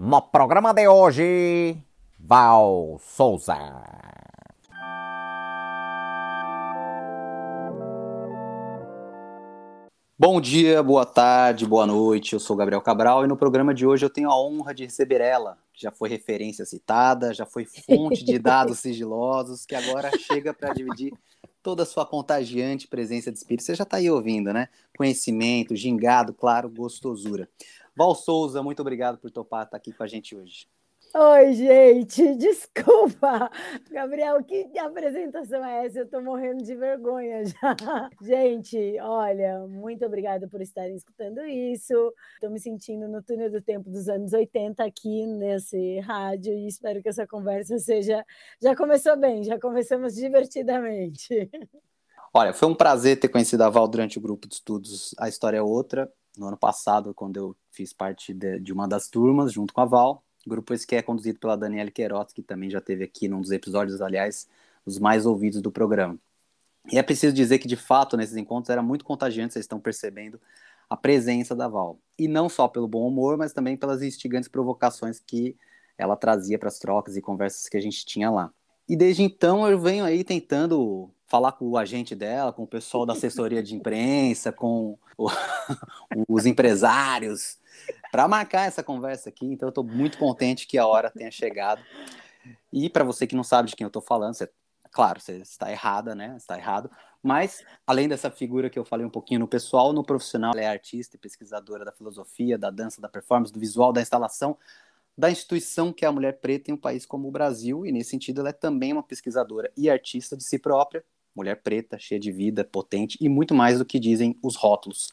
No 0.00 0.22
programa 0.22 0.72
de 0.72 0.86
hoje, 0.86 1.76
Val 2.20 3.00
Souza. 3.02 3.58
Bom 10.16 10.40
dia, 10.40 10.80
boa 10.84 11.04
tarde, 11.04 11.66
boa 11.66 11.84
noite. 11.84 12.34
Eu 12.34 12.38
sou 12.38 12.54
Gabriel 12.54 12.80
Cabral 12.80 13.24
e 13.24 13.26
no 13.26 13.36
programa 13.36 13.74
de 13.74 13.84
hoje 13.84 14.04
eu 14.04 14.10
tenho 14.10 14.30
a 14.30 14.40
honra 14.40 14.72
de 14.72 14.84
receber 14.84 15.20
ela, 15.20 15.58
que 15.72 15.82
já 15.82 15.90
foi 15.90 16.08
referência 16.08 16.64
citada, 16.64 17.34
já 17.34 17.44
foi 17.44 17.64
fonte 17.64 18.24
de 18.24 18.38
dados 18.38 18.78
sigilosos, 18.80 19.66
que 19.66 19.74
agora 19.74 20.16
chega 20.16 20.54
para 20.54 20.72
dividir 20.72 21.12
toda 21.60 21.82
a 21.82 21.86
sua 21.86 22.06
contagiante 22.06 22.86
presença 22.86 23.32
de 23.32 23.38
espírito. 23.38 23.64
Você 23.64 23.74
já 23.74 23.82
está 23.82 23.96
aí 23.96 24.08
ouvindo, 24.08 24.52
né? 24.52 24.68
Conhecimento, 24.96 25.74
gingado, 25.74 26.32
claro, 26.32 26.70
gostosura. 26.70 27.48
Val 27.98 28.14
Souza, 28.14 28.62
muito 28.62 28.78
obrigado 28.80 29.18
por 29.18 29.28
topar 29.28 29.64
estar 29.64 29.76
aqui 29.76 29.92
com 29.92 30.04
a 30.04 30.06
gente 30.06 30.36
hoje. 30.36 30.68
Oi, 31.12 31.52
gente, 31.52 32.32
desculpa. 32.38 33.50
Gabriel, 33.90 34.40
que 34.44 34.78
apresentação 34.78 35.64
é 35.64 35.84
essa? 35.84 35.98
Eu 35.98 36.08
tô 36.08 36.20
morrendo 36.20 36.62
de 36.62 36.76
vergonha 36.76 37.42
já. 37.44 37.76
Gente, 38.22 38.96
olha, 39.00 39.66
muito 39.66 40.06
obrigada 40.06 40.46
por 40.46 40.60
estarem 40.60 40.94
escutando 40.94 41.44
isso. 41.44 42.14
Tô 42.40 42.48
me 42.48 42.60
sentindo 42.60 43.08
no 43.08 43.20
túnel 43.20 43.50
do 43.50 43.60
tempo 43.60 43.90
dos 43.90 44.08
anos 44.08 44.32
80 44.32 44.84
aqui 44.84 45.26
nesse 45.26 45.98
rádio 45.98 46.52
e 46.54 46.68
espero 46.68 47.02
que 47.02 47.08
essa 47.08 47.26
conversa 47.26 47.80
seja. 47.80 48.24
Já 48.62 48.76
começou 48.76 49.16
bem, 49.16 49.42
já 49.42 49.58
começamos 49.58 50.14
divertidamente. 50.14 51.50
Olha, 52.32 52.52
foi 52.52 52.68
um 52.68 52.76
prazer 52.76 53.18
ter 53.18 53.26
conhecido 53.26 53.62
a 53.62 53.68
Val 53.68 53.88
durante 53.88 54.18
o 54.18 54.20
grupo 54.20 54.46
de 54.46 54.54
estudos 54.54 55.16
A 55.18 55.28
História 55.28 55.56
é 55.56 55.62
Outra 55.62 56.08
no 56.38 56.46
ano 56.48 56.56
passado, 56.56 57.14
quando 57.14 57.36
eu 57.36 57.56
fiz 57.70 57.92
parte 57.92 58.32
de, 58.32 58.60
de, 58.60 58.72
uma 58.72 58.88
das 58.88 59.08
turmas, 59.08 59.52
junto 59.52 59.74
com 59.74 59.80
a 59.80 59.84
Val. 59.84 60.24
grupo 60.46 60.72
esse 60.74 60.86
que 60.86 60.96
é 60.96 61.02
conduzido 61.02 61.38
pela 61.38 61.56
Daniela 61.56 61.90
Queiroz, 61.90 62.32
que 62.32 62.42
também 62.42 62.70
já 62.70 62.80
teve 62.80 63.04
aqui 63.04 63.28
num 63.28 63.40
dos 63.40 63.50
episódios, 63.50 64.00
aliás, 64.00 64.48
os 64.84 64.98
mais 64.98 65.26
ouvidos 65.26 65.60
do 65.60 65.70
programa. 65.70 66.18
E 66.90 66.98
é 66.98 67.02
preciso 67.02 67.34
dizer 67.34 67.58
que, 67.58 67.68
de 67.68 67.76
fato, 67.76 68.16
nesses 68.16 68.36
encontros 68.36 68.70
era 68.70 68.82
muito 68.82 69.04
contagiante, 69.04 69.52
vocês 69.52 69.64
estão 69.64 69.80
percebendo 69.80 70.40
a 70.88 70.96
presença 70.96 71.54
da 71.54 71.68
Val. 71.68 72.00
E 72.18 72.26
não 72.26 72.48
só 72.48 72.66
pelo 72.66 72.88
bom 72.88 73.06
humor, 73.06 73.36
mas 73.36 73.52
também 73.52 73.76
pelas 73.76 74.02
instigantes 74.02 74.48
provocações 74.48 75.20
que 75.20 75.56
ela 75.98 76.16
trazia 76.16 76.58
para 76.58 76.68
as 76.68 76.78
trocas 76.78 77.16
e 77.16 77.20
conversas 77.20 77.68
que 77.68 77.76
a 77.76 77.80
gente 77.80 78.06
tinha 78.06 78.30
lá. 78.30 78.52
E 78.88 78.96
desde 78.96 79.22
então 79.22 79.68
eu 79.68 79.78
venho 79.78 80.04
aí 80.04 80.24
tentando 80.24 81.10
falar 81.26 81.52
com 81.52 81.68
o 81.68 81.76
agente 81.76 82.14
dela, 82.14 82.52
com 82.52 82.62
o 82.62 82.66
pessoal 82.66 83.04
da 83.04 83.12
assessoria 83.12 83.62
de 83.62 83.74
imprensa, 83.74 84.50
com 84.50 84.98
o, 85.16 85.28
os 86.26 86.46
empresários, 86.46 87.58
para 88.10 88.26
marcar 88.26 88.66
essa 88.66 88.82
conversa 88.82 89.28
aqui. 89.28 89.44
Então, 89.44 89.66
eu 89.66 89.70
estou 89.70 89.84
muito 89.84 90.16
contente 90.16 90.66
que 90.66 90.78
a 90.78 90.86
hora 90.86 91.10
tenha 91.10 91.30
chegado. 91.30 91.82
E 92.72 92.88
para 92.88 93.04
você 93.04 93.26
que 93.26 93.36
não 93.36 93.44
sabe 93.44 93.68
de 93.68 93.76
quem 93.76 93.84
eu 93.84 93.88
estou 93.88 94.00
falando, 94.00 94.34
você, 94.34 94.50
claro, 94.90 95.20
você 95.20 95.36
está 95.36 95.70
errada, 95.70 96.14
né? 96.14 96.34
Está 96.38 96.56
errado. 96.56 96.90
Mas, 97.22 97.62
além 97.86 98.08
dessa 98.08 98.30
figura 98.30 98.70
que 98.70 98.78
eu 98.78 98.84
falei 98.84 99.04
um 99.04 99.10
pouquinho 99.10 99.40
no 99.40 99.48
pessoal, 99.48 99.92
no 99.92 100.02
profissional, 100.02 100.52
ela 100.52 100.62
é 100.62 100.66
artista 100.66 101.16
e 101.16 101.18
pesquisadora 101.18 101.84
da 101.84 101.92
filosofia, 101.92 102.56
da 102.56 102.70
dança, 102.70 103.02
da 103.02 103.08
performance, 103.08 103.52
do 103.52 103.60
visual, 103.60 103.92
da 103.92 104.00
instalação, 104.00 104.56
da 105.18 105.28
instituição 105.28 105.92
que 105.92 106.04
é 106.04 106.08
a 106.08 106.12
mulher 106.12 106.38
preta 106.38 106.70
em 106.70 106.74
um 106.74 106.76
país 106.76 107.04
como 107.04 107.26
o 107.26 107.32
Brasil. 107.32 107.84
E, 107.84 107.90
nesse 107.90 108.10
sentido, 108.10 108.40
ela 108.40 108.50
é 108.50 108.52
também 108.52 108.92
uma 108.92 109.02
pesquisadora 109.02 109.68
e 109.76 109.90
artista 109.90 110.36
de 110.36 110.44
si 110.44 110.60
própria, 110.60 111.04
mulher 111.34 111.60
preta, 111.60 111.98
cheia 111.98 112.20
de 112.20 112.30
vida, 112.30 112.64
potente 112.64 113.18
e 113.20 113.28
muito 113.28 113.52
mais 113.52 113.78
do 113.78 113.84
que 113.84 113.98
dizem 113.98 114.38
os 114.40 114.54
rótulos. 114.54 115.12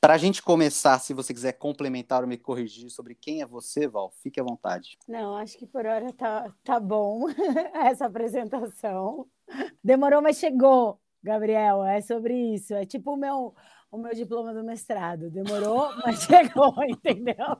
Para 0.00 0.14
a 0.14 0.18
gente 0.18 0.42
começar, 0.42 0.98
se 0.98 1.12
você 1.12 1.34
quiser 1.34 1.52
complementar 1.52 2.22
ou 2.22 2.28
me 2.28 2.38
corrigir 2.38 2.88
sobre 2.88 3.14
quem 3.14 3.42
é 3.42 3.46
você, 3.46 3.86
Val, 3.86 4.10
fique 4.22 4.40
à 4.40 4.42
vontade. 4.42 4.96
Não, 5.06 5.36
acho 5.36 5.58
que 5.58 5.66
por 5.66 5.84
hora 5.84 6.10
tá, 6.14 6.50
tá 6.64 6.80
bom 6.80 7.26
essa 7.74 8.06
apresentação. 8.06 9.26
Demorou, 9.84 10.22
mas 10.22 10.38
chegou, 10.38 10.98
Gabriel. 11.22 11.84
É 11.84 12.00
sobre 12.00 12.34
isso. 12.54 12.72
É 12.72 12.86
tipo 12.86 13.12
o 13.12 13.16
meu, 13.18 13.54
o 13.90 13.98
meu 13.98 14.14
diploma 14.14 14.54
do 14.54 14.62
mestrado. 14.62 15.30
Demorou, 15.30 15.90
mas 16.04 16.22
chegou, 16.22 16.74
entendeu? 16.84 17.56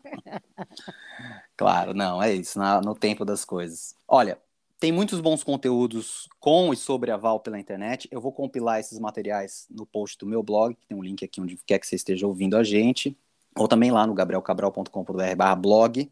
Claro, 1.56 1.92
não, 1.94 2.22
é 2.22 2.32
isso, 2.32 2.58
no 2.84 2.94
tempo 2.94 3.24
das 3.24 3.44
coisas. 3.44 3.94
Olha, 4.06 4.38
tem 4.78 4.92
muitos 4.92 5.20
bons 5.20 5.44
conteúdos 5.44 6.26
com 6.38 6.72
e 6.72 6.76
sobre 6.76 7.10
a 7.10 7.16
Val 7.16 7.41
pela 7.41 7.58
internet. 7.58 8.08
Eu 8.10 8.20
vou 8.20 8.32
compilar 8.32 8.80
esses 8.80 8.98
materiais 8.98 9.66
no 9.70 9.84
post 9.84 10.16
do 10.18 10.26
meu 10.26 10.42
blog, 10.42 10.74
que 10.74 10.86
tem 10.86 10.96
um 10.96 11.02
link 11.02 11.22
aqui 11.24 11.41
onde 11.41 11.58
quer 11.66 11.78
que 11.78 11.86
você 11.86 11.96
esteja 11.96 12.26
ouvindo 12.26 12.56
a 12.56 12.64
gente, 12.64 13.14
ou 13.58 13.68
também 13.68 13.91
lá 13.91 14.06
no 14.06 14.14
gabrielcabral.com.br 14.14 15.54
blog, 15.58 16.10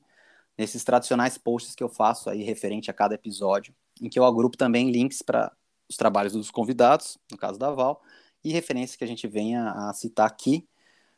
nesses 0.56 0.84
tradicionais 0.84 1.38
posts 1.38 1.74
que 1.74 1.82
eu 1.82 1.88
faço 1.88 2.28
aí 2.28 2.42
referente 2.42 2.90
a 2.90 2.94
cada 2.94 3.14
episódio, 3.14 3.72
em 4.02 4.08
que 4.08 4.18
eu 4.18 4.24
agrupo 4.24 4.56
também 4.56 4.90
links 4.90 5.22
para 5.22 5.50
os 5.88 5.96
trabalhos 5.96 6.34
dos 6.34 6.50
convidados, 6.50 7.16
no 7.30 7.38
caso 7.38 7.58
da 7.58 7.70
Val, 7.70 8.02
e 8.44 8.52
referências 8.52 8.96
que 8.96 9.04
a 9.04 9.06
gente 9.06 9.26
venha 9.26 9.70
a 9.70 9.92
citar 9.92 10.26
aqui. 10.26 10.66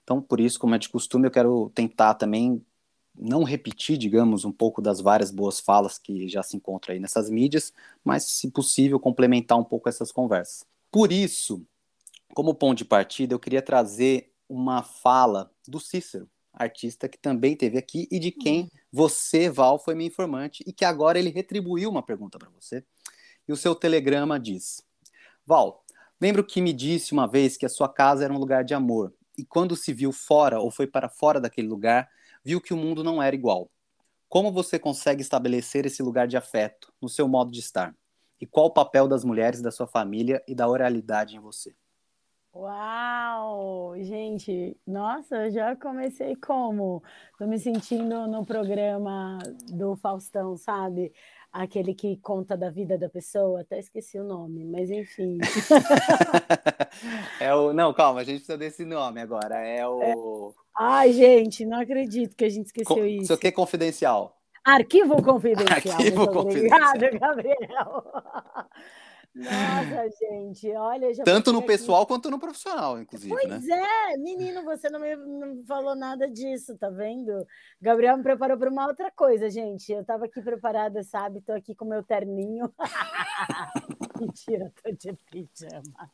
Então, 0.03 0.21
por 0.21 0.41
isso, 0.41 0.59
como 0.59 0.75
é 0.75 0.79
de 0.79 0.89
costume, 0.89 1.27
eu 1.27 1.31
quero 1.31 1.71
tentar 1.75 2.15
também 2.15 2.65
não 3.15 3.43
repetir, 3.43 3.99
digamos, 3.99 4.45
um 4.45 4.53
pouco 4.53 4.81
das 4.81 5.01
várias 5.01 5.31
boas 5.31 5.61
falas 5.61 5.99
que 5.99 6.29
já 6.29 6.43
se 6.43 6.57
encontram 6.57 6.95
aí 6.95 7.01
nessas 7.01 7.29
mídias, 7.29 7.73
mas, 8.03 8.25
se 8.25 8.51
possível, 8.51 8.99
complementar 8.99 9.59
um 9.59 9.65
pouco 9.65 9.89
essas 9.89 10.11
conversas. 10.11 10.65
Por 10.91 11.13
isso, 11.13 11.65
como 12.35 12.55
ponto 12.55 12.79
de 12.79 12.85
partida, 12.85 13.35
eu 13.35 13.39
queria 13.39 13.63
trazer 13.63 14.33
uma 14.49 14.83
fala 14.83 15.51
do 15.67 15.79
Cícero, 15.79 16.29
artista 16.53 17.09
que 17.09 17.19
também 17.19 17.55
teve 17.57 17.79
aqui 17.79 18.09
e 18.11 18.19
de 18.19 18.33
quem 18.33 18.63
uhum. 18.63 18.69
você, 18.93 19.49
Val, 19.49 19.79
foi 19.79 19.95
meu 19.95 20.07
informante 20.07 20.65
e 20.67 20.73
que 20.73 20.85
agora 20.85 21.19
ele 21.19 21.31
retribuiu 21.31 21.89
uma 21.89 22.03
pergunta 22.03 22.39
para 22.39 22.51
você. 22.51 22.85
E 23.47 23.53
o 23.53 23.57
seu 23.57 23.75
telegrama 23.75 24.39
diz: 24.39 24.83
Val, 25.47 25.80
lembro 26.21 26.45
que 26.45 26.61
me 26.61 26.73
disse 26.73 27.13
uma 27.13 27.27
vez 27.27 27.57
que 27.57 27.67
a 27.67 27.69
sua 27.69 27.89
casa 27.89 28.25
era 28.25 28.33
um 28.33 28.39
lugar 28.39 28.65
de 28.65 28.75
amor 28.75 29.15
e 29.37 29.45
quando 29.45 29.75
se 29.75 29.93
viu 29.93 30.13
fora 30.13 30.61
ou 30.61 30.71
foi 30.71 30.87
para 30.87 31.09
fora 31.09 31.41
daquele 31.41 31.67
lugar, 31.67 32.11
viu 32.45 32.61
que 32.61 32.75
o 32.75 32.77
mundo 32.77 33.03
não 33.03 33.23
era 33.23 33.35
igual. 33.35 33.71
Como 34.29 34.53
você 34.53 34.79
consegue 34.79 35.23
estabelecer 35.23 35.87
esse 35.87 36.03
lugar 36.03 36.29
de 36.29 36.37
afeto 36.37 36.93
no 37.01 37.09
seu 37.09 37.27
modo 37.27 37.51
de 37.51 37.61
estar? 37.61 37.95
E 38.41 38.47
qual 38.47 38.67
o 38.67 38.71
papel 38.71 39.09
das 39.09 39.25
mulheres 39.25 39.63
da 39.63 39.71
sua 39.71 39.87
família 39.87 40.43
e 40.47 40.55
da 40.55 40.69
oralidade 40.69 41.37
em 41.37 41.41
você? 41.41 41.75
Uau! 42.53 43.95
Gente, 44.03 44.77
nossa, 44.87 45.51
já 45.51 45.77
comecei 45.77 46.35
como? 46.37 47.03
Tô 47.39 47.47
me 47.47 47.59
sentindo 47.59 48.27
no 48.27 48.45
programa 48.45 49.39
do 49.69 49.95
Faustão, 49.97 50.57
sabe? 50.57 51.13
Aquele 51.53 51.95
que 51.95 52.17
conta 52.19 52.57
da 52.57 52.71
vida 52.71 52.97
da 52.97 53.09
pessoa, 53.09 53.63
até 53.63 53.81
esqueci 53.81 54.19
o 54.19 54.25
nome, 54.25 54.65
mas 54.65 54.89
enfim. 54.89 55.39
é 57.41 57.53
o. 57.53 57.73
Não, 57.73 57.93
calma, 57.93 58.21
a 58.21 58.25
gente 58.25 58.37
precisa 58.37 58.57
desse 58.57 58.85
nome 58.85 59.21
agora. 59.21 59.57
É 59.57 59.87
o. 59.87 60.01
É... 60.01 60.15
Ai, 60.79 61.13
gente, 61.13 61.67
não 61.67 61.81
acredito 61.81 62.37
que 62.37 62.45
a 62.45 62.49
gente 62.49 62.67
esqueceu 62.67 63.05
isso. 63.05 63.25
Isso 63.25 63.33
aqui 63.33 63.49
é 63.49 63.53
confidencial. 63.53 64.41
Arquivo 64.65 65.23
confidencial. 65.23 65.97
Arquivo 65.97 66.29
confidencial. 66.29 66.95
Obrigada, 66.95 67.19
Gabriel. 67.19 68.05
Nossa, 69.35 70.09
gente, 70.21 70.69
olha. 70.73 71.13
Tanto 71.25 71.53
no 71.53 71.63
pessoal 71.63 72.07
quanto 72.07 72.31
no 72.31 72.39
profissional, 72.39 73.01
inclusive. 73.01 73.33
Pois 73.33 73.67
né? 73.67 73.83
é, 74.13 74.17
menino, 74.17 74.65
você 74.65 74.91
não 74.91 75.01
me, 75.01 75.15
não 75.15 75.55
me 75.55 75.65
falou 75.65 75.95
nada 75.95 76.29
disso, 76.29 76.77
tá 76.77 76.91
vendo? 76.91 77.47
Gabriel 77.81 78.17
me 78.17 78.23
preparou 78.23 78.59
para 78.59 78.71
uma 78.71 78.87
outra 78.87 79.11
coisa, 79.11 79.49
gente. 79.49 79.93
Eu 79.93 80.01
estava 80.01 80.25
aqui 80.25 80.41
preparada, 80.43 81.03
sabe? 81.05 81.41
Tô 81.41 81.53
aqui 81.53 81.75
com 81.75 81.85
meu 81.85 82.03
terninho. 82.03 82.73
Mentira, 84.21 84.73
tô 84.83 84.91
de 84.91 85.17
pijama. 85.31 86.11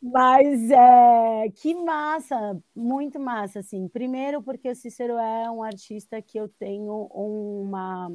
Mas 0.00 0.70
é, 0.70 1.50
que 1.56 1.74
massa, 1.74 2.62
muito 2.74 3.18
massa, 3.18 3.60
assim. 3.60 3.88
Primeiro 3.88 4.42
porque 4.42 4.70
o 4.70 4.74
Cícero 4.74 5.14
é 5.18 5.50
um 5.50 5.62
artista 5.62 6.22
que 6.22 6.38
eu 6.38 6.48
tenho 6.48 7.08
uma 7.10 8.10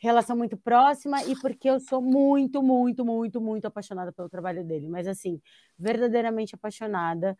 relação 0.00 0.36
muito 0.36 0.56
próxima 0.56 1.22
e 1.24 1.36
porque 1.40 1.68
eu 1.70 1.78
sou 1.78 2.02
muito, 2.02 2.62
muito, 2.62 3.04
muito, 3.04 3.40
muito 3.40 3.66
apaixonada 3.66 4.12
pelo 4.12 4.28
trabalho 4.28 4.64
dele. 4.64 4.88
Mas 4.88 5.06
assim, 5.06 5.40
verdadeiramente 5.78 6.54
apaixonada. 6.54 7.36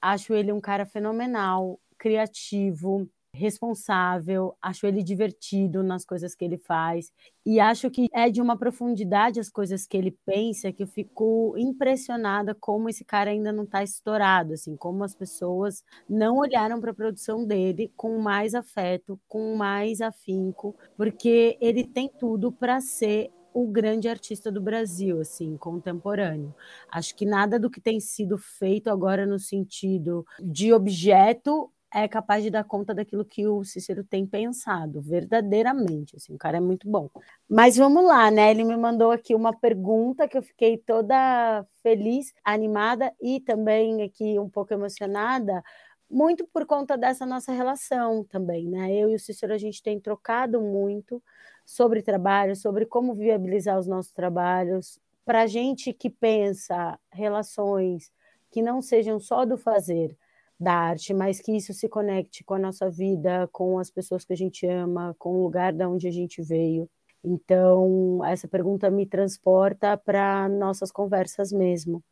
Acho 0.00 0.34
ele 0.34 0.52
um 0.52 0.60
cara 0.60 0.86
fenomenal, 0.86 1.80
criativo, 1.98 3.08
responsável, 3.32 4.56
acho 4.60 4.86
ele 4.86 5.02
divertido 5.02 5.82
nas 5.82 6.04
coisas 6.04 6.34
que 6.34 6.44
ele 6.44 6.58
faz 6.58 7.12
e 7.44 7.60
acho 7.60 7.90
que 7.90 8.08
é 8.12 8.28
de 8.30 8.40
uma 8.40 8.56
profundidade 8.58 9.40
as 9.40 9.48
coisas 9.48 9.86
que 9.86 9.96
ele 9.96 10.10
pensa 10.24 10.72
que 10.72 10.82
eu 10.82 10.86
fico 10.86 11.54
impressionada 11.56 12.54
como 12.54 12.88
esse 12.88 13.04
cara 13.04 13.30
ainda 13.30 13.52
não 13.52 13.64
está 13.64 13.82
estourado, 13.82 14.54
assim, 14.54 14.76
como 14.76 15.04
as 15.04 15.14
pessoas 15.14 15.84
não 16.08 16.36
olharam 16.38 16.80
para 16.80 16.90
a 16.90 16.94
produção 16.94 17.44
dele 17.44 17.92
com 17.96 18.18
mais 18.18 18.54
afeto, 18.54 19.20
com 19.28 19.56
mais 19.56 20.00
afinco, 20.00 20.74
porque 20.96 21.56
ele 21.60 21.84
tem 21.84 22.08
tudo 22.08 22.50
para 22.52 22.80
ser 22.80 23.30
o 23.52 23.66
grande 23.66 24.08
artista 24.08 24.52
do 24.52 24.60
Brasil, 24.60 25.20
assim, 25.20 25.56
contemporâneo. 25.56 26.54
Acho 26.90 27.14
que 27.16 27.24
nada 27.26 27.58
do 27.58 27.70
que 27.70 27.80
tem 27.80 27.98
sido 27.98 28.38
feito 28.38 28.88
agora 28.90 29.26
no 29.26 29.38
sentido 29.38 30.24
de 30.40 30.72
objeto 30.72 31.70
é 31.92 32.06
capaz 32.06 32.42
de 32.42 32.50
dar 32.50 32.64
conta 32.64 32.94
daquilo 32.94 33.24
que 33.24 33.46
o 33.46 33.64
Cícero 33.64 34.04
tem 34.04 34.26
pensado, 34.26 35.00
verdadeiramente. 35.00 36.16
Assim, 36.16 36.34
o 36.34 36.38
cara 36.38 36.58
é 36.58 36.60
muito 36.60 36.88
bom. 36.88 37.08
Mas 37.48 37.76
vamos 37.76 38.04
lá, 38.04 38.30
né? 38.30 38.50
Ele 38.50 38.64
me 38.64 38.76
mandou 38.76 39.10
aqui 39.10 39.34
uma 39.34 39.52
pergunta 39.52 40.28
que 40.28 40.36
eu 40.36 40.42
fiquei 40.42 40.76
toda 40.76 41.64
feliz, 41.82 42.34
animada 42.44 43.12
e 43.20 43.40
também 43.40 44.02
aqui 44.02 44.38
um 44.38 44.48
pouco 44.48 44.74
emocionada, 44.74 45.62
muito 46.10 46.46
por 46.46 46.66
conta 46.66 46.96
dessa 46.96 47.26
nossa 47.26 47.52
relação 47.52 48.24
também, 48.24 48.66
né? 48.66 48.94
Eu 48.94 49.10
e 49.10 49.14
o 49.14 49.18
Cícero 49.18 49.52
a 49.54 49.58
gente 49.58 49.82
tem 49.82 50.00
trocado 50.00 50.60
muito 50.60 51.22
sobre 51.64 52.02
trabalho, 52.02 52.56
sobre 52.56 52.86
como 52.86 53.14
viabilizar 53.14 53.78
os 53.78 53.86
nossos 53.86 54.12
trabalhos. 54.12 54.98
Para 55.24 55.46
gente 55.46 55.92
que 55.92 56.08
pensa 56.08 56.98
relações 57.12 58.10
que 58.50 58.62
não 58.62 58.80
sejam 58.80 59.20
só 59.20 59.44
do 59.44 59.58
fazer, 59.58 60.16
da 60.58 60.72
arte, 60.74 61.14
mas 61.14 61.40
que 61.40 61.52
isso 61.56 61.72
se 61.72 61.88
conecte 61.88 62.42
com 62.42 62.54
a 62.54 62.58
nossa 62.58 62.90
vida, 62.90 63.48
com 63.52 63.78
as 63.78 63.90
pessoas 63.90 64.24
que 64.24 64.32
a 64.32 64.36
gente 64.36 64.66
ama, 64.66 65.14
com 65.18 65.30
o 65.30 65.42
lugar 65.42 65.72
da 65.72 65.88
onde 65.88 66.08
a 66.08 66.10
gente 66.10 66.42
veio. 66.42 66.88
Então, 67.22 68.24
essa 68.24 68.48
pergunta 68.48 68.90
me 68.90 69.06
transporta 69.06 69.96
para 69.96 70.48
nossas 70.48 70.90
conversas 70.90 71.52
mesmo. 71.52 72.02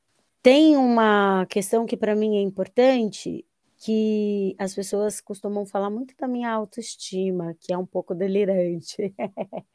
Tem 0.42 0.76
uma 0.76 1.44
questão 1.46 1.86
que 1.86 1.96
para 1.96 2.14
mim 2.14 2.36
é 2.36 2.40
importante, 2.40 3.44
que 3.78 4.54
as 4.58 4.74
pessoas 4.74 5.20
costumam 5.20 5.66
falar 5.66 5.90
muito 5.90 6.14
da 6.16 6.28
minha 6.28 6.50
autoestima, 6.50 7.54
que 7.60 7.72
é 7.72 7.78
um 7.78 7.86
pouco 7.86 8.14
delirante. 8.14 9.14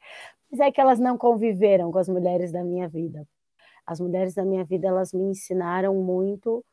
Mas 0.50 0.60
é 0.60 0.72
que 0.72 0.80
elas 0.80 0.98
não 0.98 1.16
conviveram 1.16 1.90
com 1.92 1.98
as 1.98 2.08
mulheres 2.08 2.52
da 2.52 2.64
minha 2.64 2.88
vida. 2.88 3.26
As 3.86 4.00
mulheres 4.00 4.34
da 4.34 4.44
minha 4.44 4.64
vida, 4.64 4.88
elas 4.88 5.12
me 5.12 5.24
ensinaram 5.24 5.94
muito 5.94 6.64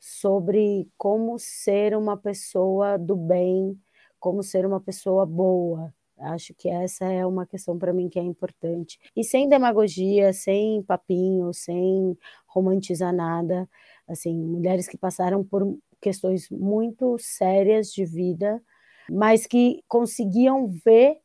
sobre 0.00 0.88
como 0.96 1.38
ser 1.38 1.94
uma 1.96 2.16
pessoa 2.16 2.98
do 2.98 3.14
bem, 3.14 3.78
como 4.18 4.42
ser 4.42 4.66
uma 4.66 4.80
pessoa 4.80 5.26
boa. 5.26 5.92
Acho 6.18 6.54
que 6.54 6.68
essa 6.68 7.06
é 7.06 7.24
uma 7.24 7.46
questão 7.46 7.78
para 7.78 7.92
mim 7.92 8.08
que 8.08 8.18
é 8.18 8.22
importante. 8.22 8.98
E 9.16 9.22
sem 9.24 9.48
demagogia, 9.48 10.32
sem 10.32 10.82
papinho, 10.82 11.52
sem 11.52 12.16
romantizar 12.46 13.14
nada. 13.14 13.68
Assim, 14.08 14.34
mulheres 14.34 14.88
que 14.88 14.98
passaram 14.98 15.44
por 15.44 15.78
questões 16.00 16.48
muito 16.50 17.16
sérias 17.18 17.92
de 17.92 18.04
vida, 18.04 18.62
mas 19.10 19.46
que 19.46 19.82
conseguiam 19.88 20.66
ver 20.66 21.18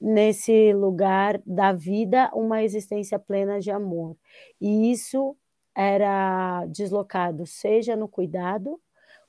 nesse 0.00 0.72
lugar 0.72 1.40
da 1.44 1.72
vida 1.72 2.30
uma 2.34 2.62
existência 2.62 3.18
plena 3.18 3.60
de 3.60 3.70
amor. 3.70 4.16
E 4.60 4.90
isso 4.92 5.36
era 5.78 6.66
deslocado, 6.66 7.46
seja 7.46 7.94
no 7.96 8.08
cuidado 8.08 8.80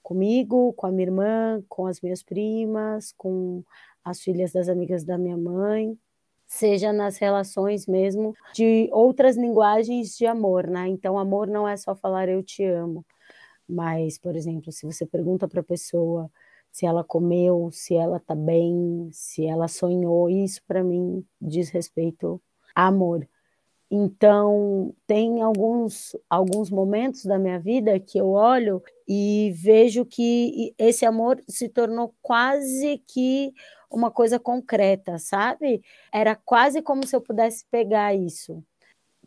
comigo, 0.02 0.74
com 0.74 0.88
a 0.88 0.92
minha 0.92 1.08
irmã, 1.08 1.64
com 1.70 1.86
as 1.86 2.02
minhas 2.02 2.24
primas, 2.24 3.14
com 3.16 3.64
as 4.04 4.22
filhas 4.22 4.52
das 4.52 4.68
amigas 4.70 5.04
da 5.04 5.18
minha 5.18 5.38
mãe, 5.38 5.96
seja 6.48 6.92
nas 6.92 7.18
relações 7.20 7.86
mesmo 7.86 8.34
de 8.54 8.90
outras 8.92 9.38
linguagens 9.38 10.18
de 10.18 10.26
amor, 10.26 10.68
né? 10.68 10.88
Então, 10.88 11.20
amor 11.20 11.48
não 11.48 11.68
é 11.68 11.78
só 11.78 11.96
falar 11.96 12.28
eu 12.30 12.42
te 12.44 12.64
amo, 12.66 13.06
mas, 13.68 14.18
por 14.18 14.36
exemplo, 14.36 14.72
se 14.72 14.86
você 14.86 15.06
pergunta 15.06 15.48
para 15.48 15.62
a 15.62 15.64
pessoa 15.64 16.32
se 16.72 16.86
ela 16.86 17.04
comeu, 17.04 17.70
se 17.72 17.96
ela 17.96 18.18
está 18.18 18.36
bem, 18.36 19.10
se 19.12 19.46
ela 19.46 19.68
sonhou, 19.68 20.30
isso 20.30 20.62
para 20.68 20.84
mim 20.84 21.26
diz 21.42 21.70
respeito 21.70 22.42
a 22.76 22.88
amor. 22.88 23.28
Então, 23.92 24.94
tem 25.08 25.42
alguns, 25.42 26.16
alguns 26.30 26.70
momentos 26.70 27.26
da 27.26 27.40
minha 27.40 27.60
vida 27.60 28.00
que 28.00 28.20
eu 28.20 28.30
olho 28.30 28.84
e 29.08 29.52
vejo 29.56 30.06
que 30.06 30.74
esse 30.78 31.06
amor 31.06 31.42
se 31.48 31.68
tornou 31.68 32.14
quase 32.22 33.00
que 33.08 33.52
uma 33.90 34.12
coisa 34.12 34.40
concreta, 34.40 35.18
sabe? 35.18 35.82
Era 36.14 36.36
quase 36.36 36.82
como 36.84 37.06
se 37.08 37.16
eu 37.16 37.22
pudesse 37.22 37.66
pegar 37.72 38.14
isso. 38.14 38.64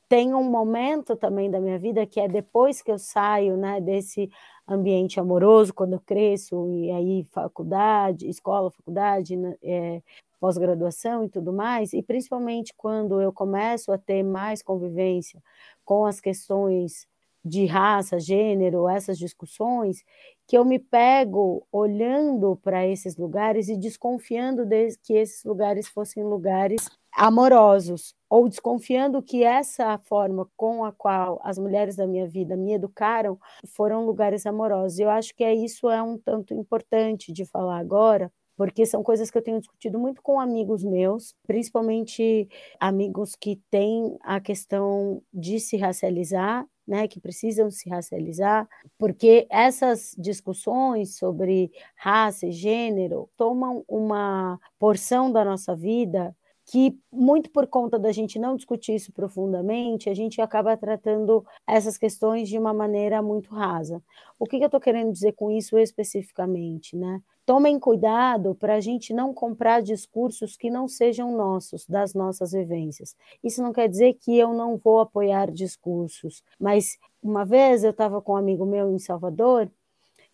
Tem 0.08 0.34
um 0.34 0.44
momento 0.44 1.16
também 1.16 1.50
da 1.50 1.60
minha 1.60 1.78
vida 1.78 2.06
que 2.06 2.20
é 2.20 2.28
depois 2.28 2.82
que 2.82 2.92
eu 2.92 2.98
saio, 2.98 3.56
né, 3.56 3.80
desse 3.80 4.30
ambiente 4.68 5.18
amoroso, 5.20 5.74
quando 5.74 5.94
eu 5.94 6.00
cresço, 6.00 6.68
e 6.68 6.90
aí 6.92 7.24
faculdade, 7.32 8.28
escola, 8.28 8.70
faculdade, 8.70 9.36
né, 9.36 9.56
é, 9.62 10.02
pós-graduação 10.42 11.22
e 11.24 11.28
tudo 11.28 11.52
mais, 11.52 11.92
e 11.92 12.02
principalmente 12.02 12.74
quando 12.76 13.20
eu 13.20 13.32
começo 13.32 13.92
a 13.92 13.98
ter 13.98 14.24
mais 14.24 14.60
convivência 14.60 15.40
com 15.84 16.04
as 16.04 16.20
questões 16.20 17.06
de 17.44 17.64
raça, 17.66 18.18
gênero, 18.18 18.88
essas 18.88 19.16
discussões, 19.18 20.02
que 20.48 20.56
eu 20.58 20.64
me 20.64 20.78
pego 20.80 21.64
olhando 21.72 22.56
para 22.56 22.86
esses 22.86 23.16
lugares 23.16 23.68
e 23.68 23.76
desconfiando 23.76 24.66
de 24.66 24.96
que 25.04 25.14
esses 25.14 25.44
lugares 25.44 25.88
fossem 25.88 26.24
lugares 26.24 26.88
amorosos, 27.14 28.14
ou 28.28 28.48
desconfiando 28.48 29.22
que 29.22 29.44
essa 29.44 29.98
forma 29.98 30.48
com 30.56 30.84
a 30.84 30.92
qual 30.92 31.40
as 31.44 31.58
mulheres 31.58 31.96
da 31.96 32.06
minha 32.06 32.26
vida 32.26 32.56
me 32.56 32.72
educaram 32.74 33.38
foram 33.68 34.04
lugares 34.06 34.46
amorosos. 34.46 34.98
Eu 34.98 35.10
acho 35.10 35.34
que 35.34 35.44
é 35.44 35.54
isso 35.54 35.88
é 35.90 36.02
um 36.02 36.18
tanto 36.18 36.54
importante 36.54 37.32
de 37.32 37.44
falar 37.44 37.78
agora, 37.78 38.32
porque 38.62 38.86
são 38.86 39.02
coisas 39.02 39.28
que 39.28 39.36
eu 39.36 39.42
tenho 39.42 39.58
discutido 39.58 39.98
muito 39.98 40.22
com 40.22 40.38
amigos 40.38 40.84
meus, 40.84 41.34
principalmente 41.48 42.48
amigos 42.78 43.34
que 43.34 43.60
têm 43.72 44.16
a 44.22 44.40
questão 44.40 45.20
de 45.34 45.58
se 45.58 45.76
racializar, 45.76 46.64
né, 46.86 47.08
que 47.08 47.18
precisam 47.18 47.72
se 47.72 47.90
racializar, 47.90 48.68
porque 48.96 49.48
essas 49.50 50.14
discussões 50.16 51.16
sobre 51.16 51.72
raça 51.96 52.46
e 52.46 52.52
gênero 52.52 53.28
tomam 53.36 53.84
uma 53.88 54.60
porção 54.78 55.32
da 55.32 55.44
nossa 55.44 55.74
vida 55.74 56.32
que, 56.72 56.98
muito 57.12 57.50
por 57.50 57.66
conta 57.66 57.98
da 57.98 58.10
gente 58.12 58.38
não 58.38 58.56
discutir 58.56 58.94
isso 58.94 59.12
profundamente, 59.12 60.08
a 60.08 60.14
gente 60.14 60.40
acaba 60.40 60.74
tratando 60.74 61.44
essas 61.66 61.98
questões 61.98 62.48
de 62.48 62.58
uma 62.58 62.72
maneira 62.72 63.20
muito 63.20 63.54
rasa. 63.54 64.02
O 64.38 64.46
que, 64.46 64.56
que 64.56 64.64
eu 64.64 64.68
estou 64.68 64.80
querendo 64.80 65.12
dizer 65.12 65.32
com 65.32 65.50
isso 65.50 65.76
especificamente? 65.76 66.96
Né? 66.96 67.20
Tomem 67.44 67.78
cuidado 67.78 68.54
para 68.54 68.76
a 68.76 68.80
gente 68.80 69.12
não 69.12 69.34
comprar 69.34 69.82
discursos 69.82 70.56
que 70.56 70.70
não 70.70 70.88
sejam 70.88 71.36
nossos, 71.36 71.84
das 71.86 72.14
nossas 72.14 72.52
vivências. 72.52 73.14
Isso 73.44 73.62
não 73.62 73.74
quer 73.74 73.86
dizer 73.86 74.14
que 74.14 74.34
eu 74.38 74.54
não 74.54 74.78
vou 74.78 74.98
apoiar 75.00 75.50
discursos, 75.50 76.42
mas 76.58 76.96
uma 77.22 77.44
vez 77.44 77.84
eu 77.84 77.90
estava 77.90 78.22
com 78.22 78.32
um 78.32 78.36
amigo 78.36 78.64
meu 78.64 78.90
em 78.90 78.98
Salvador 78.98 79.70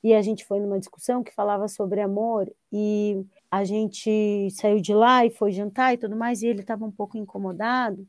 e 0.02 0.14
a 0.14 0.22
gente 0.22 0.44
foi 0.44 0.60
numa 0.60 0.78
discussão 0.78 1.22
que 1.22 1.34
falava 1.34 1.68
sobre 1.68 2.00
amor 2.00 2.50
e 2.72 3.24
a 3.50 3.64
gente 3.64 4.48
saiu 4.52 4.80
de 4.80 4.94
lá 4.94 5.24
e 5.24 5.30
foi 5.30 5.52
jantar 5.52 5.94
e 5.94 5.98
tudo 5.98 6.16
mais, 6.16 6.42
e 6.42 6.46
ele 6.48 6.60
estava 6.60 6.84
um 6.84 6.92
pouco 6.92 7.16
incomodado, 7.18 8.06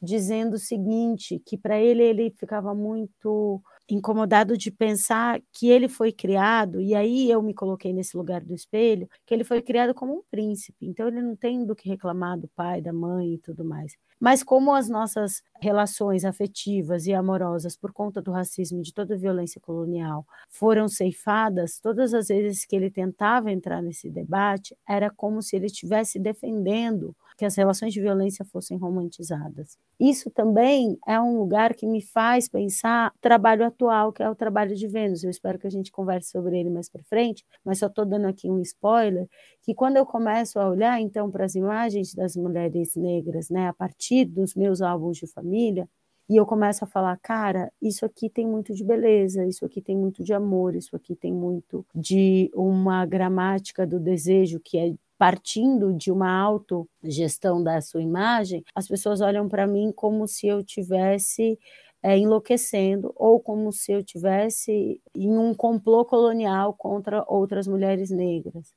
dizendo 0.00 0.54
o 0.54 0.58
seguinte, 0.58 1.40
que 1.46 1.58
para 1.58 1.78
ele 1.80 2.02
ele 2.02 2.30
ficava 2.38 2.74
muito 2.74 3.62
incomodado 3.88 4.56
de 4.56 4.70
pensar 4.70 5.40
que 5.52 5.68
ele 5.68 5.88
foi 5.88 6.12
criado, 6.12 6.80
e 6.80 6.94
aí 6.94 7.30
eu 7.30 7.42
me 7.42 7.54
coloquei 7.54 7.92
nesse 7.92 8.16
lugar 8.16 8.40
do 8.42 8.54
espelho, 8.54 9.08
que 9.26 9.34
ele 9.34 9.44
foi 9.44 9.60
criado 9.62 9.94
como 9.94 10.14
um 10.14 10.22
príncipe, 10.30 10.86
então 10.86 11.08
ele 11.08 11.20
não 11.22 11.36
tem 11.36 11.64
do 11.64 11.74
que 11.76 11.88
reclamar 11.88 12.38
do 12.38 12.48
pai, 12.48 12.80
da 12.80 12.92
mãe 12.92 13.34
e 13.34 13.38
tudo 13.38 13.64
mais. 13.64 13.94
Mas 14.18 14.42
como 14.42 14.72
as 14.74 14.88
nossas 14.88 15.42
relações 15.60 16.24
afetivas 16.24 17.06
e 17.06 17.12
amorosas, 17.12 17.76
por 17.76 17.92
conta 17.92 18.22
do 18.22 18.32
racismo 18.32 18.78
e 18.78 18.82
de 18.82 18.94
toda 18.94 19.14
a 19.14 19.18
violência 19.18 19.60
colonial, 19.60 20.24
foram 20.48 20.88
ceifadas, 20.88 21.78
todas 21.80 22.14
as 22.14 22.28
vezes 22.28 22.64
que 22.64 22.74
ele 22.76 22.90
tentava 22.90 23.50
entrar 23.52 23.82
nesse 23.82 24.10
debate, 24.10 24.76
era 24.88 25.10
como 25.10 25.42
se 25.42 25.56
ele 25.56 25.66
estivesse 25.66 26.18
defendendo 26.18 27.14
que 27.36 27.44
as 27.44 27.56
relações 27.56 27.92
de 27.92 28.00
violência 28.00 28.44
fossem 28.44 28.76
romantizadas. 28.76 29.76
Isso 29.98 30.30
também 30.30 30.98
é 31.06 31.20
um 31.20 31.38
lugar 31.38 31.74
que 31.74 31.86
me 31.86 32.02
faz 32.02 32.48
pensar 32.48 33.12
o 33.14 33.18
trabalho 33.20 33.64
atual, 33.64 34.12
que 34.12 34.22
é 34.22 34.30
o 34.30 34.34
trabalho 34.34 34.74
de 34.74 34.86
Vênus. 34.86 35.24
Eu 35.24 35.30
espero 35.30 35.58
que 35.58 35.66
a 35.66 35.70
gente 35.70 35.90
converse 35.90 36.30
sobre 36.30 36.58
ele 36.58 36.70
mais 36.70 36.88
para 36.88 37.02
frente, 37.04 37.44
mas 37.64 37.78
só 37.78 37.86
estou 37.86 38.04
dando 38.04 38.26
aqui 38.26 38.50
um 38.50 38.60
spoiler, 38.60 39.28
que 39.62 39.74
quando 39.74 39.96
eu 39.96 40.06
começo 40.06 40.58
a 40.58 40.68
olhar 40.68 41.00
então 41.00 41.30
para 41.30 41.44
as 41.44 41.54
imagens 41.54 42.14
das 42.14 42.36
mulheres 42.36 42.94
negras, 42.96 43.50
né, 43.50 43.68
a 43.68 43.72
partir 43.72 44.24
dos 44.24 44.54
meus 44.54 44.80
álbuns 44.80 45.18
de 45.18 45.26
família, 45.26 45.88
e 46.28 46.36
eu 46.36 46.46
começo 46.46 46.82
a 46.82 46.86
falar, 46.86 47.18
cara, 47.18 47.70
isso 47.82 48.04
aqui 48.06 48.30
tem 48.30 48.46
muito 48.46 48.72
de 48.74 48.82
beleza, 48.82 49.44
isso 49.44 49.64
aqui 49.64 49.82
tem 49.82 49.94
muito 49.94 50.24
de 50.24 50.32
amor, 50.32 50.74
isso 50.74 50.96
aqui 50.96 51.14
tem 51.14 51.32
muito 51.32 51.84
de 51.94 52.50
uma 52.54 53.04
gramática 53.04 53.86
do 53.86 54.00
desejo 54.00 54.58
que 54.58 54.78
é 54.78 54.94
partindo 55.24 55.94
de 55.94 56.12
uma 56.12 56.30
autogestão 56.38 57.62
da 57.62 57.80
sua 57.80 58.02
imagem, 58.02 58.62
as 58.74 58.86
pessoas 58.86 59.22
olham 59.22 59.48
para 59.48 59.66
mim 59.66 59.90
como 59.90 60.28
se 60.28 60.46
eu 60.46 60.62
tivesse 60.62 61.58
é, 62.02 62.18
enlouquecendo 62.18 63.10
ou 63.16 63.40
como 63.40 63.72
se 63.72 63.90
eu 63.90 64.04
tivesse 64.04 65.00
em 65.14 65.38
um 65.38 65.54
complô 65.54 66.04
colonial 66.04 66.74
contra 66.74 67.24
outras 67.26 67.66
mulheres 67.66 68.10
negras. 68.10 68.74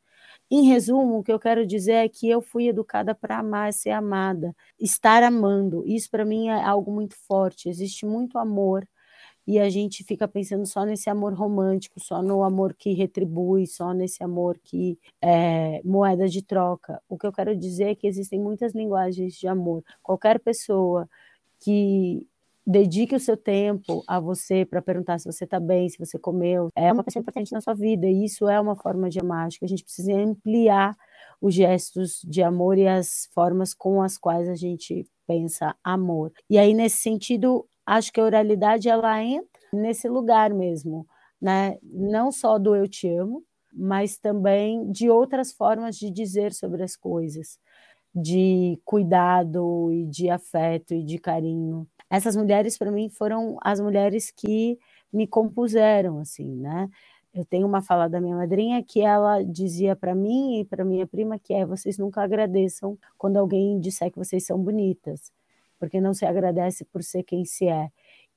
Em 0.50 0.63
resumo, 0.70 1.20
o 1.20 1.24
que 1.24 1.34
eu 1.34 1.39
quero 1.39 1.68
dizer 1.68 2.06
é 2.06 2.08
que 2.08 2.30
eu 2.30 2.42
fui 2.42 2.70
educada 2.70 3.13
para 3.13 3.39
amar, 3.39 3.74
ser 3.74 3.89
amada, 3.89 4.56
estar 4.80 5.24
amando. 5.24 5.84
Isso 5.86 6.10
para 6.10 6.24
mim 6.24 6.48
é 6.48 6.63
algo 6.63 6.94
muito 6.94 7.18
forte. 7.27 7.68
Existe 7.68 8.06
muito 8.06 8.38
amor 8.38 8.88
e 9.48 9.60
a 9.60 9.70
gente 9.70 10.04
fica 10.04 10.27
pensando 10.27 10.66
só 10.66 10.84
nesse 10.84 11.10
amor 11.10 11.34
romântico, 11.34 12.00
só 12.01 12.22
no 12.22 12.44
amor 12.44 12.74
que 12.74 12.94
retribui, 12.94 13.66
só 13.66 13.94
nesse 13.94 14.22
amor 14.22 14.60
que 14.62 15.00
é 15.22 15.82
moeda 15.86 16.27
de 16.27 16.42
troca. 16.42 17.01
O 17.08 17.18
que 17.18 17.25
eu 17.25 17.32
quero 17.32 17.56
dizer 17.56 17.86
é 17.86 17.96
que 17.96 18.08
existem 18.08 18.39
muitas 18.39 18.75
linguagens 18.75 19.36
de 19.36 19.48
amor. 19.48 19.84
Qualquer 20.04 20.39
pessoa 20.39 21.10
que 21.62 22.27
dedique 22.66 23.16
o 23.16 23.20
seu 23.20 23.38
tempo 23.38 24.04
a 24.06 24.20
você 24.20 24.66
para 24.66 24.82
perguntar 24.82 25.18
se 25.20 25.32
você 25.32 25.46
está 25.46 25.58
bem, 25.58 25.88
se 25.88 25.98
você 25.98 26.20
comeu, 26.20 26.68
é 26.75 26.92
uma 26.92 27.04
pessoa 27.04 27.22
importante 27.22 27.54
na 27.54 27.62
sua 27.62 27.74
vida, 27.74 28.06
e 28.06 28.25
isso 28.25 28.50
é 28.50 28.60
uma 28.60 28.75
forma 28.75 29.10
de 29.10 29.20
amar. 29.20 29.48
Acho 29.48 29.60
que 29.60 29.66
a 29.66 29.70
gente 29.70 29.86
precisa 29.86 30.13
ampliar 30.13 30.94
os 31.39 31.54
gestos 31.54 32.22
de 32.25 32.44
amor 32.44 32.77
e 32.77 32.86
as 32.86 33.30
formas 33.34 33.74
com 33.74 34.01
as 34.01 34.18
quais 34.18 34.50
a 34.50 34.56
gente 34.56 35.08
pensa 35.25 35.74
amor. 35.82 36.34
E 36.50 36.58
aí, 36.58 36.74
nesse 36.74 36.98
sentido, 36.98 37.66
acho 37.88 38.12
que 38.12 38.20
a 38.20 38.25
oralidade 38.25 38.89
ela 38.89 39.24
entra 39.24 39.48
nesse 39.74 40.10
lugar 40.10 40.53
mesmo, 40.53 41.08
né? 41.41 41.77
Não 41.84 42.32
só 42.32 42.60
do 42.60 42.75
eu 42.75 42.88
te 42.88 43.08
amo, 43.10 43.44
mas 43.74 44.17
também 44.17 44.91
de 44.91 45.10
outras 45.10 45.53
formas 45.53 45.98
de 45.98 46.12
dizer 46.12 46.53
sobre 46.53 46.84
as 46.84 46.96
coisas, 46.98 47.60
de 48.15 48.79
cuidado 48.86 49.91
e 49.94 50.06
de 50.08 50.29
afeto 50.29 50.94
e 50.94 51.03
de 51.03 51.17
carinho. 51.20 51.88
Essas 52.10 52.36
mulheres 52.36 52.77
para 52.77 52.91
mim 52.91 53.10
foram 53.10 53.58
as 53.63 53.79
mulheres 53.79 54.32
que 54.32 54.77
me 55.13 55.27
compuseram 55.27 56.20
assim, 56.20 56.56
né? 56.58 56.89
Eu 57.34 57.46
tenho 57.46 57.67
uma 57.67 57.82
fala 57.82 58.10
da 58.10 58.20
minha 58.20 58.36
madrinha 58.36 58.84
que 58.84 59.01
ela 59.01 59.44
dizia 59.44 59.96
para 59.96 60.15
mim 60.15 60.60
e 60.62 60.65
para 60.65 60.84
minha 60.84 61.06
prima 61.08 61.38
que 61.39 61.53
é 61.53 61.65
vocês 61.65 61.98
nunca 61.98 62.22
agradeçam 62.24 62.98
quando 63.17 63.38
alguém 63.38 63.79
disser 63.79 64.12
que 64.12 64.17
vocês 64.17 64.46
são 64.46 64.60
bonitas 64.60 65.32
porque 65.79 66.01
não 66.01 66.13
se 66.13 66.25
agradece 66.25 66.86
por 66.86 67.03
ser 67.03 67.24
quem 67.24 67.46
se 67.46 67.67
é. 67.67 67.89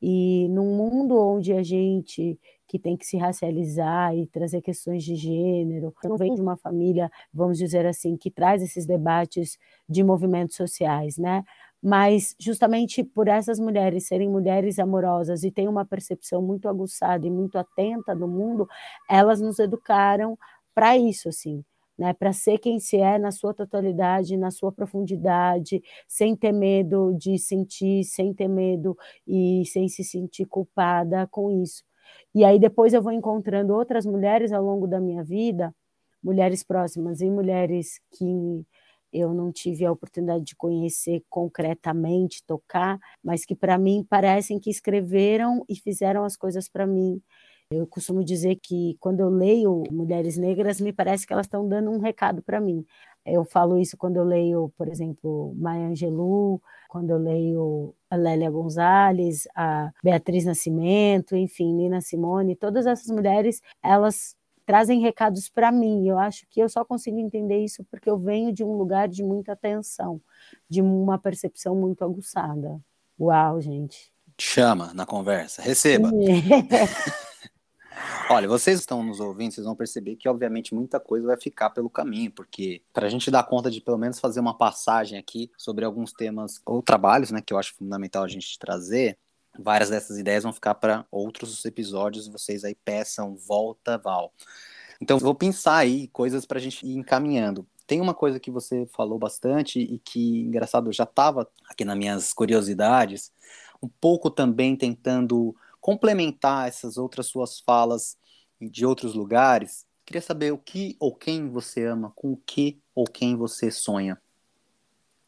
E 0.03 0.49
num 0.51 0.77
mundo 0.77 1.17
onde 1.19 1.53
a 1.53 1.63
gente 1.63 2.39
que 2.67 2.79
tem 2.79 2.97
que 2.97 3.05
se 3.05 3.17
racializar 3.19 4.15
e 4.17 4.27
trazer 4.29 4.63
questões 4.63 5.03
de 5.05 5.15
gênero, 5.17 5.93
não 6.05 6.17
vem 6.17 6.35
de 6.35 6.41
uma 6.41 6.57
família, 6.57 7.11
vamos 7.35 7.59
dizer 7.59 7.85
assim, 7.85 8.17
que 8.17 8.31
traz 8.31 8.63
esses 8.63 8.87
debates 8.87 9.59
de 9.89 10.03
movimentos 10.05 10.57
sociais, 10.57 11.19
né? 11.19 11.45
Mas 11.83 12.35
justamente 12.39 13.03
por 13.03 13.27
essas 13.29 13.59
mulheres 13.59 14.07
serem 14.07 14.29
mulheres 14.31 14.79
amorosas 14.79 15.43
e 15.45 15.51
têm 15.51 15.67
uma 15.69 15.85
percepção 15.85 16.41
muito 16.43 16.69
aguçada 16.69 17.27
e 17.27 17.31
muito 17.31 17.59
atenta 17.59 18.15
do 18.15 18.29
mundo, 18.29 18.69
elas 19.09 19.41
nos 19.41 19.59
educaram 19.59 20.39
para 20.75 20.97
isso, 20.97 21.29
assim, 21.29 21.65
né, 22.01 22.15
para 22.15 22.33
ser 22.33 22.59
quem 22.59 22.81
se 22.81 22.97
é 22.99 23.19
na 23.19 23.31
sua 23.33 23.55
totalidade, 23.55 24.39
na 24.39 24.51
sua 24.51 24.73
profundidade, 24.73 25.83
sem 26.09 26.35
ter 26.37 26.53
medo 26.53 27.15
de 27.19 27.39
sentir, 27.39 28.05
sem 28.05 28.35
ter 28.35 28.49
medo 28.49 28.97
e 29.29 29.65
sem 29.67 29.89
se 29.89 30.03
sentir 30.05 30.47
culpada 30.47 31.29
com 31.31 31.51
isso. 31.63 31.85
E 32.35 32.45
aí 32.45 32.59
depois 32.59 32.95
eu 32.95 33.03
vou 33.03 33.13
encontrando 33.13 33.75
outras 33.75 34.07
mulheres 34.07 34.53
ao 34.53 34.65
longo 34.65 34.87
da 34.89 35.01
minha 35.01 35.23
vida, 35.25 35.75
mulheres 36.25 36.65
próximas 36.65 37.21
e 37.21 37.31
mulheres 37.31 38.01
que 38.17 38.65
eu 39.13 39.35
não 39.35 39.53
tive 39.53 39.85
a 39.85 39.93
oportunidade 39.93 40.45
de 40.45 40.57
conhecer 40.57 41.23
concretamente, 41.29 42.45
tocar, 42.47 42.99
mas 43.23 43.45
que 43.45 43.57
para 43.57 43.77
mim 43.77 44.07
parecem 44.09 44.59
que 44.61 44.71
escreveram 44.71 45.65
e 45.69 45.77
fizeram 45.77 46.25
as 46.25 46.37
coisas 46.37 46.69
para 46.69 46.87
mim 46.87 47.21
eu 47.71 47.87
costumo 47.87 48.25
dizer 48.25 48.57
que 48.57 48.97
quando 48.99 49.21
eu 49.21 49.29
leio 49.29 49.85
Mulheres 49.93 50.37
Negras, 50.37 50.81
me 50.81 50.93
parece 50.93 51.25
que 51.25 51.33
elas 51.33 51.47
estão 51.47 51.69
dando 51.69 51.91
um 51.91 52.01
recado 52.01 52.43
para 52.43 52.61
mim. 52.61 52.85
Eu 53.25 53.45
falo 53.45 53.79
isso 53.79 53.97
quando 53.97 54.17
eu 54.17 54.25
leio, 54.25 54.73
por 54.77 54.89
exemplo, 54.89 55.55
Maya 55.57 55.87
Angelou, 55.87 56.61
quando 56.89 57.11
eu 57.11 57.19
leio 57.19 57.95
a 58.11 58.17
Lélia 58.17 58.51
Gonzalez, 58.51 59.47
a 59.55 59.93
Beatriz 60.03 60.45
Nascimento, 60.45 61.37
enfim, 61.37 61.73
Nina 61.73 62.01
Simone, 62.01 62.57
todas 62.57 62.87
essas 62.87 63.07
mulheres, 63.07 63.63
elas 63.81 64.35
trazem 64.67 65.01
recados 65.01 65.49
para 65.49 65.71
mim. 65.71 66.09
Eu 66.09 66.19
acho 66.19 66.47
que 66.51 66.61
eu 66.61 66.69
só 66.69 66.85
consigo 66.85 67.19
entender 67.19 67.63
isso 67.63 67.85
porque 67.89 68.11
eu 68.11 68.19
venho 68.19 68.53
de 68.53 68.65
um 68.65 68.77
lugar 68.77 69.07
de 69.07 69.23
muita 69.23 69.53
atenção, 69.53 70.21
de 70.69 70.83
uma 70.83 71.19
percepção 71.19 71.77
muito 71.77 72.03
aguçada. 72.03 72.81
Uau, 73.19 73.61
gente. 73.61 74.13
Chama 74.41 74.93
na 74.93 75.07
conversa, 75.07 75.63
receba. 75.63 76.11
Olha, 78.29 78.47
vocês 78.47 78.79
estão 78.79 79.03
nos 79.03 79.19
ouvindo, 79.19 79.53
vocês 79.53 79.67
vão 79.67 79.75
perceber 79.75 80.17
que, 80.17 80.29
obviamente, 80.29 80.75
muita 80.75 81.01
coisa 81.01 81.27
vai 81.27 81.37
ficar 81.37 81.71
pelo 81.71 81.91
caminho, 81.91 82.31
porque 82.31 82.83
para 82.93 83.07
a 83.07 83.11
gente 83.11 83.31
dar 83.31 83.43
conta 83.43 83.71
de 83.71 83.81
pelo 83.81 83.99
menos 83.99 84.21
fazer 84.21 84.41
uma 84.41 84.57
passagem 84.57 85.19
aqui 85.19 85.51
sobre 85.59 85.85
alguns 85.85 86.13
temas 86.13 86.61
ou 86.65 86.83
trabalhos, 86.83 87.31
né, 87.31 87.41
que 87.41 87.53
eu 87.53 87.59
acho 87.59 87.75
fundamental 87.75 88.23
a 88.23 88.29
gente 88.29 88.59
trazer, 88.59 89.19
várias 89.59 89.91
dessas 89.91 90.19
ideias 90.19 90.45
vão 90.45 90.53
ficar 90.53 90.75
para 90.77 91.05
outros 91.11 91.65
episódios, 91.65 92.29
vocês 92.29 92.65
aí 92.65 92.75
peçam, 92.85 93.35
volta, 93.37 93.99
Val. 93.99 94.33
Então, 95.01 95.19
vou 95.19 95.35
pensar 95.35 95.79
aí 95.79 96.09
coisas 96.09 96.45
para 96.45 96.59
a 96.59 96.61
gente 96.61 96.87
ir 96.87 96.95
encaminhando. 96.95 97.67
Tem 97.87 98.01
uma 98.01 98.15
coisa 98.15 98.39
que 98.39 98.51
você 98.51 98.87
falou 98.95 99.19
bastante 99.19 99.81
e 99.81 99.99
que, 99.99 100.43
engraçado, 100.43 100.93
já 100.93 101.05
estava 101.05 101.51
aqui 101.69 101.85
nas 101.85 101.99
minhas 101.99 102.33
curiosidades, 102.33 103.33
um 103.83 103.89
pouco 103.89 104.31
também 104.31 104.77
tentando 104.77 105.57
complementar 105.81 106.69
essas 106.69 106.97
outras 106.97 107.27
suas 107.27 107.61
falas 107.61 108.19
de 108.61 108.85
outros 108.85 109.15
lugares, 109.15 109.87
queria 110.05 110.21
saber 110.21 110.53
o 110.53 110.59
que 110.59 110.97
ou 111.01 111.15
quem 111.15 111.49
você 111.49 111.87
ama, 111.87 112.13
com 112.15 112.33
o 112.33 112.37
que 112.37 112.83
ou 112.95 113.05
quem 113.05 113.37
você 113.37 113.71
sonha. 113.71 114.21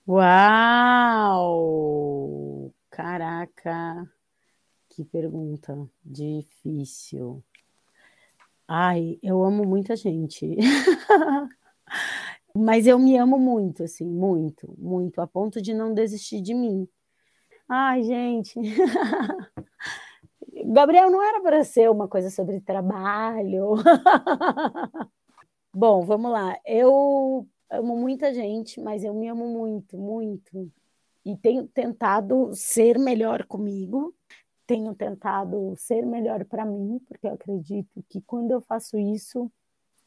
Uau! 0.07 1.53
Caraca, 2.91 4.07
que 4.91 5.05
pergunta 5.05 5.89
difícil. 6.05 7.43
Ai, 8.69 9.19
eu 9.23 9.43
amo 9.45 9.65
muita 9.65 9.97
gente. 9.97 10.57
Mas 12.55 12.87
eu 12.87 12.99
me 12.99 13.17
amo 13.17 13.39
muito, 13.39 13.83
assim, 13.83 14.05
muito, 14.05 14.75
muito, 14.79 15.21
a 15.21 15.27
ponto 15.27 15.61
de 15.63 15.73
não 15.73 15.95
desistir 15.95 16.41
de 16.43 16.53
mim. 16.55 16.87
Ai, 17.69 18.03
gente. 18.03 18.59
Gabriel 20.65 21.11
não 21.11 21.23
era 21.23 21.41
para 21.41 21.65
ser 21.65 21.91
uma 21.91 22.09
coisa 22.09 22.31
sobre 22.31 22.61
trabalho. 22.61 23.75
Bom, 25.75 26.05
vamos 26.05 26.31
lá. 26.31 26.59
Eu 26.67 27.47
amo 27.71 27.97
muita 27.97 28.33
gente, 28.33 28.81
mas 28.81 29.03
eu 29.05 29.15
me 29.15 29.29
amo 29.29 29.47
muito, 29.47 29.97
muito. 29.97 30.71
E 31.25 31.37
tenho 31.37 31.67
tentado 31.67 32.51
ser 32.55 32.99
melhor 32.99 33.45
comigo, 33.47 34.15
tenho 34.67 34.95
tentado 34.95 35.75
ser 35.77 36.05
melhor 36.05 36.45
para 36.45 36.67
mim, 36.67 37.01
porque 37.09 37.27
eu 37.27 37.33
acredito 37.33 38.05
que 38.09 38.21
quando 38.21 38.51
eu 38.51 38.61
faço 38.61 38.99
isso, 38.99 39.51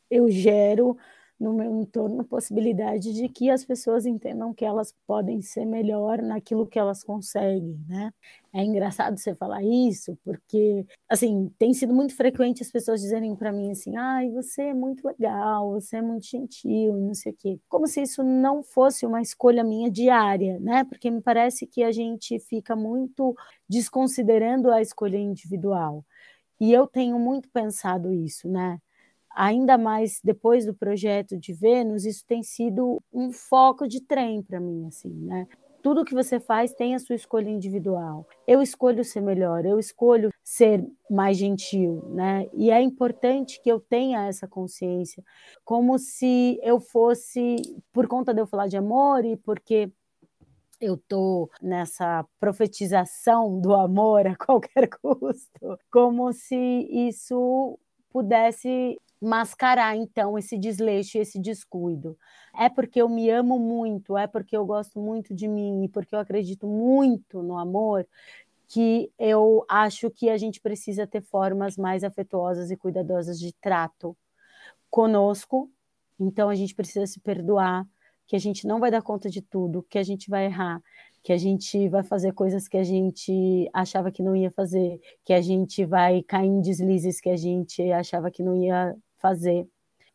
eu 0.10 0.30
gero 0.30 0.98
no 1.40 1.54
meu 1.54 1.76
entorno 1.82 2.24
possibilidade 2.26 3.14
de 3.14 3.28
que 3.30 3.50
as 3.50 3.66
pessoas 3.66 4.06
entendam 4.06 4.54
que 4.54 4.66
elas 4.66 4.94
podem 5.08 5.42
ser 5.42 5.66
melhor 5.66 6.22
naquilo 6.22 6.66
que 6.68 6.80
elas 6.80 7.04
conseguem, 7.04 7.78
né? 7.88 8.12
É 8.54 8.64
engraçado 8.64 9.18
você 9.18 9.36
falar 9.36 9.62
isso, 9.64 10.18
porque 10.24 10.86
assim, 11.10 11.52
tem 11.60 11.74
sido 11.74 11.94
muito 11.94 12.16
frequente 12.16 12.62
as 12.64 12.72
pessoas 12.72 13.02
dizerem 13.02 13.36
para 13.36 13.52
mim 13.52 13.72
assim: 13.72 13.96
"Ai, 13.98 14.30
você 14.32 14.64
é 14.64 14.74
muito 14.74 15.06
legal, 15.06 15.72
você 15.72 15.98
é 15.98 16.02
muito 16.02 16.26
gentil", 16.26 16.94
não 16.96 17.14
sei 17.14 17.32
o 17.34 17.36
quê. 17.38 17.60
Como 17.68 17.86
se 17.88 18.02
isso 18.02 18.24
não 18.24 18.64
fosse 18.64 19.06
uma 19.06 19.22
escolha 19.22 19.64
minha 19.64 19.92
diária, 19.92 20.60
né? 20.60 20.84
Porque 20.86 21.12
me 21.12 21.22
parece 21.22 21.68
que 21.68 21.84
a 21.84 21.92
gente 21.92 22.40
fica 22.40 22.76
muito 22.76 23.36
desconsiderando 23.70 24.72
a 24.72 24.82
escolha 24.82 25.18
individual. 25.18 26.06
E 26.60 26.74
eu 26.74 26.88
tenho 26.88 27.20
muito 27.20 27.50
pensado 27.50 28.14
isso, 28.14 28.48
né? 28.50 28.80
Ainda 29.36 29.78
mais 29.78 30.20
depois 30.24 30.66
do 30.66 30.74
projeto 30.74 31.38
de 31.38 31.54
Vênus, 31.54 32.06
isso 32.06 32.26
tem 32.26 32.42
sido 32.42 33.02
um 33.14 33.32
foco 33.32 33.88
de 33.88 34.02
trem 34.02 34.42
para 34.42 34.60
mim, 34.60 34.88
assim, 34.88 35.10
né? 35.10 35.48
Tudo 35.84 36.04
que 36.04 36.16
você 36.16 36.40
faz 36.40 36.74
tem 36.74 36.96
a 36.96 37.00
sua 37.00 37.16
escolha 37.16 37.48
individual. 37.48 38.26
Eu 38.48 38.60
escolho 38.60 39.04
ser 39.04 39.22
melhor, 39.22 39.66
eu 39.66 39.78
escolho 39.78 40.32
ser 40.44 40.84
mais 41.12 41.38
gentil, 41.38 42.04
né? 42.10 42.48
E 42.54 42.72
é 42.72 42.82
importante 42.82 43.62
que 43.62 43.70
eu 43.70 43.80
tenha 43.80 44.26
essa 44.26 44.48
consciência, 44.48 45.24
como 45.64 46.00
se 46.00 46.60
eu 46.64 46.80
fosse, 46.80 47.58
por 47.94 48.08
conta 48.08 48.34
de 48.34 48.42
eu 48.42 48.48
falar 48.48 48.68
de 48.68 48.78
amor 48.78 49.24
e 49.26 49.38
porque 49.38 49.92
eu 50.82 50.98
tô 50.98 51.50
nessa 51.62 52.26
profetização 52.40 53.60
do 53.60 53.74
amor 53.74 54.28
a 54.28 54.36
qualquer 54.36 54.90
custo, 54.90 55.80
como 55.92 56.34
se 56.34 56.56
isso 56.90 57.78
pudesse 58.10 59.00
mascarar 59.22 59.96
então 59.96 60.38
esse 60.38 60.58
desleixo, 60.58 61.18
esse 61.18 61.40
descuido. 61.40 62.18
É 62.58 62.70
porque 62.70 63.02
eu 63.02 63.10
me 63.10 63.30
amo 63.30 63.60
muito, 63.60 64.18
é 64.18 64.28
porque 64.28 64.56
eu 64.56 64.66
gosto 64.66 65.00
muito 65.00 65.34
de 65.34 65.48
mim, 65.48 65.90
porque 65.94 66.16
eu 66.16 66.20
acredito 66.20 66.68
muito 66.68 67.42
no 67.42 67.58
amor, 67.58 68.08
que 68.68 69.12
eu 69.20 69.66
acho 69.70 70.10
que 70.10 70.30
a 70.30 70.38
gente 70.38 70.60
precisa 70.60 71.06
ter 71.06 71.22
formas 71.22 71.78
mais 71.78 72.04
afetuosas 72.04 72.72
e 72.72 72.78
cuidadosas 72.78 73.40
de 73.40 73.54
trato 73.54 74.18
conosco. 74.90 75.70
Então 76.20 76.50
a 76.50 76.56
gente 76.56 76.74
precisa 76.74 77.06
se 77.06 77.20
perdoar 77.20 77.88
que 78.28 78.36
a 78.36 78.40
gente 78.40 78.66
não 78.66 78.80
vai 78.80 78.90
dar 78.90 79.02
conta 79.02 79.30
de 79.30 79.42
tudo, 79.42 79.84
que 79.84 80.00
a 80.00 80.04
gente 80.04 80.30
vai 80.30 80.46
errar, 80.46 80.82
que 81.26 81.34
a 81.34 81.38
gente 81.40 81.90
vai 81.90 82.04
fazer 82.04 82.34
coisas 82.34 82.68
que 82.68 82.78
a 82.78 82.84
gente 82.84 83.68
achava 83.74 84.12
que 84.12 84.22
não 84.22 84.36
ia 84.36 84.52
fazer, 84.52 85.02
que 85.26 85.34
a 85.34 85.42
gente 85.42 85.84
vai 85.84 86.22
cair 86.22 86.46
em 86.46 86.62
deslizes 86.62 87.20
que 87.20 87.32
a 87.32 87.36
gente 87.36 87.82
achava 87.92 88.30
que 88.30 88.44
não 88.44 88.56
ia 88.56 88.96
fazer, 89.18 89.68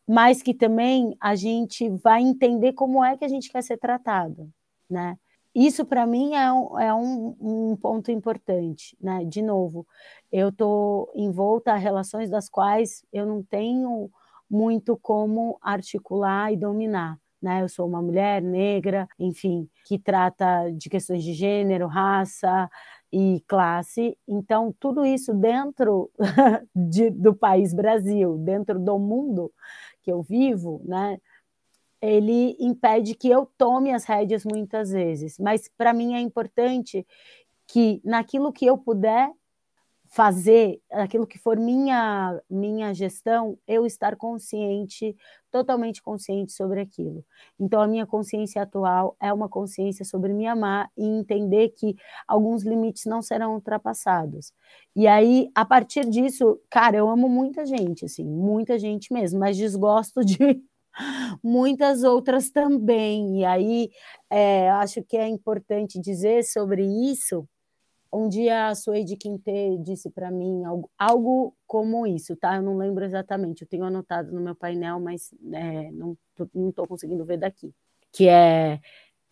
mas 0.07 0.41
que 0.41 0.53
também 0.53 1.13
a 1.19 1.35
gente 1.35 1.89
vai 1.89 2.21
entender 2.21 2.71
como 2.71 3.03
é 3.03 3.17
que 3.17 3.25
a 3.25 3.27
gente 3.27 3.51
quer 3.51 3.61
ser 3.61 3.77
tratado, 3.77 4.49
né? 4.89 5.17
Isso 5.53 5.85
para 5.85 6.07
mim 6.07 6.33
é, 6.33 6.49
um, 6.49 6.79
é 6.79 6.93
um, 6.93 7.35
um, 7.41 7.75
ponto 7.75 8.09
importante, 8.09 8.95
né? 9.01 9.25
De 9.25 9.41
novo, 9.41 9.85
eu 10.31 10.47
estou 10.47 11.11
envolta 11.13 11.73
a 11.73 11.75
relações 11.77 12.29
das 12.29 12.47
quais 12.47 13.03
eu 13.11 13.25
não 13.25 13.43
tenho 13.43 14.09
muito 14.49 14.95
como 14.95 15.59
articular 15.61 16.53
e 16.53 16.55
dominar 16.55 17.19
né? 17.41 17.61
Eu 17.61 17.69
sou 17.69 17.87
uma 17.87 18.01
mulher 18.01 18.41
negra, 18.41 19.07
enfim, 19.17 19.69
que 19.85 19.97
trata 19.97 20.69
de 20.71 20.89
questões 20.89 21.23
de 21.23 21.33
gênero, 21.33 21.87
raça 21.87 22.69
e 23.11 23.43
classe. 23.47 24.17
Então, 24.27 24.73
tudo 24.79 25.05
isso 25.05 25.33
dentro 25.33 26.11
de, 26.75 27.09
do 27.09 27.33
país 27.33 27.73
Brasil, 27.73 28.37
dentro 28.37 28.79
do 28.79 28.97
mundo 28.99 29.51
que 30.01 30.11
eu 30.11 30.21
vivo, 30.21 30.81
né? 30.85 31.19
Ele 32.01 32.55
impede 32.59 33.13
que 33.13 33.29
eu 33.29 33.45
tome 33.57 33.93
as 33.93 34.05
rédeas 34.05 34.43
muitas 34.43 34.89
vezes, 34.89 35.37
mas 35.37 35.69
para 35.77 35.93
mim 35.93 36.15
é 36.15 36.19
importante 36.19 37.05
que 37.67 38.01
naquilo 38.03 38.51
que 38.51 38.65
eu 38.65 38.77
puder 38.77 39.31
fazer 40.11 40.81
aquilo 40.91 41.25
que 41.25 41.39
for 41.39 41.57
minha 41.57 42.41
minha 42.49 42.93
gestão, 42.93 43.57
eu 43.65 43.85
estar 43.85 44.17
consciente, 44.17 45.15
totalmente 45.51 46.01
consciente 46.01 46.53
sobre 46.53 46.81
aquilo. 46.81 47.23
Então 47.59 47.81
a 47.81 47.87
minha 47.87 48.05
consciência 48.05 48.61
atual 48.61 49.15
é 49.19 49.31
uma 49.33 49.49
consciência 49.49 50.05
sobre 50.05 50.33
me 50.33 50.47
amar 50.47 50.89
e 50.97 51.05
entender 51.05 51.69
que 51.69 51.95
alguns 52.27 52.63
limites 52.63 53.05
não 53.05 53.21
serão 53.21 53.53
ultrapassados. 53.55 54.53
E 54.95 55.07
aí 55.07 55.51
a 55.53 55.65
partir 55.65 56.09
disso, 56.09 56.59
cara, 56.69 56.97
eu 56.97 57.09
amo 57.09 57.29
muita 57.29 57.65
gente, 57.65 58.05
assim, 58.05 58.25
muita 58.25 58.79
gente 58.79 59.13
mesmo, 59.13 59.39
mas 59.39 59.57
desgosto 59.57 60.23
de 60.23 60.37
muitas 61.43 62.03
outras 62.03 62.49
também. 62.49 63.39
E 63.41 63.45
aí 63.45 63.89
é, 64.29 64.69
acho 64.71 65.03
que 65.03 65.17
é 65.17 65.27
importante 65.27 65.99
dizer 65.99 66.43
sobre 66.43 66.83
isso 66.83 67.47
um 68.13 68.27
dia 68.27 68.67
a 68.67 68.75
Suede 68.75 69.15
Quinte 69.15 69.77
disse 69.83 70.09
para 70.09 70.29
mim 70.29 70.63
algo, 70.65 70.91
algo, 70.97 71.55
como 71.65 72.05
isso, 72.05 72.35
tá? 72.35 72.55
Eu 72.55 72.61
não 72.61 72.77
lembro 72.77 73.05
exatamente, 73.05 73.61
eu 73.61 73.67
tenho 73.67 73.85
anotado 73.85 74.31
no 74.31 74.41
meu 74.41 74.55
painel, 74.55 74.99
mas 74.99 75.33
é, 75.53 75.91
não 75.91 76.17
estou 76.69 76.87
conseguindo 76.87 77.23
ver 77.23 77.37
daqui. 77.37 77.73
Que 78.11 78.27
é 78.27 78.79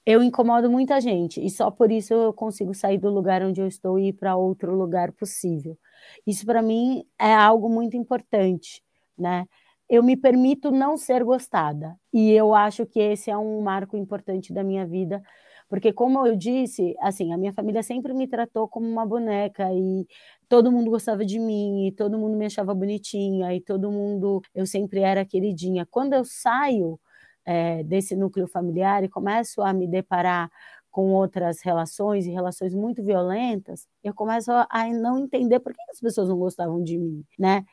eu 0.05 0.23
incomodo 0.23 0.71
muita 0.71 0.99
gente 0.99 1.39
e 1.45 1.51
só 1.51 1.69
por 1.69 1.91
isso 1.91 2.15
eu 2.15 2.33
consigo 2.33 2.73
sair 2.73 2.97
do 2.97 3.11
lugar 3.11 3.43
onde 3.43 3.61
eu 3.61 3.67
estou 3.67 3.99
e 3.99 4.07
ir 4.07 4.13
para 4.13 4.35
outro 4.35 4.73
lugar 4.75 5.11
possível. 5.11 5.77
Isso 6.25 6.47
para 6.47 6.63
mim 6.63 7.05
é 7.19 7.31
algo 7.31 7.69
muito 7.69 7.95
importante, 7.95 8.83
né? 9.15 9.45
Eu 9.87 10.01
me 10.01 10.17
permito 10.17 10.71
não 10.71 10.97
ser 10.97 11.23
gostada 11.23 11.95
e 12.11 12.31
eu 12.31 12.55
acho 12.55 12.87
que 12.87 12.99
esse 12.99 13.29
é 13.29 13.37
um 13.37 13.61
marco 13.61 13.95
importante 13.95 14.51
da 14.51 14.63
minha 14.63 14.83
vida 14.83 15.21
porque, 15.69 15.93
como 15.93 16.25
eu 16.27 16.35
disse, 16.35 16.95
assim, 17.01 17.31
a 17.33 17.37
minha 17.37 17.53
família 17.53 17.83
sempre 17.83 18.13
me 18.13 18.27
tratou 18.27 18.67
como 18.67 18.87
uma 18.87 19.05
boneca 19.05 19.71
e 19.73 20.07
todo 20.49 20.71
mundo 20.71 20.89
gostava 20.91 21.23
de 21.25 21.39
mim, 21.39 21.87
e 21.87 21.91
todo 21.91 22.17
mundo 22.17 22.35
me 22.37 22.45
achava 22.47 22.73
bonitinha, 22.75 23.53
e 23.55 23.61
todo 23.61 23.91
mundo, 23.91 24.41
eu 24.55 24.65
sempre 24.65 25.01
era 25.01 25.23
queridinha. 25.25 25.85
Quando 25.89 26.13
eu 26.13 26.25
saio 26.25 26.99
é, 27.45 27.83
desse 27.83 28.15
núcleo 28.15 28.47
familiar 28.47 29.03
e 29.03 29.09
começo 29.09 29.61
a 29.61 29.73
me 29.73 29.87
deparar 29.87 30.49
com 30.91 31.13
outras 31.13 31.61
relações 31.61 32.25
e 32.25 32.31
relações 32.31 32.73
muito 32.73 33.03
violentas, 33.03 33.87
eu 34.03 34.13
começo 34.13 34.51
a 34.51 34.87
não 34.91 35.19
entender 35.19 35.59
por 35.59 35.73
que 35.73 35.81
as 35.91 35.99
pessoas 35.99 36.29
não 36.29 36.37
gostavam 36.39 36.83
de 36.83 36.97
mim, 36.97 37.23
né? 37.37 37.63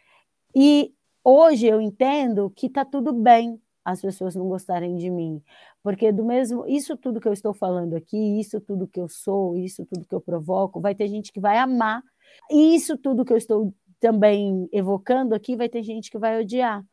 E 0.55 0.93
hoje 1.25 1.67
eu 1.67 1.81
entendo 1.81 2.51
que 2.51 2.69
tá 2.71 2.85
tudo 2.85 3.13
bem 3.13 3.61
as 3.87 4.03
pessoas 4.03 4.35
não 4.35 4.49
gostarem 4.49 4.97
de 4.97 5.09
mim, 5.09 5.41
porque 5.81 6.11
do 6.11 6.25
mesmo, 6.25 6.67
isso 6.67 6.97
tudo 6.97 7.21
que 7.21 7.29
eu 7.29 7.33
estou 7.33 7.55
falando 7.55 7.95
aqui, 7.95 8.41
isso 8.41 8.61
tudo 8.61 8.89
que 8.89 8.99
eu 9.01 9.09
sou, 9.09 9.57
isso 9.57 9.87
tudo 9.87 10.05
que 10.05 10.15
eu 10.15 10.21
provoco, 10.21 10.81
vai 10.81 10.93
ter 10.93 11.07
gente 11.07 11.33
que 11.33 11.39
vai 11.39 11.57
amar. 11.57 12.03
E 12.51 12.75
isso 12.75 12.99
tudo 12.99 13.25
que 13.25 13.33
eu 13.33 13.37
estou 13.37 13.73
também 14.01 14.69
evocando 14.73 15.37
aqui, 15.37 15.55
vai 15.55 15.69
ter 15.69 15.85
gente 15.85 16.11
que 16.11 16.19
vai 16.19 16.41
odiar. 16.41 16.85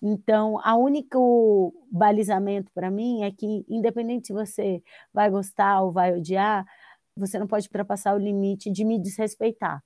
Então, 0.00 0.58
a 0.64 0.74
único 0.76 1.74
balizamento 1.92 2.72
para 2.72 2.90
mim 2.90 3.22
é 3.22 3.30
que, 3.30 3.62
independente 3.68 4.28
se 4.28 4.32
você 4.32 4.82
vai 5.12 5.30
gostar 5.30 5.82
ou 5.82 5.92
vai 5.92 6.16
odiar, 6.16 6.64
você 7.14 7.38
não 7.38 7.46
pode 7.46 7.66
ultrapassar 7.66 8.14
o 8.14 8.18
limite 8.18 8.70
de 8.70 8.82
me 8.82 8.98
desrespeitar. 8.98 9.82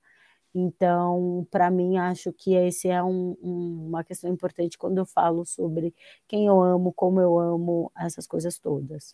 Então, 0.57 1.45
para 1.51 1.69
mim, 1.69 1.97
acho 1.97 2.31
que 2.31 2.53
esse 2.53 2.87
é 2.87 3.03
um, 3.03 3.35
um, 3.43 3.87
uma 3.89 4.05
questão 4.05 4.31
importante 4.31 4.77
quando 4.77 4.97
eu 4.97 5.05
falo 5.05 5.45
sobre 5.45 5.93
quem 6.25 6.45
eu 6.45 6.61
amo, 6.61 6.93
como 6.93 7.19
eu 7.19 7.37
amo, 7.37 7.91
essas 7.97 8.25
coisas 8.25 8.57
todas. 8.57 9.13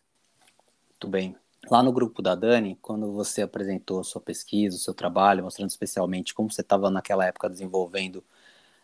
Muito 0.92 1.08
bem. 1.08 1.36
Lá 1.68 1.82
no 1.82 1.92
grupo 1.92 2.22
da 2.22 2.36
Dani, 2.36 2.78
quando 2.80 3.12
você 3.12 3.42
apresentou 3.42 4.00
a 4.00 4.04
sua 4.04 4.22
pesquisa, 4.22 4.78
o 4.78 4.80
seu 4.80 4.94
trabalho, 4.94 5.44
mostrando 5.44 5.70
especialmente 5.70 6.32
como 6.32 6.52
você 6.52 6.62
estava 6.62 6.92
naquela 6.92 7.26
época 7.26 7.50
desenvolvendo 7.50 8.24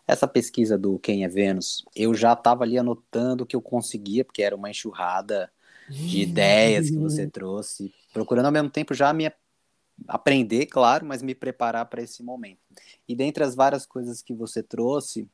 essa 0.08 0.28
pesquisa 0.28 0.80
do 0.80 0.98
Quem 0.98 1.24
é 1.24 1.28
Vênus, 1.28 1.86
eu 1.96 2.16
já 2.16 2.34
estava 2.34 2.64
ali 2.64 2.78
anotando 2.78 3.44
o 3.44 3.48
que 3.48 3.56
eu 3.56 3.62
conseguia, 3.62 4.26
porque 4.26 4.42
era 4.42 4.56
uma 4.56 4.70
enxurrada 4.72 5.52
de 5.88 6.22
ideias 6.22 6.90
que 6.90 6.98
você 6.98 7.28
trouxe, 7.30 7.94
procurando 8.12 8.48
ao 8.48 8.52
mesmo 8.52 8.70
tempo 8.70 8.96
já 8.96 9.10
a 9.10 9.14
minha 9.14 9.32
aprender, 10.08 10.66
claro, 10.66 11.06
mas 11.06 11.22
me 11.22 11.34
preparar 11.34 11.86
para 11.86 12.02
esse 12.02 12.22
momento. 12.22 12.60
E 13.08 13.16
dentre 13.16 13.44
as 13.44 13.56
várias 13.56 13.86
coisas 13.86 14.22
que 14.22 14.34
você 14.34 14.62
trouxe 14.62 15.28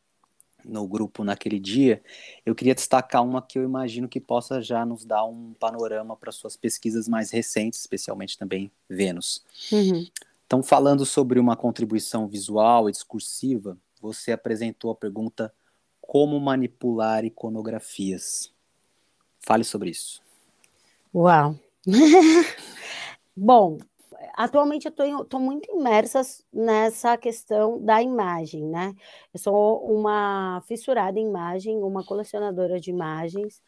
no 0.63 0.87
grupo 0.87 1.23
naquele 1.23 1.59
dia, 1.59 2.01
eu 2.45 2.55
queria 2.55 2.75
destacar 2.75 3.23
uma 3.23 3.41
que 3.41 3.59
eu 3.59 3.63
imagino 3.63 4.07
que 4.07 4.21
possa 4.21 4.61
já 4.61 4.85
nos 4.85 5.03
dar 5.03 5.25
um 5.25 5.53
panorama 5.59 6.15
para 6.15 6.31
suas 6.31 6.55
pesquisas 6.55 7.07
mais 7.07 7.31
recentes, 7.31 7.79
especialmente 7.79 8.37
também 8.37 8.71
Vênus. 8.89 9.43
Uhum. 9.71 10.07
Então, 10.45 10.63
falando 10.63 11.05
sobre 11.05 11.39
uma 11.39 11.55
contribuição 11.55 12.27
visual 12.27 12.87
e 12.87 12.91
discursiva, 12.91 13.77
você 13.99 14.31
apresentou 14.31 14.91
a 14.91 14.95
pergunta 14.95 15.53
como 15.99 16.39
manipular 16.39 17.25
iconografias. 17.25 18.53
Fale 19.39 19.63
sobre 19.63 19.89
isso. 19.89 20.21
Uau! 21.13 21.57
Bom, 23.35 23.79
atualmente 24.35 24.85
eu 24.87 25.21
estou 25.21 25.39
muito 25.39 25.69
imersa 25.71 26.21
nessa 26.51 27.17
questão 27.17 27.83
da 27.83 28.01
imagem, 28.01 28.65
né? 28.67 28.93
Eu 29.33 29.39
sou 29.39 29.85
uma 29.85 30.61
fissurada 30.67 31.19
em 31.19 31.27
imagem, 31.27 31.77
uma 31.83 32.03
colecionadora 32.05 32.79
de 32.79 32.89
imagens, 32.91 33.61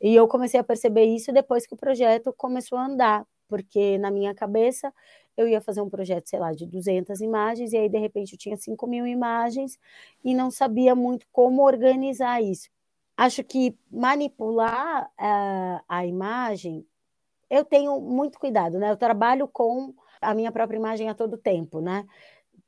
e 0.00 0.14
eu 0.14 0.28
comecei 0.28 0.60
a 0.60 0.64
perceber 0.64 1.04
isso 1.04 1.32
depois 1.32 1.66
que 1.66 1.74
o 1.74 1.76
projeto 1.76 2.32
começou 2.36 2.78
a 2.78 2.86
andar, 2.86 3.26
porque 3.48 3.98
na 3.98 4.10
minha 4.10 4.34
cabeça 4.34 4.92
eu 5.36 5.48
ia 5.48 5.60
fazer 5.60 5.80
um 5.80 5.90
projeto, 5.90 6.28
sei 6.28 6.38
lá, 6.40 6.52
de 6.52 6.66
200 6.66 7.20
imagens, 7.20 7.72
e 7.72 7.76
aí 7.78 7.88
de 7.88 7.98
repente 7.98 8.32
eu 8.34 8.38
tinha 8.38 8.56
5 8.56 8.86
mil 8.86 9.06
imagens 9.06 9.78
e 10.24 10.34
não 10.34 10.50
sabia 10.50 10.94
muito 10.94 11.26
como 11.32 11.62
organizar 11.62 12.42
isso. 12.42 12.68
Acho 13.16 13.44
que 13.44 13.76
manipular 13.90 15.06
uh, 15.20 15.84
a 15.88 16.06
imagem 16.06 16.86
eu 17.52 17.66
tenho 17.66 18.00
muito 18.00 18.38
cuidado, 18.38 18.78
né? 18.78 18.90
Eu 18.90 18.96
trabalho 18.96 19.46
com 19.46 19.94
a 20.22 20.34
minha 20.34 20.50
própria 20.50 20.78
imagem 20.78 21.10
a 21.10 21.14
todo 21.14 21.36
tempo, 21.36 21.82
né? 21.82 22.06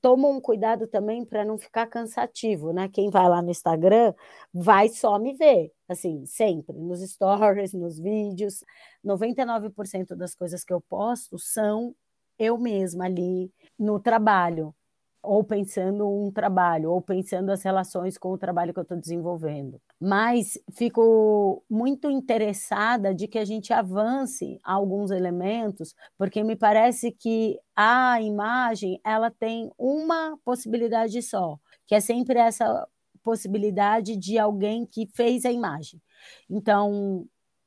Tomo 0.02 0.28
um 0.30 0.40
cuidado 0.40 0.86
também 0.86 1.24
para 1.24 1.42
não 1.44 1.56
ficar 1.56 1.86
cansativo, 1.86 2.70
né? 2.70 2.88
Quem 2.92 3.08
vai 3.08 3.26
lá 3.26 3.40
no 3.40 3.50
Instagram 3.50 4.12
vai 4.52 4.90
só 4.90 5.18
me 5.18 5.32
ver, 5.34 5.72
assim, 5.88 6.26
sempre, 6.26 6.76
nos 6.76 7.00
stories, 7.00 7.72
nos 7.74 7.98
vídeos. 7.98 8.62
99% 9.02 10.14
das 10.14 10.34
coisas 10.34 10.62
que 10.62 10.72
eu 10.74 10.82
posto 10.82 11.38
são 11.38 11.94
eu 12.38 12.58
mesma 12.58 13.06
ali 13.06 13.50
no 13.78 13.98
trabalho, 13.98 14.74
ou 15.24 15.42
pensando 15.42 16.08
um 16.08 16.30
trabalho, 16.30 16.90
ou 16.92 17.00
pensando 17.00 17.50
as 17.50 17.62
relações 17.62 18.18
com 18.18 18.30
o 18.30 18.38
trabalho 18.38 18.72
que 18.72 18.78
eu 18.78 18.82
estou 18.82 18.98
desenvolvendo. 18.98 19.80
Mas 20.00 20.58
fico 20.72 21.64
muito 21.68 22.10
interessada 22.10 23.14
de 23.14 23.26
que 23.26 23.38
a 23.38 23.44
gente 23.44 23.72
avance 23.72 24.58
alguns 24.62 25.10
elementos, 25.10 25.94
porque 26.16 26.42
me 26.44 26.56
parece 26.56 27.10
que 27.10 27.58
a 27.74 28.20
imagem 28.20 29.00
ela 29.04 29.30
tem 29.30 29.70
uma 29.78 30.38
possibilidade 30.44 31.20
só, 31.22 31.58
que 31.86 31.94
é 31.94 32.00
sempre 32.00 32.38
essa 32.38 32.86
possibilidade 33.22 34.16
de 34.16 34.38
alguém 34.38 34.86
que 34.86 35.06
fez 35.14 35.44
a 35.44 35.50
imagem. 35.50 36.00
Então, 36.48 37.26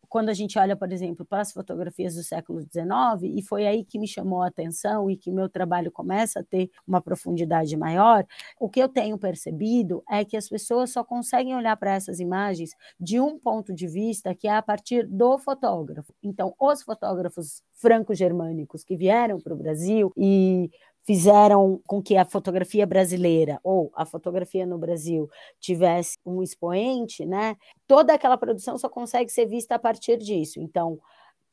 quando 0.09 0.29
a 0.29 0.33
gente 0.33 0.57
olha, 0.57 0.75
por 0.75 0.91
exemplo, 0.91 1.25
para 1.25 1.41
as 1.41 1.51
fotografias 1.51 2.15
do 2.15 2.23
século 2.23 2.61
XIX, 2.61 3.35
e 3.35 3.41
foi 3.41 3.67
aí 3.67 3.83
que 3.83 3.99
me 3.99 4.07
chamou 4.07 4.41
a 4.41 4.47
atenção 4.47 5.09
e 5.09 5.17
que 5.17 5.31
meu 5.31 5.49
trabalho 5.49 5.91
começa 5.91 6.39
a 6.39 6.43
ter 6.43 6.69
uma 6.87 7.01
profundidade 7.01 7.75
maior, 7.77 8.25
o 8.59 8.69
que 8.69 8.79
eu 8.79 8.89
tenho 8.89 9.17
percebido 9.17 10.03
é 10.09 10.23
que 10.23 10.37
as 10.37 10.47
pessoas 10.47 10.91
só 10.91 11.03
conseguem 11.03 11.55
olhar 11.55 11.75
para 11.77 11.93
essas 11.93 12.19
imagens 12.19 12.71
de 12.99 13.19
um 13.19 13.37
ponto 13.39 13.73
de 13.73 13.87
vista 13.87 14.33
que 14.33 14.47
é 14.47 14.55
a 14.55 14.61
partir 14.61 15.05
do 15.07 15.37
fotógrafo. 15.37 16.13
Então, 16.23 16.53
os 16.59 16.81
fotógrafos 16.83 17.61
franco-germânicos 17.73 18.83
que 18.83 18.95
vieram 18.95 19.39
para 19.39 19.53
o 19.53 19.57
Brasil 19.57 20.11
e 20.17 20.69
fizeram 21.07 21.81
com 21.87 22.03
que 22.03 22.17
a 22.17 22.25
fotografia 22.25 22.85
brasileira 22.85 23.59
ou 23.63 23.91
a 23.95 24.05
fotografia 24.05 24.65
no 24.67 24.77
Brasil 24.77 25.29
tivesse 25.59 26.17
um 26.25 26.43
expoente, 26.43 27.25
né? 27.25 27.55
Toda 27.87 28.13
aquela 28.13 28.37
produção 28.37 28.77
só 28.77 28.89
consegue 28.89 29.31
ser 29.31 29.47
vista 29.47 29.75
a 29.75 29.79
partir 29.79 30.17
disso. 30.17 30.59
Então, 30.61 30.99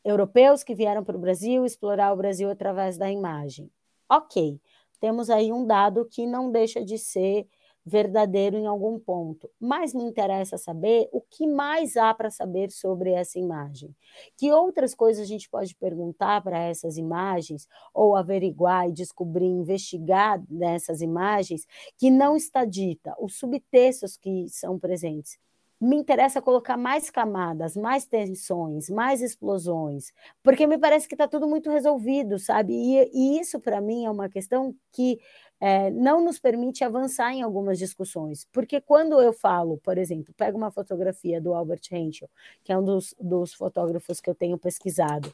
europeus 0.04 0.64
que 0.64 0.74
vieram 0.74 1.04
para 1.04 1.16
o 1.16 1.20
Brasil 1.20 1.64
explorar 1.64 2.12
o 2.12 2.16
Brasil 2.16 2.50
através 2.50 2.98
da 2.98 3.10
imagem. 3.10 3.70
Ok, 4.10 4.60
temos 5.00 5.30
aí 5.30 5.52
um 5.52 5.66
dado 5.66 6.06
que 6.10 6.26
não 6.26 6.50
deixa 6.50 6.84
de 6.84 6.98
ser 6.98 7.46
verdadeiro 7.84 8.56
em 8.56 8.66
algum 8.66 8.98
ponto, 8.98 9.50
mas 9.60 9.92
me 9.92 10.02
interessa 10.02 10.56
saber 10.56 11.08
o 11.12 11.20
que 11.20 11.46
mais 11.46 11.96
há 11.96 12.14
para 12.14 12.30
saber 12.30 12.70
sobre 12.70 13.10
essa 13.10 13.38
imagem. 13.38 13.94
Que 14.36 14.50
outras 14.52 14.94
coisas 14.94 15.22
a 15.22 15.26
gente 15.26 15.50
pode 15.50 15.74
perguntar 15.74 16.42
para 16.42 16.58
essas 16.58 16.96
imagens, 16.96 17.68
ou 17.92 18.16
averiguar 18.16 18.88
e 18.88 18.92
descobrir, 18.92 19.46
investigar 19.46 20.42
nessas 20.48 21.02
imagens, 21.02 21.66
que 21.98 22.10
não 22.10 22.36
está 22.36 22.64
dita, 22.64 23.14
os 23.20 23.36
subtextos 23.38 24.16
que 24.16 24.48
são 24.48 24.78
presentes 24.78 25.38
me 25.84 25.96
interessa 25.96 26.40
colocar 26.40 26.76
mais 26.76 27.10
camadas, 27.10 27.76
mais 27.76 28.06
tensões, 28.06 28.88
mais 28.88 29.20
explosões, 29.20 30.12
porque 30.42 30.66
me 30.66 30.78
parece 30.78 31.06
que 31.06 31.14
está 31.14 31.28
tudo 31.28 31.46
muito 31.46 31.70
resolvido, 31.70 32.38
sabe? 32.38 32.72
E, 32.72 33.10
e 33.12 33.40
isso, 33.40 33.60
para 33.60 33.80
mim, 33.80 34.04
é 34.04 34.10
uma 34.10 34.28
questão 34.28 34.74
que 34.92 35.18
é, 35.60 35.90
não 35.90 36.24
nos 36.24 36.38
permite 36.38 36.84
avançar 36.84 37.32
em 37.32 37.42
algumas 37.42 37.78
discussões. 37.78 38.46
Porque 38.52 38.80
quando 38.80 39.20
eu 39.20 39.32
falo, 39.32 39.78
por 39.78 39.98
exemplo, 39.98 40.34
pego 40.36 40.58
uma 40.58 40.70
fotografia 40.70 41.40
do 41.40 41.54
Albert 41.54 41.82
Henschel, 41.90 42.28
que 42.62 42.72
é 42.72 42.78
um 42.78 42.84
dos, 42.84 43.14
dos 43.20 43.54
fotógrafos 43.54 44.20
que 44.20 44.28
eu 44.28 44.34
tenho 44.34 44.58
pesquisado, 44.58 45.32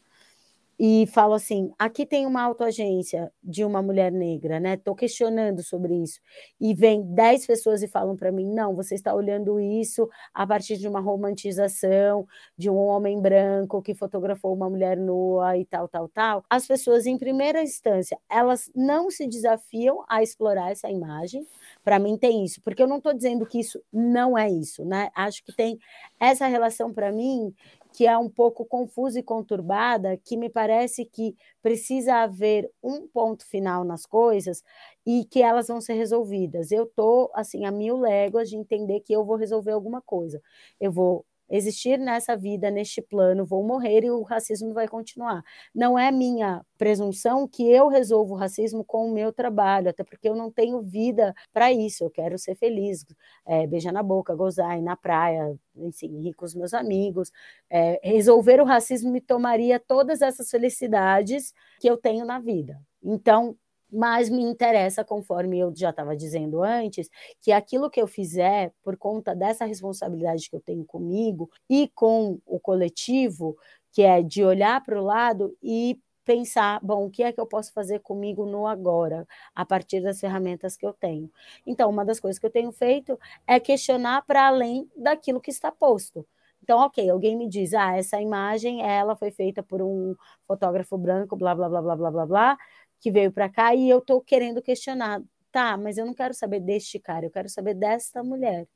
e 0.82 1.06
falo 1.08 1.34
assim: 1.34 1.70
aqui 1.78 2.06
tem 2.06 2.24
uma 2.24 2.42
autoagência 2.42 3.30
de 3.44 3.62
uma 3.66 3.82
mulher 3.82 4.10
negra, 4.10 4.58
né? 4.58 4.74
Estou 4.74 4.94
questionando 4.94 5.62
sobre 5.62 5.94
isso. 5.94 6.18
E 6.58 6.72
vem 6.74 7.02
dez 7.14 7.46
pessoas 7.46 7.82
e 7.82 7.88
falam 7.88 8.16
para 8.16 8.32
mim: 8.32 8.46
não, 8.50 8.74
você 8.74 8.94
está 8.94 9.14
olhando 9.14 9.60
isso 9.60 10.08
a 10.32 10.46
partir 10.46 10.78
de 10.78 10.88
uma 10.88 10.98
romantização 11.00 12.26
de 12.56 12.70
um 12.70 12.76
homem 12.76 13.20
branco 13.20 13.82
que 13.82 13.94
fotografou 13.94 14.54
uma 14.54 14.70
mulher 14.70 14.96
nua 14.96 15.58
e 15.58 15.66
tal, 15.66 15.86
tal, 15.86 16.08
tal. 16.08 16.42
As 16.48 16.66
pessoas, 16.66 17.04
em 17.04 17.18
primeira 17.18 17.62
instância, 17.62 18.18
elas 18.30 18.70
não 18.74 19.10
se 19.10 19.26
desafiam 19.26 20.02
a 20.08 20.22
explorar 20.22 20.70
essa 20.72 20.88
imagem. 20.88 21.46
Para 21.84 21.98
mim, 21.98 22.16
tem 22.16 22.42
isso, 22.42 22.60
porque 22.62 22.82
eu 22.82 22.88
não 22.88 22.96
estou 22.98 23.12
dizendo 23.12 23.44
que 23.44 23.60
isso 23.60 23.82
não 23.92 24.36
é 24.38 24.48
isso, 24.50 24.82
né? 24.84 25.10
Acho 25.14 25.44
que 25.44 25.52
tem 25.54 25.78
essa 26.18 26.46
relação 26.46 26.90
para 26.92 27.12
mim 27.12 27.52
que 27.92 28.06
é 28.06 28.16
um 28.18 28.28
pouco 28.28 28.64
confusa 28.64 29.18
e 29.18 29.22
conturbada, 29.22 30.16
que 30.18 30.36
me 30.36 30.48
parece 30.48 31.04
que 31.04 31.36
precisa 31.62 32.16
haver 32.16 32.70
um 32.82 33.06
ponto 33.08 33.44
final 33.46 33.84
nas 33.84 34.06
coisas 34.06 34.62
e 35.06 35.24
que 35.24 35.42
elas 35.42 35.68
vão 35.68 35.80
ser 35.80 35.94
resolvidas. 35.94 36.70
Eu 36.72 36.84
estou, 36.84 37.30
assim, 37.34 37.64
a 37.64 37.70
mil 37.70 37.98
léguas 37.98 38.48
de 38.50 38.56
entender 38.56 39.00
que 39.00 39.12
eu 39.12 39.24
vou 39.24 39.36
resolver 39.36 39.72
alguma 39.72 40.00
coisa. 40.02 40.40
Eu 40.80 40.92
vou 40.92 41.24
existir 41.50 41.98
nessa 41.98 42.36
vida, 42.36 42.70
neste 42.70 43.02
plano, 43.02 43.44
vou 43.44 43.62
morrer 43.66 44.04
e 44.04 44.10
o 44.10 44.22
racismo 44.22 44.72
vai 44.72 44.86
continuar. 44.86 45.42
Não 45.74 45.98
é 45.98 46.10
minha 46.12 46.64
presunção 46.78 47.46
que 47.48 47.68
eu 47.70 47.88
resolvo 47.88 48.34
o 48.34 48.36
racismo 48.36 48.84
com 48.84 49.06
o 49.06 49.12
meu 49.12 49.32
trabalho, 49.32 49.90
até 49.90 50.04
porque 50.04 50.28
eu 50.28 50.36
não 50.36 50.50
tenho 50.50 50.80
vida 50.80 51.34
para 51.52 51.72
isso. 51.72 52.04
Eu 52.04 52.10
quero 52.10 52.38
ser 52.38 52.54
feliz, 52.54 53.04
é, 53.46 53.66
beijar 53.66 53.92
na 53.92 54.02
boca, 54.02 54.34
gozar, 54.34 54.78
ir 54.78 54.82
na 54.82 54.96
praia, 54.96 55.54
enfim, 55.76 56.20
rir 56.20 56.34
com 56.34 56.44
os 56.44 56.54
meus 56.54 56.72
amigos. 56.72 57.30
É, 57.68 58.00
resolver 58.02 58.60
o 58.60 58.64
racismo 58.64 59.10
me 59.10 59.20
tomaria 59.20 59.80
todas 59.80 60.22
essas 60.22 60.48
felicidades 60.50 61.52
que 61.80 61.88
eu 61.88 61.96
tenho 61.96 62.24
na 62.24 62.38
vida. 62.38 62.80
Então, 63.02 63.56
mas 63.92 64.28
me 64.28 64.42
interessa, 64.42 65.04
conforme 65.04 65.58
eu 65.58 65.72
já 65.74 65.90
estava 65.90 66.16
dizendo 66.16 66.62
antes, 66.62 67.08
que 67.40 67.52
aquilo 67.52 67.90
que 67.90 68.00
eu 68.00 68.06
fizer, 68.06 68.72
por 68.82 68.96
conta 68.96 69.34
dessa 69.34 69.64
responsabilidade 69.64 70.48
que 70.48 70.56
eu 70.56 70.60
tenho 70.60 70.84
comigo 70.84 71.50
e 71.68 71.90
com 71.94 72.38
o 72.46 72.58
coletivo, 72.60 73.56
que 73.92 74.02
é 74.02 74.22
de 74.22 74.44
olhar 74.44 74.82
para 74.84 75.00
o 75.00 75.04
lado 75.04 75.56
e 75.62 75.98
pensar, 76.24 76.78
bom, 76.82 77.06
o 77.06 77.10
que 77.10 77.22
é 77.22 77.32
que 77.32 77.40
eu 77.40 77.46
posso 77.46 77.72
fazer 77.72 78.00
comigo 78.00 78.46
no 78.46 78.66
agora, 78.66 79.26
a 79.54 79.64
partir 79.64 80.00
das 80.00 80.20
ferramentas 80.20 80.76
que 80.76 80.86
eu 80.86 80.92
tenho. 80.92 81.30
Então, 81.66 81.90
uma 81.90 82.04
das 82.04 82.20
coisas 82.20 82.38
que 82.38 82.46
eu 82.46 82.50
tenho 82.50 82.70
feito 82.70 83.18
é 83.46 83.58
questionar 83.58 84.22
para 84.26 84.46
além 84.46 84.88
daquilo 84.96 85.40
que 85.40 85.50
está 85.50 85.72
posto. 85.72 86.24
Então, 86.62 86.78
ok, 86.78 87.08
alguém 87.10 87.36
me 87.36 87.48
diz, 87.48 87.74
ah, 87.74 87.96
essa 87.96 88.20
imagem, 88.20 88.82
ela 88.82 89.16
foi 89.16 89.30
feita 89.30 89.62
por 89.62 89.82
um 89.82 90.14
fotógrafo 90.42 90.96
branco, 90.96 91.34
blá, 91.36 91.54
blá, 91.54 91.68
blá, 91.68 91.82
blá, 91.82 91.96
blá, 91.96 92.10
blá, 92.10 92.26
blá, 92.26 92.58
que 93.00 93.10
veio 93.10 93.32
para 93.32 93.48
cá 93.48 93.74
e 93.74 93.88
eu 93.88 93.98
estou 93.98 94.20
querendo 94.20 94.62
questionar. 94.62 95.22
Tá, 95.52 95.76
mas 95.76 95.98
eu 95.98 96.06
não 96.06 96.14
quero 96.14 96.32
saber 96.32 96.60
deste 96.60 96.98
cara, 97.00 97.26
eu 97.26 97.30
quero 97.30 97.48
saber 97.48 97.74
desta 97.74 98.22
mulher. 98.22 98.68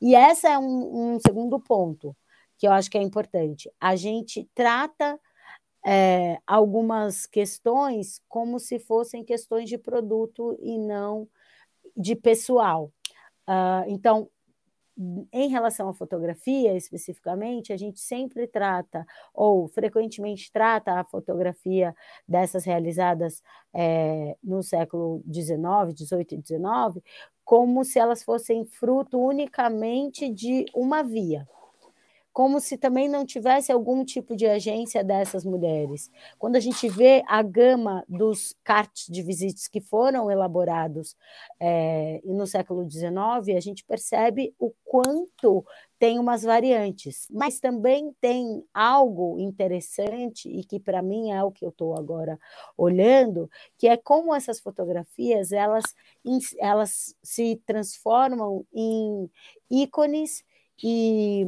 E 0.00 0.14
esse 0.14 0.46
é 0.46 0.58
um, 0.58 1.14
um 1.14 1.18
segundo 1.18 1.58
ponto 1.58 2.16
que 2.56 2.66
eu 2.68 2.72
acho 2.72 2.90
que 2.90 2.98
é 2.98 3.02
importante. 3.02 3.70
A 3.80 3.96
gente 3.96 4.48
trata 4.54 5.18
é, 5.84 6.38
algumas 6.46 7.26
questões 7.26 8.20
como 8.28 8.60
se 8.60 8.78
fossem 8.78 9.24
questões 9.24 9.68
de 9.68 9.78
produto 9.78 10.56
e 10.60 10.78
não 10.78 11.26
de 11.96 12.14
pessoal. 12.14 12.92
Uh, 13.48 13.88
então, 13.88 14.30
em 15.32 15.48
relação 15.48 15.88
à 15.88 15.94
fotografia 15.94 16.76
especificamente, 16.76 17.72
a 17.72 17.76
gente 17.76 18.00
sempre 18.00 18.46
trata, 18.46 19.06
ou 19.32 19.68
frequentemente 19.68 20.50
trata 20.52 21.00
a 21.00 21.04
fotografia 21.04 21.94
dessas 22.28 22.64
realizadas 22.64 23.42
é, 23.74 24.36
no 24.42 24.62
século 24.62 25.22
XIX, 25.32 25.96
XVIII 25.96 26.26
e 26.32 26.46
XIX, 26.46 27.04
como 27.44 27.84
se 27.84 27.98
elas 27.98 28.22
fossem 28.22 28.64
fruto 28.64 29.18
unicamente 29.18 30.28
de 30.28 30.66
uma 30.74 31.02
via 31.02 31.46
como 32.40 32.58
se 32.58 32.78
também 32.78 33.06
não 33.06 33.26
tivesse 33.26 33.70
algum 33.70 34.02
tipo 34.02 34.34
de 34.34 34.46
agência 34.46 35.04
dessas 35.04 35.44
mulheres. 35.44 36.10
Quando 36.38 36.56
a 36.56 36.60
gente 36.60 36.88
vê 36.88 37.22
a 37.28 37.42
gama 37.42 38.02
dos 38.08 38.56
cartes 38.64 39.08
de 39.12 39.22
visitas 39.22 39.68
que 39.68 39.78
foram 39.78 40.30
elaborados 40.30 41.14
é, 41.60 42.18
no 42.24 42.46
século 42.46 42.90
XIX, 42.90 43.54
a 43.54 43.60
gente 43.60 43.84
percebe 43.84 44.54
o 44.58 44.72
quanto 44.82 45.62
tem 45.98 46.18
umas 46.18 46.42
variantes, 46.42 47.28
mas 47.30 47.60
também 47.60 48.10
tem 48.22 48.64
algo 48.72 49.38
interessante 49.38 50.48
e 50.48 50.64
que 50.64 50.80
para 50.80 51.02
mim 51.02 51.32
é 51.32 51.44
o 51.44 51.52
que 51.52 51.62
eu 51.62 51.68
estou 51.68 51.94
agora 51.94 52.40
olhando, 52.74 53.50
que 53.76 53.86
é 53.86 53.98
como 53.98 54.34
essas 54.34 54.58
fotografias 54.60 55.52
elas, 55.52 55.94
elas 56.58 57.14
se 57.22 57.60
transformam 57.66 58.64
em 58.72 59.30
ícones 59.70 60.42
e 60.82 61.46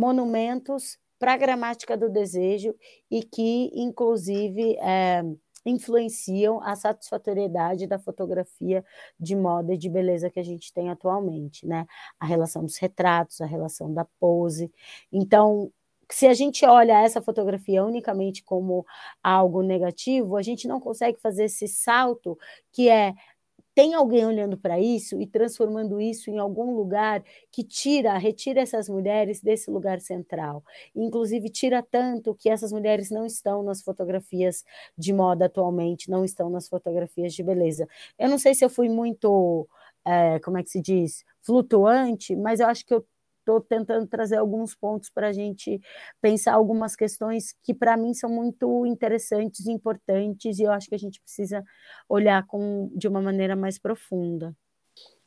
monumentos 0.00 0.98
para 1.18 1.34
a 1.34 1.36
gramática 1.36 1.94
do 1.94 2.08
desejo 2.08 2.74
e 3.10 3.22
que, 3.22 3.70
inclusive, 3.74 4.78
é, 4.78 5.22
influenciam 5.66 6.58
a 6.62 6.74
satisfatoriedade 6.74 7.86
da 7.86 7.98
fotografia 7.98 8.82
de 9.18 9.36
moda 9.36 9.74
e 9.74 9.76
de 9.76 9.90
beleza 9.90 10.30
que 10.30 10.40
a 10.40 10.42
gente 10.42 10.72
tem 10.72 10.88
atualmente, 10.88 11.66
né? 11.66 11.86
A 12.18 12.24
relação 12.24 12.64
dos 12.64 12.78
retratos, 12.78 13.42
a 13.42 13.46
relação 13.46 13.92
da 13.92 14.06
pose. 14.18 14.72
Então, 15.12 15.70
se 16.10 16.26
a 16.26 16.32
gente 16.32 16.64
olha 16.64 17.02
essa 17.02 17.20
fotografia 17.20 17.84
unicamente 17.84 18.42
como 18.42 18.86
algo 19.22 19.62
negativo, 19.62 20.36
a 20.38 20.42
gente 20.42 20.66
não 20.66 20.80
consegue 20.80 21.20
fazer 21.20 21.44
esse 21.44 21.68
salto 21.68 22.38
que 22.72 22.88
é 22.88 23.12
tem 23.80 23.94
alguém 23.94 24.26
olhando 24.26 24.58
para 24.58 24.78
isso 24.78 25.18
e 25.22 25.26
transformando 25.26 25.98
isso 25.98 26.28
em 26.28 26.36
algum 26.36 26.74
lugar 26.76 27.24
que 27.50 27.64
tira, 27.64 28.18
retira 28.18 28.60
essas 28.60 28.90
mulheres 28.90 29.40
desse 29.40 29.70
lugar 29.70 30.00
central. 30.02 30.62
Inclusive, 30.94 31.48
tira 31.48 31.82
tanto 31.82 32.34
que 32.34 32.50
essas 32.50 32.72
mulheres 32.72 33.10
não 33.10 33.24
estão 33.24 33.62
nas 33.62 33.80
fotografias 33.80 34.62
de 34.98 35.14
moda 35.14 35.46
atualmente, 35.46 36.10
não 36.10 36.26
estão 36.26 36.50
nas 36.50 36.68
fotografias 36.68 37.32
de 37.32 37.42
beleza. 37.42 37.88
Eu 38.18 38.28
não 38.28 38.36
sei 38.38 38.54
se 38.54 38.62
eu 38.62 38.68
fui 38.68 38.90
muito, 38.90 39.66
é, 40.04 40.38
como 40.40 40.58
é 40.58 40.62
que 40.62 40.68
se 40.68 40.82
diz, 40.82 41.24
flutuante, 41.40 42.36
mas 42.36 42.60
eu 42.60 42.66
acho 42.66 42.84
que 42.84 42.92
eu 42.92 43.02
estou 43.40 43.60
tentando 43.60 44.06
trazer 44.06 44.36
alguns 44.36 44.74
pontos 44.74 45.10
para 45.10 45.28
a 45.28 45.32
gente 45.32 45.80
pensar 46.20 46.54
algumas 46.54 46.94
questões 46.94 47.54
que, 47.62 47.74
para 47.74 47.96
mim, 47.96 48.14
são 48.14 48.30
muito 48.30 48.86
interessantes 48.86 49.66
e 49.66 49.72
importantes, 49.72 50.58
e 50.58 50.62
eu 50.62 50.72
acho 50.72 50.88
que 50.88 50.94
a 50.94 50.98
gente 50.98 51.20
precisa 51.20 51.64
olhar 52.08 52.46
com, 52.46 52.90
de 52.94 53.08
uma 53.08 53.20
maneira 53.20 53.56
mais 53.56 53.78
profunda. 53.78 54.54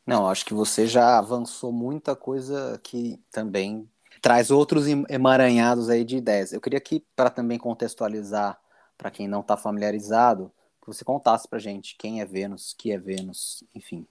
Não, 0.06 0.28
acho 0.28 0.45
que 0.45 0.54
você 0.54 0.86
já 0.86 1.17
avançou 1.17 1.71
muita 1.71 2.15
coisa 2.15 2.80
que 2.84 3.21
também 3.32 3.89
traz 4.21 4.52
outros 4.52 4.86
emaranhados 5.10 5.89
aí 5.89 6.04
de 6.04 6.17
ideias. 6.17 6.54
Eu 6.54 6.62
queria 6.62 6.80
que, 6.80 7.06
para 7.15 7.30
também 7.30 7.58
contextualizar, 7.58 8.60
para 8.97 9.12
quem 9.12 9.28
não 9.28 9.41
está 9.41 9.58
familiarizado, 9.58 10.52
que 10.82 10.88
você 10.88 11.06
contasse 11.06 11.47
para 11.47 11.60
gente 11.60 11.95
quem 11.97 12.21
é 12.21 12.26
Vênus, 12.26 12.76
que 12.78 12.91
é 12.91 12.97
Vênus, 12.97 13.63
enfim, 13.73 14.06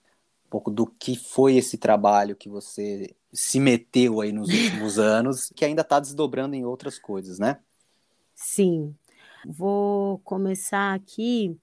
pouco 0.52 0.70
do 0.70 0.86
que 0.86 1.16
foi 1.16 1.56
esse 1.56 1.78
trabalho 1.78 2.36
que 2.36 2.46
você 2.46 3.16
se 3.32 3.58
meteu 3.58 4.20
aí 4.20 4.32
nos 4.32 4.50
últimos 4.50 4.98
anos, 5.00 5.50
que 5.56 5.64
ainda 5.64 5.80
está 5.80 5.98
desdobrando 5.98 6.54
em 6.54 6.62
outras 6.62 6.98
coisas, 6.98 7.38
né? 7.38 7.58
Sim. 8.34 8.94
Vou 9.46 10.18
começar 10.18 10.92
aqui 10.92 11.58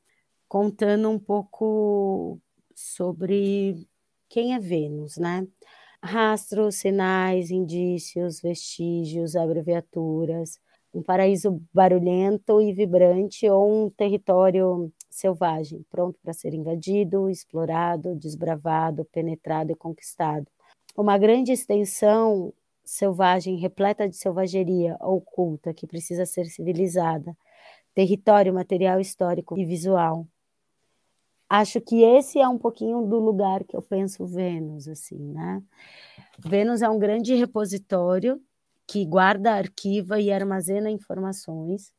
contando 0.48 1.08
um 1.08 1.20
pouco 1.20 2.40
sobre 2.74 3.88
quem 4.28 4.56
é 4.56 4.60
Vênus, 4.60 5.18
né? 5.18 5.48
Rastros, 6.02 6.78
sinais, 6.78 7.52
indícios, 7.52 8.42
vestígios, 8.42 9.36
abreviaturas, 9.36 10.60
um 10.92 11.04
paraíso 11.04 11.62
barulhento 11.72 12.60
e 12.60 12.74
vibrante 12.74 13.48
ou 13.48 13.86
um 13.86 13.90
território 13.92 14.92
selvagem, 15.10 15.86
pronto 15.90 16.20
para 16.22 16.34
ser 16.34 16.54
invadido, 16.54 17.30
explorado, 17.30 18.16
desbravado, 18.16 19.06
penetrado 19.06 19.72
e 19.72 19.76
conquistado. 19.76 20.48
Uma 20.96 21.18
grande 21.18 21.52
extensão 21.52 22.54
selvagem, 22.84 23.58
repleta 23.58 24.10
de 24.10 24.16
selvageria 24.16 24.98
oculta, 25.00 25.74
que 25.74 25.86
precisa 25.86 26.26
ser 26.26 26.46
civilizada. 26.46 27.38
Território 27.94 28.54
material, 28.54 29.00
histórico 29.00 29.58
e 29.58 29.66
visual. 29.66 30.28
Acho 31.48 31.82
que 31.82 32.04
esse 32.04 32.40
é 32.40 32.48
um 32.48 32.58
pouquinho 32.58 33.02
do 33.02 33.20
lugar 33.20 33.64
que 33.64 33.76
eu 33.76 33.82
penso 33.82 34.26
Vênus, 34.26 34.88
assim, 34.88 35.18
né? 35.18 35.64
Vênus 36.38 36.82
é 36.82 36.90
um 36.90 37.00
grande 37.00 37.34
repositório 37.34 38.42
que 38.86 39.06
guarda, 39.06 39.54
arquiva 39.54 40.20
e 40.20 40.32
armazena 40.32 40.90
informações. 40.90 41.92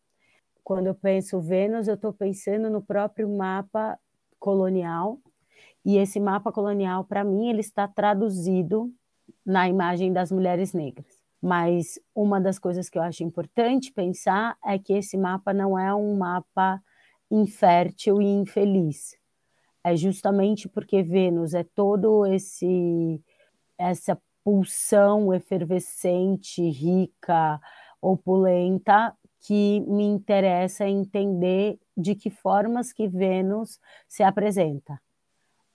Quando 0.64 0.86
eu 0.86 0.94
penso 0.94 1.40
Vênus, 1.40 1.88
eu 1.88 1.94
estou 1.94 2.12
pensando 2.12 2.70
no 2.70 2.82
próprio 2.82 3.28
mapa 3.28 3.98
colonial, 4.38 5.18
e 5.84 5.96
esse 5.96 6.20
mapa 6.20 6.52
colonial, 6.52 7.04
para 7.04 7.24
mim, 7.24 7.48
ele 7.48 7.60
está 7.60 7.88
traduzido 7.88 8.92
na 9.44 9.68
imagem 9.68 10.12
das 10.12 10.30
mulheres 10.30 10.72
negras. 10.72 11.20
Mas 11.42 11.98
uma 12.14 12.40
das 12.40 12.58
coisas 12.58 12.90
que 12.90 12.98
eu 12.98 13.02
acho 13.02 13.24
importante 13.24 13.92
pensar 13.92 14.56
é 14.64 14.78
que 14.78 14.92
esse 14.92 15.16
mapa 15.16 15.54
não 15.54 15.78
é 15.78 15.94
um 15.94 16.16
mapa 16.16 16.82
infértil 17.30 18.20
e 18.20 18.26
infeliz. 18.26 19.16
É 19.82 19.96
justamente 19.96 20.68
porque 20.68 21.02
Vênus 21.02 21.54
é 21.54 21.64
todo 21.64 22.26
esse 22.26 23.22
essa 23.78 24.20
pulsão 24.44 25.32
efervescente, 25.32 26.62
rica, 26.68 27.58
opulenta, 28.00 29.14
que 29.40 29.80
me 29.80 30.04
interessa 30.04 30.86
entender 30.86 31.78
de 31.96 32.14
que 32.14 32.30
formas 32.30 32.92
que 32.92 33.08
Vênus 33.08 33.80
se 34.08 34.22
apresenta. 34.22 35.00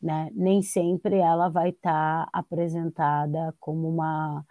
Né? 0.01 0.29
Nem 0.33 0.61
sempre 0.61 1.17
ela 1.17 1.49
vai 1.49 1.69
estar 1.69 2.25
tá 2.25 2.29
apresentada 2.31 3.53
como 3.59 3.89
uma 3.89 4.45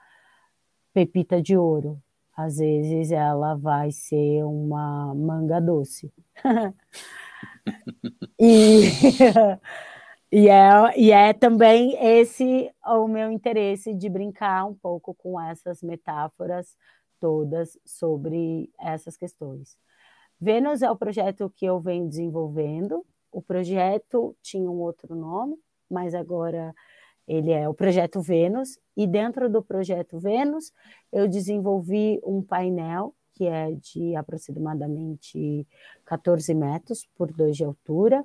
pepita 0.93 1.41
de 1.41 1.57
ouro. 1.57 1.99
Às 2.37 2.59
vezes 2.59 3.13
ela 3.13 3.55
vai 3.55 3.93
ser 3.93 4.45
uma 4.45 5.15
manga 5.15 5.61
doce. 5.61 6.13
e 8.41 8.91
E 10.37 10.49
é, 10.49 10.99
e 10.99 11.13
é 11.13 11.33
também 11.33 11.95
esse 12.05 12.69
o 12.85 13.07
meu 13.07 13.31
interesse 13.31 13.95
de 13.95 14.09
brincar 14.09 14.65
um 14.65 14.75
pouco 14.75 15.15
com 15.15 15.41
essas 15.41 15.81
metáforas 15.81 16.77
todas 17.25 17.79
sobre 17.87 18.71
essas 18.79 19.17
questões. 19.17 19.79
Vênus 20.39 20.83
é 20.83 20.91
o 20.91 20.97
projeto 20.97 21.51
que 21.57 21.65
eu 21.65 21.81
venho 21.81 22.07
desenvolvendo. 22.07 23.03
O 23.33 23.41
projeto 23.41 24.37
tinha 24.43 24.71
um 24.71 24.79
outro 24.83 25.15
nome, 25.15 25.57
mas 25.91 26.15
agora 26.15 26.75
ele 27.27 27.51
é 27.51 27.67
o 27.67 27.73
projeto 27.73 28.21
Vênus. 28.21 28.79
E 28.95 29.07
dentro 29.07 29.49
do 29.49 29.63
projeto 29.63 30.19
Vênus, 30.19 30.71
eu 31.11 31.27
desenvolvi 31.27 32.21
um 32.23 32.43
painel 32.43 33.15
que 33.33 33.47
é 33.47 33.73
de 33.73 34.15
aproximadamente 34.15 35.67
14 36.05 36.53
metros 36.53 37.09
por 37.17 37.33
2 37.33 37.57
de 37.57 37.65
altura 37.65 38.23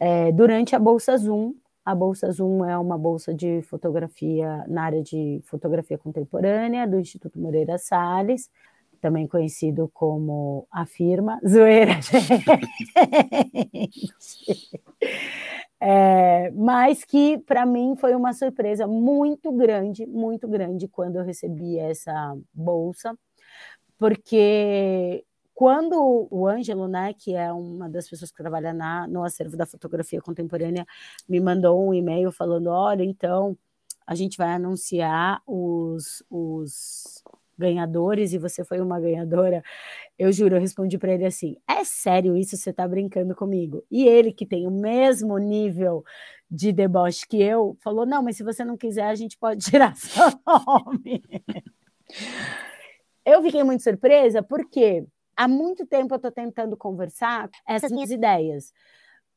é, 0.00 0.32
durante 0.32 0.74
a 0.74 0.80
Bolsa 0.80 1.16
Zoom. 1.16 1.54
A 1.86 1.94
Bolsa 1.94 2.32
Zoom 2.32 2.64
é 2.64 2.76
uma 2.76 2.98
bolsa 2.98 3.32
de 3.32 3.62
fotografia 3.62 4.64
na 4.66 4.82
área 4.82 5.00
de 5.04 5.40
fotografia 5.44 5.96
contemporânea 5.96 6.84
do 6.84 6.98
Instituto 6.98 7.38
Moreira 7.38 7.78
Salles, 7.78 8.50
também 9.00 9.28
conhecido 9.28 9.88
como 9.94 10.66
a 10.68 10.84
firma 10.84 11.38
Zoeira, 11.46 12.00
gente. 12.02 12.42
É, 15.80 16.50
mas 16.50 17.04
que 17.04 17.38
para 17.38 17.64
mim 17.64 17.94
foi 17.94 18.16
uma 18.16 18.32
surpresa 18.32 18.84
muito 18.88 19.52
grande, 19.52 20.04
muito 20.06 20.48
grande 20.48 20.88
quando 20.88 21.16
eu 21.16 21.24
recebi 21.24 21.78
essa 21.78 22.36
bolsa, 22.52 23.16
porque 23.96 25.24
quando 25.56 26.28
o 26.30 26.46
Ângelo, 26.46 26.86
né, 26.86 27.14
que 27.14 27.34
é 27.34 27.50
uma 27.50 27.88
das 27.88 28.06
pessoas 28.06 28.30
que 28.30 28.36
trabalha 28.36 28.74
na, 28.74 29.08
no 29.08 29.24
acervo 29.24 29.56
da 29.56 29.64
fotografia 29.64 30.20
contemporânea, 30.20 30.86
me 31.26 31.40
mandou 31.40 31.82
um 31.82 31.94
e-mail 31.94 32.30
falando: 32.30 32.66
olha, 32.66 33.02
então 33.02 33.56
a 34.06 34.14
gente 34.14 34.36
vai 34.36 34.50
anunciar 34.52 35.40
os, 35.46 36.22
os 36.28 37.24
ganhadores 37.56 38.34
e 38.34 38.38
você 38.38 38.66
foi 38.66 38.82
uma 38.82 39.00
ganhadora. 39.00 39.64
Eu 40.18 40.30
juro, 40.30 40.56
eu 40.56 40.60
respondi 40.60 40.98
para 40.98 41.14
ele 41.14 41.24
assim: 41.24 41.56
é 41.66 41.82
sério 41.84 42.36
isso? 42.36 42.54
Você 42.54 42.68
está 42.68 42.86
brincando 42.86 43.34
comigo? 43.34 43.82
E 43.90 44.06
ele, 44.06 44.34
que 44.34 44.44
tem 44.44 44.66
o 44.66 44.70
mesmo 44.70 45.38
nível 45.38 46.04
de 46.50 46.70
deboche 46.70 47.26
que 47.26 47.40
eu, 47.40 47.78
falou: 47.82 48.04
não, 48.04 48.22
mas 48.22 48.36
se 48.36 48.44
você 48.44 48.62
não 48.62 48.76
quiser, 48.76 49.06
a 49.06 49.14
gente 49.14 49.38
pode 49.38 49.64
tirar 49.70 49.96
seu 49.96 50.26
nome. 50.46 51.22
eu 53.24 53.40
fiquei 53.42 53.64
muito 53.64 53.82
surpresa, 53.82 54.42
porque 54.42 55.06
há 55.36 55.46
muito 55.46 55.86
tempo 55.86 56.14
eu 56.14 56.16
estou 56.16 56.32
tentando 56.32 56.76
conversar 56.76 57.50
essas 57.68 57.92
minhas 57.92 58.10
ideias. 58.10 58.72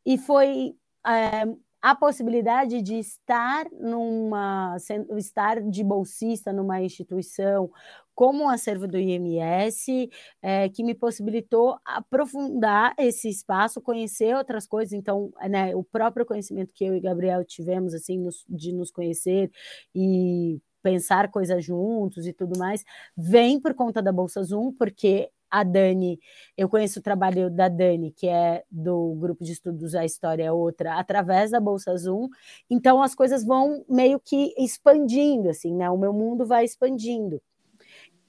E 0.05 0.17
foi 0.17 0.75
é, 1.05 1.43
a 1.81 1.95
possibilidade 1.95 2.81
de 2.81 2.95
estar 2.95 3.65
numa 3.71 4.75
estar 5.17 5.61
de 5.61 5.83
bolsista 5.83 6.51
numa 6.51 6.81
instituição 6.81 7.71
como 8.19 8.43
o 8.43 8.49
acervo 8.49 8.85
do 8.85 8.97
IMS, 8.97 10.09
é, 10.41 10.67
que 10.67 10.83
me 10.83 10.93
possibilitou 10.93 11.79
aprofundar 11.85 12.93
esse 12.97 13.29
espaço, 13.29 13.79
conhecer 13.79 14.35
outras 14.35 14.67
coisas. 14.67 14.91
Então, 14.91 15.31
né, 15.49 15.73
o 15.73 15.85
próprio 15.85 16.25
conhecimento 16.25 16.73
que 16.73 16.83
eu 16.83 16.97
e 16.97 16.99
Gabriel 16.99 17.45
tivemos, 17.45 17.93
assim, 17.93 18.17
nos, 18.17 18.43
de 18.49 18.73
nos 18.73 18.91
conhecer 18.91 19.49
e 19.95 20.61
pensar 20.83 21.31
coisas 21.31 21.63
juntos 21.63 22.27
e 22.27 22.33
tudo 22.33 22.59
mais, 22.59 22.83
vem 23.15 23.57
por 23.57 23.73
conta 23.73 24.01
da 24.01 24.11
Bolsa 24.11 24.43
Zoom, 24.43 24.73
porque 24.73 25.31
a 25.49 25.63
Dani, 25.63 26.19
eu 26.57 26.69
conheço 26.69 26.99
o 26.99 27.03
trabalho 27.03 27.49
da 27.49 27.67
Dani, 27.67 28.11
que 28.11 28.27
é 28.27 28.63
do 28.69 29.15
grupo 29.15 29.43
de 29.43 29.51
estudos 29.51 29.95
A 29.95 30.05
História 30.05 30.43
é 30.43 30.51
Outra, 30.51 30.99
através 30.99 31.51
da 31.51 31.59
Bolsa 31.59 31.95
Zoom. 31.97 32.29
Então 32.69 33.01
as 33.01 33.15
coisas 33.15 33.43
vão 33.43 33.83
meio 33.89 34.19
que 34.19 34.53
expandindo, 34.57 35.49
assim, 35.49 35.75
né? 35.75 35.89
O 35.89 35.97
meu 35.97 36.13
mundo 36.13 36.45
vai 36.45 36.65
expandindo. 36.65 37.41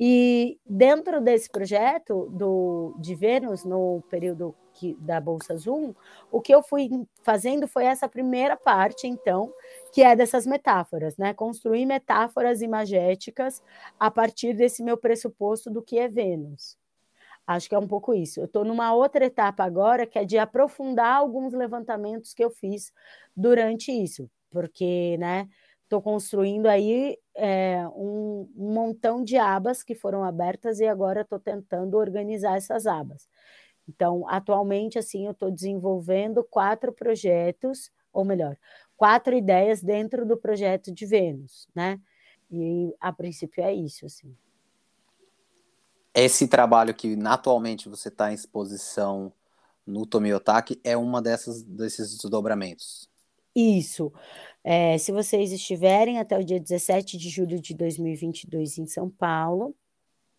E 0.02 0.58
dentro 0.64 1.20
desse 1.20 1.50
projeto 1.50 2.30
do, 2.30 2.96
de 2.98 3.14
Vênus, 3.14 3.64
no 3.64 4.02
período 4.08 4.54
que, 4.72 4.94
da 4.94 5.20
Bolsa 5.20 5.54
Zoom, 5.58 5.92
o 6.32 6.40
que 6.40 6.54
eu 6.54 6.62
fui 6.62 6.88
fazendo 7.22 7.68
foi 7.68 7.84
essa 7.84 8.08
primeira 8.08 8.56
parte, 8.56 9.06
então, 9.06 9.52
que 9.92 10.02
é 10.02 10.16
dessas 10.16 10.46
metáforas, 10.46 11.18
né? 11.18 11.34
Construir 11.34 11.84
metáforas 11.84 12.62
imagéticas 12.62 13.62
a 13.98 14.10
partir 14.10 14.54
desse 14.54 14.82
meu 14.82 14.96
pressuposto 14.96 15.70
do 15.70 15.82
que 15.82 15.98
é 15.98 16.08
Vênus. 16.08 16.79
Acho 17.50 17.68
que 17.68 17.74
é 17.74 17.78
um 17.78 17.88
pouco 17.88 18.14
isso. 18.14 18.38
Eu 18.38 18.44
estou 18.44 18.64
numa 18.64 18.94
outra 18.94 19.24
etapa 19.24 19.64
agora, 19.64 20.06
que 20.06 20.16
é 20.16 20.24
de 20.24 20.38
aprofundar 20.38 21.16
alguns 21.16 21.52
levantamentos 21.52 22.32
que 22.32 22.44
eu 22.44 22.50
fiz 22.50 22.92
durante 23.36 23.90
isso, 23.90 24.30
porque, 24.52 25.16
né, 25.18 25.48
estou 25.82 26.00
construindo 26.00 26.66
aí 26.66 27.18
é, 27.34 27.84
um, 27.88 28.48
um, 28.56 28.72
montão 28.72 29.24
de 29.24 29.36
abas 29.36 29.82
que 29.82 29.96
foram 29.96 30.22
abertas 30.22 30.78
e 30.78 30.86
agora 30.86 31.22
estou 31.22 31.40
tentando 31.40 31.96
organizar 31.96 32.56
essas 32.56 32.86
abas. 32.86 33.28
Então, 33.88 34.28
atualmente, 34.28 34.96
assim, 34.96 35.26
eu 35.26 35.32
estou 35.32 35.50
desenvolvendo 35.50 36.44
quatro 36.44 36.92
projetos, 36.92 37.90
ou 38.12 38.24
melhor, 38.24 38.56
quatro 38.96 39.34
ideias 39.34 39.82
dentro 39.82 40.24
do 40.24 40.36
projeto 40.36 40.92
de 40.94 41.04
Vênus, 41.04 41.66
né? 41.74 42.00
E 42.48 42.94
a 43.00 43.12
princípio 43.12 43.64
é 43.64 43.74
isso, 43.74 44.06
assim 44.06 44.36
esse 46.14 46.48
trabalho 46.48 46.94
que 46.94 47.16
atualmente 47.24 47.88
você 47.88 48.08
está 48.08 48.30
em 48.30 48.34
exposição 48.34 49.32
no 49.86 50.06
Tomiotaki 50.06 50.80
é 50.84 50.96
uma 50.96 51.20
dessas 51.20 51.62
desses 51.62 52.16
desdobramentos. 52.16 53.08
Isso. 53.54 54.12
É, 54.62 54.96
se 54.98 55.10
vocês 55.10 55.52
estiverem 55.52 56.18
até 56.18 56.38
o 56.38 56.44
dia 56.44 56.60
17 56.60 57.16
de 57.16 57.28
julho 57.28 57.60
de 57.60 57.74
2022 57.74 58.78
em 58.78 58.86
São 58.86 59.10
Paulo, 59.10 59.74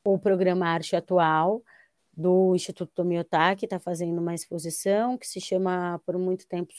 o 0.03 0.17
programa 0.17 0.67
Arte 0.67 0.95
Atual 0.95 1.61
do 2.15 2.55
Instituto 2.55 2.91
Tomiotaki 2.93 3.65
está 3.65 3.79
fazendo 3.79 4.19
uma 4.19 4.33
exposição 4.33 5.17
que 5.17 5.27
se 5.27 5.39
chama, 5.41 5.99
por 6.05 6.17
muito 6.17 6.47
tempo, 6.47 6.71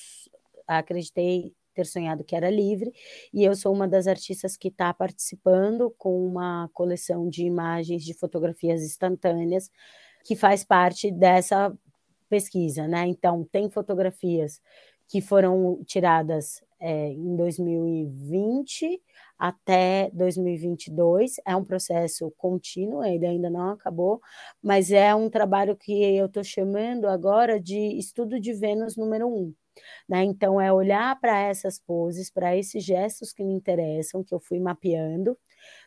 acreditei 0.67 1.55
ter 1.73 1.87
sonhado 1.87 2.25
que 2.25 2.37
era 2.37 2.51
livre, 2.51 2.93
e 3.33 3.45
eu 3.45 3.55
sou 3.55 3.73
uma 3.75 3.89
das 3.89 4.07
artistas 4.07 4.57
que 4.57 4.69
está 4.69 4.93
participando 4.95 5.95
com 5.99 6.27
uma 6.27 6.69
coleção 6.73 7.29
de 7.29 7.45
imagens 7.45 8.05
de 8.05 8.15
fotografias 8.15 8.83
instantâneas 8.83 9.71
que 10.25 10.37
faz 10.37 10.65
parte 10.65 11.11
dessa 11.11 11.77
pesquisa, 12.29 12.87
né? 12.89 13.07
Então, 13.07 13.45
tem 13.51 13.69
fotografias 13.69 14.61
que 15.09 15.21
foram 15.21 15.83
tiradas 15.85 16.63
é, 16.81 17.09
em 17.09 17.37
2020 17.37 19.01
até 19.39 20.11
2022. 20.15 21.37
É 21.47 21.55
um 21.55 21.65
processo 21.65 22.33
contínuo, 22.37 23.05
ele 23.05 23.27
ainda 23.27 23.51
não 23.51 23.71
acabou, 23.71 24.21
mas 24.63 24.91
é 24.91 25.15
um 25.15 25.29
trabalho 25.29 25.77
que 25.77 25.93
eu 25.93 26.27
estou 26.27 26.43
chamando 26.43 27.07
agora 27.07 27.61
de 27.61 27.79
estudo 27.99 28.41
de 28.41 28.53
Vênus 28.55 28.97
número 28.97 29.29
um. 29.29 29.53
Né? 30.09 30.25
Então, 30.25 30.61
é 30.61 30.73
olhar 30.73 31.19
para 31.21 31.39
essas 31.41 31.79
poses, 31.79 32.31
para 32.31 32.57
esses 32.57 32.85
gestos 32.85 33.33
que 33.33 33.45
me 33.45 33.53
interessam, 33.55 34.25
que 34.25 34.35
eu 34.35 34.41
fui 34.41 34.61
mapeando, 34.61 35.37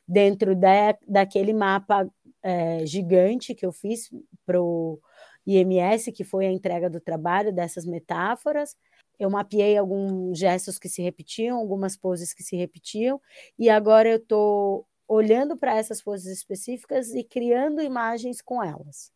dentro 0.07 0.55
da, 0.55 0.97
daquele 1.07 1.53
mapa 1.53 2.09
é, 2.43 2.85
gigante 2.85 3.55
que 3.55 3.65
eu 3.65 3.71
fiz 3.71 4.09
para 4.45 4.61
o 4.61 4.99
IMS, 5.45 6.11
que 6.11 6.23
foi 6.23 6.45
a 6.47 6.51
entrega 6.51 6.89
do 6.89 6.99
trabalho 6.99 7.53
dessas 7.53 7.85
metáforas. 7.85 8.75
Eu 9.19 9.29
mapeei 9.29 9.77
alguns 9.77 10.37
gestos 10.37 10.77
que 10.77 10.89
se 10.89 11.01
repetiam, 11.01 11.57
algumas 11.57 11.95
poses 11.97 12.33
que 12.33 12.43
se 12.43 12.55
repetiam, 12.55 13.19
e 13.57 13.69
agora 13.69 14.09
eu 14.09 14.17
estou 14.17 14.87
olhando 15.07 15.55
para 15.57 15.75
essas 15.75 16.01
poses 16.01 16.25
específicas 16.37 17.13
e 17.13 17.23
criando 17.23 17.81
imagens 17.81 18.41
com 18.41 18.63
elas. 18.63 19.14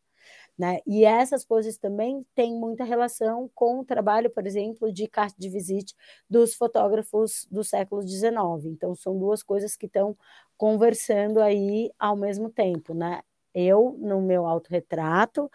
Né? 0.60 0.82
E 0.86 1.06
essas 1.06 1.46
poses 1.46 1.78
também 1.78 2.26
têm 2.36 2.54
muita 2.54 2.84
relação 2.84 3.50
com 3.56 3.80
o 3.80 3.86
trabalho, 3.86 4.30
por 4.30 4.46
exemplo, 4.46 4.92
de 4.92 5.08
carta 5.08 5.34
de 5.40 5.48
visite 5.48 5.96
dos 6.30 6.54
fotógrafos 6.54 7.48
do 7.50 7.64
século 7.64 8.02
XIX. 8.06 8.66
Então, 8.66 8.94
são 8.94 9.18
duas 9.18 9.42
coisas 9.42 9.78
que 9.78 9.86
estão 9.86 10.18
conversando 10.58 11.40
aí 11.40 11.90
ao 11.98 12.18
mesmo 12.18 12.50
tempo. 12.50 12.94
Né? 12.94 13.22
Eu, 13.56 13.96
no 14.00 14.22
meu 14.22 14.46
autorretrato, 14.46 15.50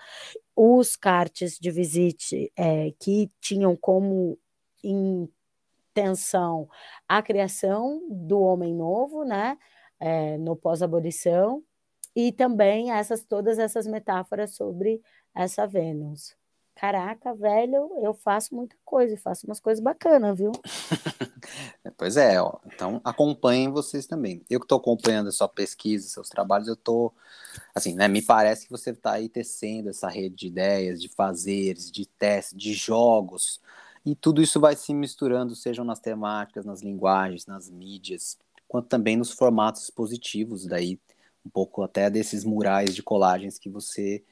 os 0.57 0.97
cartes 0.97 1.59
de 1.59 1.71
visite 1.71 2.51
é, 2.57 2.91
que 2.99 3.31
tinham 3.43 3.77
como 3.77 4.39
intenção 4.83 6.67
a 7.07 7.21
criação 7.21 8.01
do 8.09 8.41
homem 8.41 8.75
novo, 8.75 9.23
né? 9.23 9.59
É, 10.01 10.39
no 10.39 10.57
pós-abolição, 10.57 11.63
e 12.15 12.33
também 12.33 12.91
essas 12.91 13.23
todas 13.23 13.59
essas 13.59 13.87
metáforas 13.87 14.55
sobre 14.55 15.03
essa 15.35 15.67
Vênus. 15.67 16.37
Caraca, 16.77 17.33
velho, 17.35 17.89
eu 18.03 18.13
faço 18.13 18.53
muita 18.53 18.77
coisa, 18.85 19.17
faço 19.17 19.47
umas 19.47 19.61
coisas 19.61 19.83
bacanas, 19.83 20.37
viu? 20.37 20.51
pois 21.97 22.17
é, 22.17 22.41
ó. 22.43 22.59
então 22.67 23.01
acompanhem 23.05 23.71
vocês 23.71 24.07
também. 24.07 24.45
Eu 24.51 24.59
que 24.59 24.65
estou 24.65 24.79
acompanhando 24.79 25.29
a 25.29 25.33
sua 25.33 25.49
pesquisa, 25.49 26.09
seus 26.09 26.29
trabalhos, 26.29 26.67
eu 26.67 26.75
estou, 26.75 27.15
assim, 27.73 27.95
né, 27.95 28.09
me 28.09 28.21
parece 28.21 28.67
que 28.67 28.73
você 28.73 28.91
está 28.91 29.13
aí 29.13 29.29
tecendo 29.29 29.89
essa 29.89 30.09
rede 30.09 30.35
de 30.35 30.47
ideias, 30.49 31.01
de 31.01 31.09
fazeres, 31.09 31.93
de 31.93 32.07
testes, 32.07 32.59
de 32.59 32.75
jogos, 32.75 33.61
e 34.05 34.17
tudo 34.17 34.43
isso 34.43 34.61
vai 34.61 34.75
se 34.75 34.93
misturando, 34.93 35.55
sejam 35.55 35.85
nas 35.85 36.01
temáticas, 36.01 36.65
nas 36.65 36.83
linguagens, 36.83 37.47
nas 37.47 37.71
mídias, 37.71 38.37
quanto 38.67 38.89
também 38.89 39.17
nos 39.17 39.31
formatos 39.31 39.89
positivos 39.91 40.67
daí 40.67 40.99
um 41.45 41.51
pouco 41.51 41.83
até 41.83 42.09
desses 42.09 42.45
murais 42.45 42.95
de 42.95 43.03
colagens 43.03 43.59
que 43.59 43.69
você, 43.69 44.23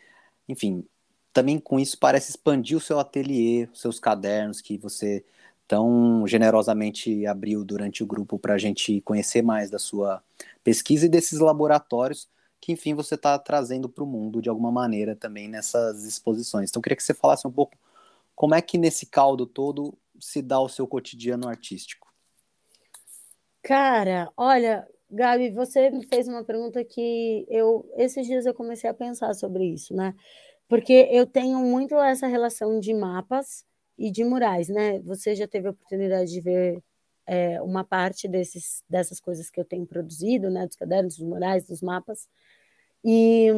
enfim, 0.48 0.86
também 1.32 1.58
com 1.58 1.78
isso 1.78 1.98
parece 1.98 2.30
expandir 2.30 2.76
o 2.76 2.80
seu 2.80 2.98
ateliê, 2.98 3.68
seus 3.74 3.98
cadernos 3.98 4.60
que 4.60 4.78
você 4.78 5.24
tão 5.66 6.26
generosamente 6.26 7.26
abriu 7.26 7.64
durante 7.64 8.02
o 8.02 8.06
grupo 8.06 8.38
para 8.38 8.54
a 8.54 8.58
gente 8.58 9.00
conhecer 9.02 9.42
mais 9.42 9.70
da 9.70 9.78
sua 9.78 10.22
pesquisa 10.62 11.06
e 11.06 11.08
desses 11.08 11.38
laboratórios 11.38 12.28
que, 12.60 12.72
enfim, 12.72 12.94
você 12.94 13.16
está 13.16 13.36
trazendo 13.38 13.88
para 13.88 14.04
o 14.04 14.06
mundo 14.06 14.40
de 14.40 14.48
alguma 14.48 14.70
maneira 14.70 15.16
também 15.16 15.48
nessas 15.48 16.04
exposições. 16.04 16.70
Então, 16.70 16.78
eu 16.78 16.82
queria 16.82 16.96
que 16.96 17.02
você 17.02 17.12
falasse 17.12 17.46
um 17.46 17.50
pouco 17.50 17.76
como 18.36 18.54
é 18.54 18.62
que 18.62 18.78
nesse 18.78 19.06
caldo 19.06 19.46
todo 19.46 19.98
se 20.20 20.40
dá 20.40 20.60
o 20.60 20.68
seu 20.68 20.86
cotidiano 20.86 21.48
artístico. 21.48 22.12
Cara, 23.62 24.30
olha, 24.36 24.86
Gabi, 25.12 25.50
você 25.50 25.90
me 25.90 26.06
fez 26.06 26.26
uma 26.26 26.42
pergunta 26.42 26.82
que 26.82 27.46
eu 27.50 27.86
esses 27.98 28.26
dias 28.26 28.46
eu 28.46 28.54
comecei 28.54 28.88
a 28.88 28.94
pensar 28.94 29.34
sobre 29.34 29.66
isso, 29.66 29.94
né? 29.94 30.14
Porque 30.68 31.08
eu 31.12 31.26
tenho 31.26 31.58
muito 31.60 31.94
essa 31.96 32.26
relação 32.26 32.80
de 32.80 32.94
mapas 32.94 33.64
e 33.98 34.10
de 34.10 34.24
murais, 34.24 34.68
né? 34.68 35.00
Você 35.00 35.34
já 35.34 35.46
teve 35.46 35.68
a 35.68 35.72
oportunidade 35.72 36.32
de 36.32 36.40
ver 36.40 36.82
é, 37.26 37.60
uma 37.60 37.84
parte 37.84 38.26
desses, 38.26 38.82
dessas 38.88 39.20
coisas 39.20 39.50
que 39.50 39.60
eu 39.60 39.66
tenho 39.66 39.86
produzido, 39.86 40.48
né? 40.50 40.66
Dos 40.66 40.76
cadernos, 40.76 41.18
dos 41.18 41.26
murais, 41.26 41.66
dos 41.66 41.82
mapas. 41.82 42.26
E, 43.04 43.48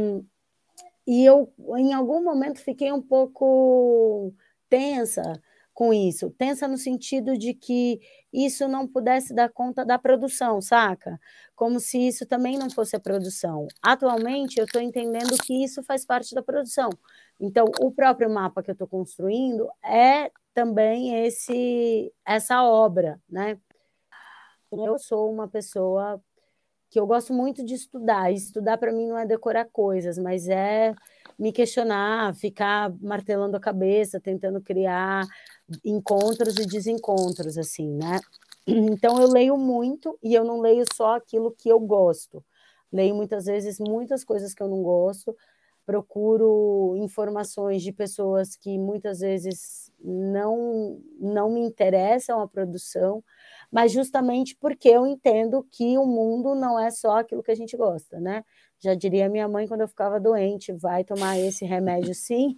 e 1.07 1.25
eu, 1.25 1.53
em 1.77 1.93
algum 1.95 2.23
momento, 2.25 2.61
fiquei 2.61 2.91
um 2.93 3.03
pouco 3.03 4.35
tensa 4.69 5.41
com 5.75 5.93
isso. 5.93 6.31
Tensa 6.31 6.69
no 6.69 6.79
sentido 6.79 7.37
de 7.37 7.53
que 7.53 8.01
isso 8.33 8.69
não 8.69 8.87
pudesse 8.87 9.35
dar 9.35 9.51
conta 9.51 9.85
da 9.85 9.99
produção, 9.99 10.61
saca? 10.63 11.21
Como 11.55 11.81
se 11.81 11.99
isso 11.99 12.25
também 12.25 12.57
não 12.57 12.71
fosse 12.71 12.95
a 12.97 13.01
produção. 13.01 13.67
Atualmente, 13.83 14.59
eu 14.59 14.65
estou 14.65 14.81
entendendo 14.81 15.37
que 15.43 15.65
isso 15.65 15.83
faz 15.83 16.07
parte 16.07 16.35
da 16.35 16.43
produção. 16.43 16.91
Então, 17.41 17.67
o 17.81 17.91
próprio 17.91 18.31
mapa 18.31 18.63
que 18.63 18.71
eu 18.71 18.75
estou 18.75 18.87
construindo 18.87 19.69
é 19.85 20.31
também 20.55 21.27
esse 21.27 22.13
essa 22.25 22.63
obra, 22.63 23.21
né? 23.29 23.59
Eu 24.73 24.99
sou 24.99 25.31
uma 25.31 25.49
pessoa 25.49 26.21
que 26.95 27.01
eu 27.01 27.07
gosto 27.09 27.35
muito 27.35 27.65
de 27.65 27.75
estudar. 27.75 28.31
E 28.31 28.37
estudar 28.37 28.79
para 28.79 28.93
mim 28.93 29.09
não 29.09 29.19
é 29.19 29.27
decorar 29.27 29.65
coisas, 29.67 30.17
mas 30.17 30.49
é 30.49 30.95
me 31.37 31.53
questionar, 31.53 32.33
ficar 32.37 32.93
martelando 33.01 33.57
a 33.57 33.61
cabeça, 33.61 34.21
tentando 34.21 34.61
criar 34.61 35.27
encontros 35.85 36.57
e 36.59 36.67
desencontros, 36.67 37.59
assim, 37.59 37.89
né? 37.91 38.21
Então 38.67 39.21
eu 39.21 39.29
leio 39.31 39.57
muito 39.59 40.19
e 40.23 40.35
eu 40.35 40.45
não 40.45 40.61
leio 40.61 40.85
só 40.95 41.17
aquilo 41.17 41.51
que 41.53 41.69
eu 41.69 41.79
gosto. 41.81 42.45
Leio 42.93 43.15
muitas 43.15 43.47
vezes 43.47 43.79
muitas 43.81 44.25
coisas 44.25 44.55
que 44.55 44.63
eu 44.63 44.69
não 44.69 44.83
gosto, 44.83 45.37
procuro 45.87 46.95
informações 46.97 47.83
de 47.83 47.93
pessoas 47.93 48.57
que 48.57 48.79
muitas 48.79 49.21
vezes 49.21 49.91
não 50.03 51.01
não 51.21 51.51
me 51.51 51.61
interessam 51.61 52.41
a 52.41 52.49
produção, 52.49 53.23
mas 53.71 53.93
justamente 53.93 54.57
porque 54.57 54.89
eu 54.89 55.07
entendo 55.07 55.67
que 55.71 55.97
o 55.99 56.07
mundo 56.07 56.55
não 56.55 56.79
é 56.79 56.91
só 56.91 57.19
aquilo 57.19 57.43
que 57.43 57.51
a 57.51 57.57
gente 57.57 57.77
gosta, 57.77 58.21
né? 58.21 58.45
Já 58.85 58.95
diria 58.95 59.31
minha 59.31 59.49
mãe 59.49 59.67
quando 59.67 59.81
eu 59.81 59.89
ficava 59.89 60.21
doente, 60.21 60.71
vai 60.71 61.03
tomar 61.05 61.39
esse 61.39 61.65
remédio 61.65 62.15
sim. 62.15 62.55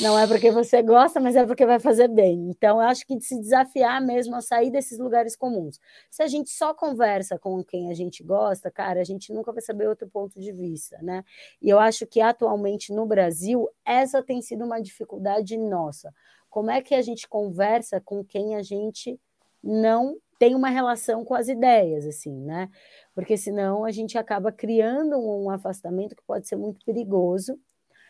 Não 0.00 0.18
é 0.18 0.26
porque 0.26 0.50
você 0.50 0.82
gosta, 0.82 1.18
mas 1.18 1.34
é 1.34 1.46
porque 1.46 1.64
vai 1.64 1.80
fazer 1.80 2.08
bem. 2.08 2.50
Então, 2.50 2.76
eu 2.76 2.86
acho 2.86 3.06
que 3.06 3.16
de 3.16 3.24
se 3.24 3.40
desafiar 3.40 3.98
mesmo 4.02 4.36
a 4.36 4.42
sair 4.42 4.70
desses 4.70 4.98
lugares 4.98 5.34
comuns. 5.34 5.80
Se 6.10 6.22
a 6.22 6.26
gente 6.26 6.50
só 6.50 6.74
conversa 6.74 7.38
com 7.38 7.64
quem 7.64 7.90
a 7.90 7.94
gente 7.94 8.22
gosta, 8.22 8.70
cara, 8.70 9.00
a 9.00 9.04
gente 9.04 9.32
nunca 9.32 9.50
vai 9.50 9.62
saber 9.62 9.88
outro 9.88 10.06
ponto 10.08 10.38
de 10.38 10.52
vista, 10.52 10.98
né? 11.00 11.24
E 11.60 11.70
eu 11.70 11.78
acho 11.78 12.06
que 12.06 12.20
atualmente 12.20 12.92
no 12.92 13.06
Brasil, 13.06 13.66
essa 13.82 14.22
tem 14.22 14.42
sido 14.42 14.66
uma 14.66 14.78
dificuldade 14.78 15.56
nossa. 15.56 16.12
Como 16.50 16.70
é 16.70 16.82
que 16.82 16.94
a 16.94 17.00
gente 17.00 17.26
conversa 17.26 17.98
com 17.98 18.22
quem 18.22 18.56
a 18.56 18.62
gente 18.62 19.18
não 19.62 20.18
tem 20.42 20.56
uma 20.56 20.70
relação 20.70 21.24
com 21.24 21.36
as 21.36 21.46
ideias, 21.46 22.04
assim, 22.04 22.34
né? 22.40 22.68
Porque 23.14 23.36
senão 23.36 23.84
a 23.84 23.92
gente 23.92 24.18
acaba 24.18 24.50
criando 24.50 25.16
um 25.16 25.48
afastamento 25.48 26.16
que 26.16 26.22
pode 26.24 26.48
ser 26.48 26.56
muito 26.56 26.84
perigoso. 26.84 27.56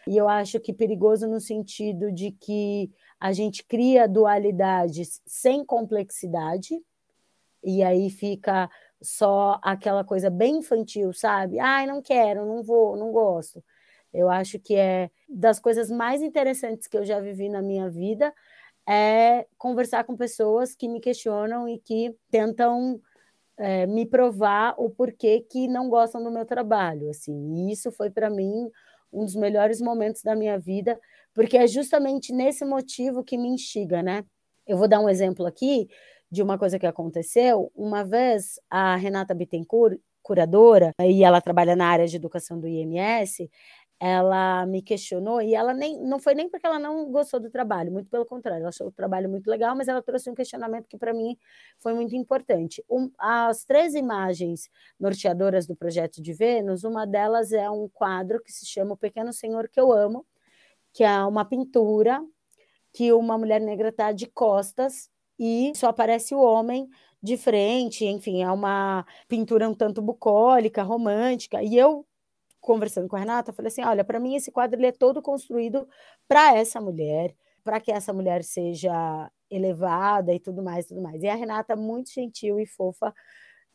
E 0.09 0.17
eu 0.17 0.27
acho 0.27 0.59
que 0.59 0.73
perigoso 0.73 1.29
no 1.29 1.39
sentido 1.39 2.11
de 2.11 2.31
que 2.31 2.91
a 3.21 3.35
gente 3.35 3.63
cria 3.63 4.09
dualidades 4.09 5.21
sem 5.27 5.63
complexidade, 5.63 6.83
e 7.63 7.83
aí 7.83 8.09
fica 8.09 8.71
só 9.03 9.61
aquela 9.63 10.03
coisa 10.03 10.31
bem 10.31 10.57
infantil, 10.57 11.13
sabe? 11.13 11.61
Ai, 11.61 11.85
não 11.85 12.01
quero, 12.01 12.47
não 12.47 12.63
vou, 12.63 12.97
não 12.97 13.13
gosto. 13.13 13.63
Eu 14.11 14.31
acho 14.31 14.59
que 14.59 14.75
é 14.75 15.11
das 15.29 15.61
coisas 15.61 15.91
mais 15.91 16.23
interessantes 16.23 16.87
que 16.87 16.97
eu 16.97 17.05
já 17.05 17.21
vivi 17.21 17.51
na 17.51 17.61
minha 17.61 17.91
vida 17.91 18.33
é 18.89 19.47
conversar 19.57 20.05
com 20.05 20.17
pessoas 20.17 20.75
que 20.75 20.89
me 20.89 21.01
questionam 21.01 21.69
e 21.69 21.79
que 21.79 22.15
tentam 22.31 23.01
é, 23.59 23.87
me 23.87 24.05
provar 24.07 24.75
o 24.79 24.91
porquê 24.91 25.47
que 25.49 25.69
não 25.69 25.89
gostam 25.89 26.23
do 26.23 26.31
meu 26.31 26.45
trabalho, 26.45 27.09
assim. 27.11 27.69
E 27.69 27.73
isso 27.73 27.93
foi 27.93 28.11
para 28.11 28.29
mim 28.29 28.71
um 29.13 29.25
dos 29.25 29.37
melhores 29.37 29.81
momentos 29.81 30.23
da 30.23 30.35
minha 30.35 30.59
vida, 30.59 30.99
porque 31.35 31.57
é 31.57 31.67
justamente 31.67 32.33
nesse 32.33 32.65
motivo 32.65 33.23
que 33.23 33.37
me 33.37 33.49
instiga, 33.49 34.03
né? 34.03 34.25
Eu 34.67 34.77
vou 34.79 34.89
dar 34.89 35.01
um 35.01 35.09
exemplo 35.09 35.47
aqui 35.47 35.89
de 36.31 36.43
uma 36.43 36.59
coisa 36.59 36.79
que 36.79 36.87
aconteceu. 36.87 37.71
Uma 37.75 38.05
vez, 38.05 38.59
a 38.71 38.97
Renata 38.97 39.35
Bittencourt, 39.35 39.99
curadora, 40.23 40.93
e 41.01 41.25
ela 41.25 41.41
trabalha 41.41 41.77
na 41.77 41.87
área 41.87 42.07
de 42.07 42.17
educação 42.17 42.59
do 42.59 42.69
IMS, 42.69 43.51
ela 44.05 44.67
me 44.67 44.83
questionou 44.83 45.41
e 45.41 45.55
ela 45.55 45.73
nem 45.73 45.97
não 46.03 46.19
foi 46.19 46.35
nem 46.35 46.49
porque 46.49 46.67
ela 46.67 46.77
não 46.77 47.09
gostou 47.13 47.39
do 47.39 47.49
trabalho, 47.49 47.93
muito 47.93 48.11
pelo 48.11 48.27
contrário, 48.27 48.63
ela 48.63 48.71
achou 48.71 48.89
o 48.89 48.93
trabalho 48.93 49.31
muito 49.31 49.49
legal, 49.49 49.77
mas 49.77 49.87
ela 49.87 50.03
trouxe 50.03 50.29
um 50.29 50.35
questionamento 50.35 50.89
que 50.89 50.99
para 50.99 51.15
mim 51.15 51.37
foi 51.79 51.95
muito 51.95 52.17
importante. 52.17 52.85
Um, 52.91 53.09
as 53.17 53.65
três 53.65 53.95
imagens 53.95 54.69
norteadoras 54.99 55.69
do 55.69 55.77
projeto 55.77 56.21
de 56.21 56.33
Vênus, 56.33 56.83
uma 56.83 57.07
delas 57.07 57.53
é 57.53 57.71
um 57.71 57.89
quadro 57.89 58.43
que 58.43 58.51
se 58.51 58.67
chama 58.67 58.95
O 58.95 58.97
Pequeno 58.97 59.33
Senhor 59.33 59.69
que 59.69 59.79
eu 59.79 59.93
amo, 59.93 60.27
que 60.93 61.05
é 61.05 61.25
uma 61.25 61.45
pintura 61.45 62.21
que 62.93 63.13
uma 63.13 63.39
mulher 63.39 63.61
negra 63.61 63.91
está 63.91 64.11
de 64.11 64.27
costas 64.27 65.09
e 65.39 65.73
só 65.77 65.89
aparece 65.91 66.35
o 66.35 66.41
homem 66.43 66.89
de 67.23 67.37
frente, 67.37 68.05
enfim, 68.05 68.43
é 68.43 68.51
uma 68.51 69.07
pintura 69.29 69.69
um 69.69 69.75
tanto 69.75 70.03
bucólica, 70.03 70.83
romântica, 70.83 71.63
e 71.63 71.77
eu 71.79 72.05
conversando 72.63 73.09
com 73.09 73.17
a 73.17 73.21
Renata, 73.21 73.53
falei 73.53 73.69
assim: 73.69 73.85
olha, 73.85 74.05
para 74.05 74.21
mim 74.21 74.37
esse 74.37 74.53
quadro 74.53 74.85
é 74.87 74.93
todo 74.93 75.23
construído 75.23 75.89
para 76.29 76.57
essa 76.57 76.81
mulher, 76.81 77.35
para 77.65 77.81
que 77.81 77.93
essa 77.93 78.13
mulher 78.15 78.45
seja 78.45 79.31
elevada 79.51 80.35
e 80.35 80.41
tudo 80.41 80.63
mais, 80.63 80.87
tudo 80.87 81.03
mais. 81.03 81.23
E 81.23 81.29
a 81.29 81.37
Renata, 81.37 81.77
muito 81.77 82.13
gentil 82.13 82.61
e 82.61 82.67
fofa, 82.67 83.15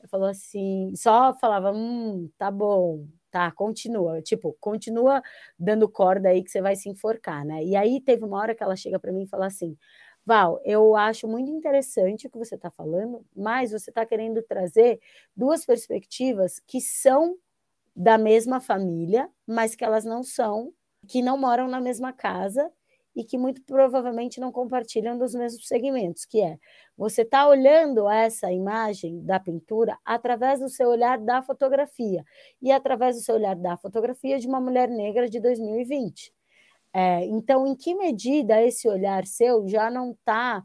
falou 0.10 0.28
assim, 0.30 0.94
só 0.96 1.34
falava, 1.34 1.72
hum, 1.72 2.30
tá 2.38 2.52
bom, 2.52 3.06
tá, 3.32 3.52
continua, 3.52 4.22
tipo, 4.22 4.56
continua 4.60 5.22
dando 5.60 5.90
corda 5.90 6.30
aí 6.30 6.44
que 6.44 6.52
você 6.52 6.62
vai 6.62 6.76
se 6.76 6.90
enforcar, 6.90 7.46
né? 7.46 7.64
E 7.64 7.76
aí 7.76 8.00
teve 8.02 8.24
uma 8.24 8.38
hora 8.40 8.56
que 8.56 8.64
ela 8.64 8.76
chega 8.76 9.00
para 9.00 9.12
mim 9.12 9.24
e 9.24 9.28
fala 9.28 9.48
assim, 9.48 9.78
Val, 10.26 10.60
eu 10.66 10.96
acho 10.96 11.28
muito 11.28 11.50
interessante 11.52 12.28
o 12.28 12.30
que 12.30 12.38
você 12.38 12.56
está 12.56 12.70
falando, 12.70 13.26
mas 13.36 13.72
você 13.72 13.90
está 13.90 14.06
querendo 14.06 14.42
trazer 14.44 15.00
duas 15.36 15.66
perspectivas 15.66 16.60
que 16.68 16.82
são 16.82 17.38
da 17.98 18.16
mesma 18.16 18.62
família, 18.62 19.28
mas 19.48 19.76
que 19.76 19.84
elas 19.84 20.06
não 20.06 20.24
são, 20.24 20.72
que 21.08 21.20
não 21.22 21.36
moram 21.36 21.68
na 21.68 21.82
mesma 21.82 22.14
casa 22.14 22.72
e 23.16 23.24
que 23.24 23.40
muito 23.40 23.64
provavelmente 23.64 24.40
não 24.40 24.52
compartilham 24.52 25.18
dos 25.18 25.34
mesmos 25.34 25.68
segmentos, 25.68 26.24
que 26.24 26.40
é 26.40 26.60
você 26.96 27.24
está 27.24 27.48
olhando 27.50 28.08
essa 28.08 28.52
imagem 28.52 29.26
da 29.26 29.40
pintura 29.40 29.98
através 30.06 30.60
do 30.60 30.70
seu 30.70 30.90
olhar 30.90 31.18
da 31.18 31.42
fotografia 31.42 32.24
e 32.62 32.72
através 32.72 33.16
do 33.16 33.24
seu 33.24 33.34
olhar 33.34 33.56
da 33.56 33.76
fotografia 33.76 34.38
de 34.38 34.48
uma 34.48 34.62
mulher 34.62 34.88
negra 34.90 35.28
de 35.28 35.40
2020. 35.40 36.32
É, 36.94 37.26
então, 37.26 37.66
em 37.66 37.76
que 37.76 37.96
medida 37.96 38.62
esse 38.62 38.88
olhar 38.88 39.26
seu 39.26 39.68
já 39.68 39.90
não 39.90 40.12
está 40.12 40.64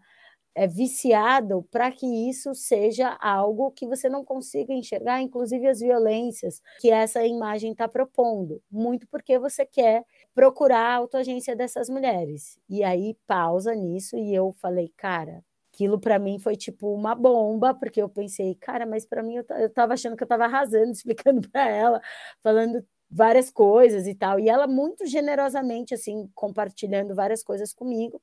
é, 0.54 0.66
viciado 0.66 1.62
para 1.70 1.90
que 1.90 2.06
isso 2.28 2.54
seja 2.54 3.16
algo 3.20 3.70
que 3.70 3.86
você 3.86 4.08
não 4.08 4.24
consiga 4.24 4.72
enxergar, 4.72 5.20
inclusive 5.22 5.66
as 5.66 5.80
violências 5.80 6.60
que 6.80 6.90
essa 6.90 7.24
imagem 7.26 7.72
está 7.72 7.88
propondo, 7.88 8.62
muito 8.70 9.06
porque 9.08 9.38
você 9.38 9.64
quer 9.64 10.04
procurar 10.34 10.80
a 10.80 10.96
autoagência 10.96 11.56
dessas 11.56 11.88
mulheres. 11.88 12.58
E 12.68 12.82
aí 12.84 13.16
pausa 13.26 13.74
nisso 13.74 14.16
e 14.16 14.34
eu 14.34 14.52
falei, 14.60 14.92
cara, 14.96 15.42
aquilo 15.72 15.98
para 15.98 16.18
mim 16.18 16.38
foi 16.38 16.56
tipo 16.56 16.92
uma 16.94 17.14
bomba, 17.14 17.74
porque 17.74 18.00
eu 18.02 18.08
pensei, 18.08 18.54
cara, 18.56 18.86
mas 18.86 19.06
para 19.06 19.22
mim 19.22 19.36
eu, 19.36 19.44
eu 19.58 19.70
tava 19.70 19.94
achando 19.94 20.16
que 20.16 20.22
eu 20.22 20.26
estava 20.26 20.44
arrasando, 20.44 20.90
explicando 20.92 21.48
para 21.50 21.68
ela, 21.68 22.00
falando 22.42 22.84
várias 23.10 23.50
coisas 23.50 24.06
e 24.06 24.14
tal, 24.14 24.40
e 24.40 24.48
ela 24.48 24.66
muito 24.66 25.06
generosamente 25.06 25.94
assim 25.94 26.28
compartilhando 26.34 27.14
várias 27.14 27.42
coisas 27.42 27.72
comigo. 27.74 28.20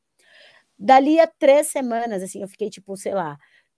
Dali 0.79 1.19
a 1.19 1.27
três 1.27 1.67
semanas, 1.67 2.23
assim, 2.23 2.41
eu 2.41 2.47
fiquei 2.47 2.69
tipo, 2.69 2.95
sei 2.97 3.13
lá, 3.13 3.37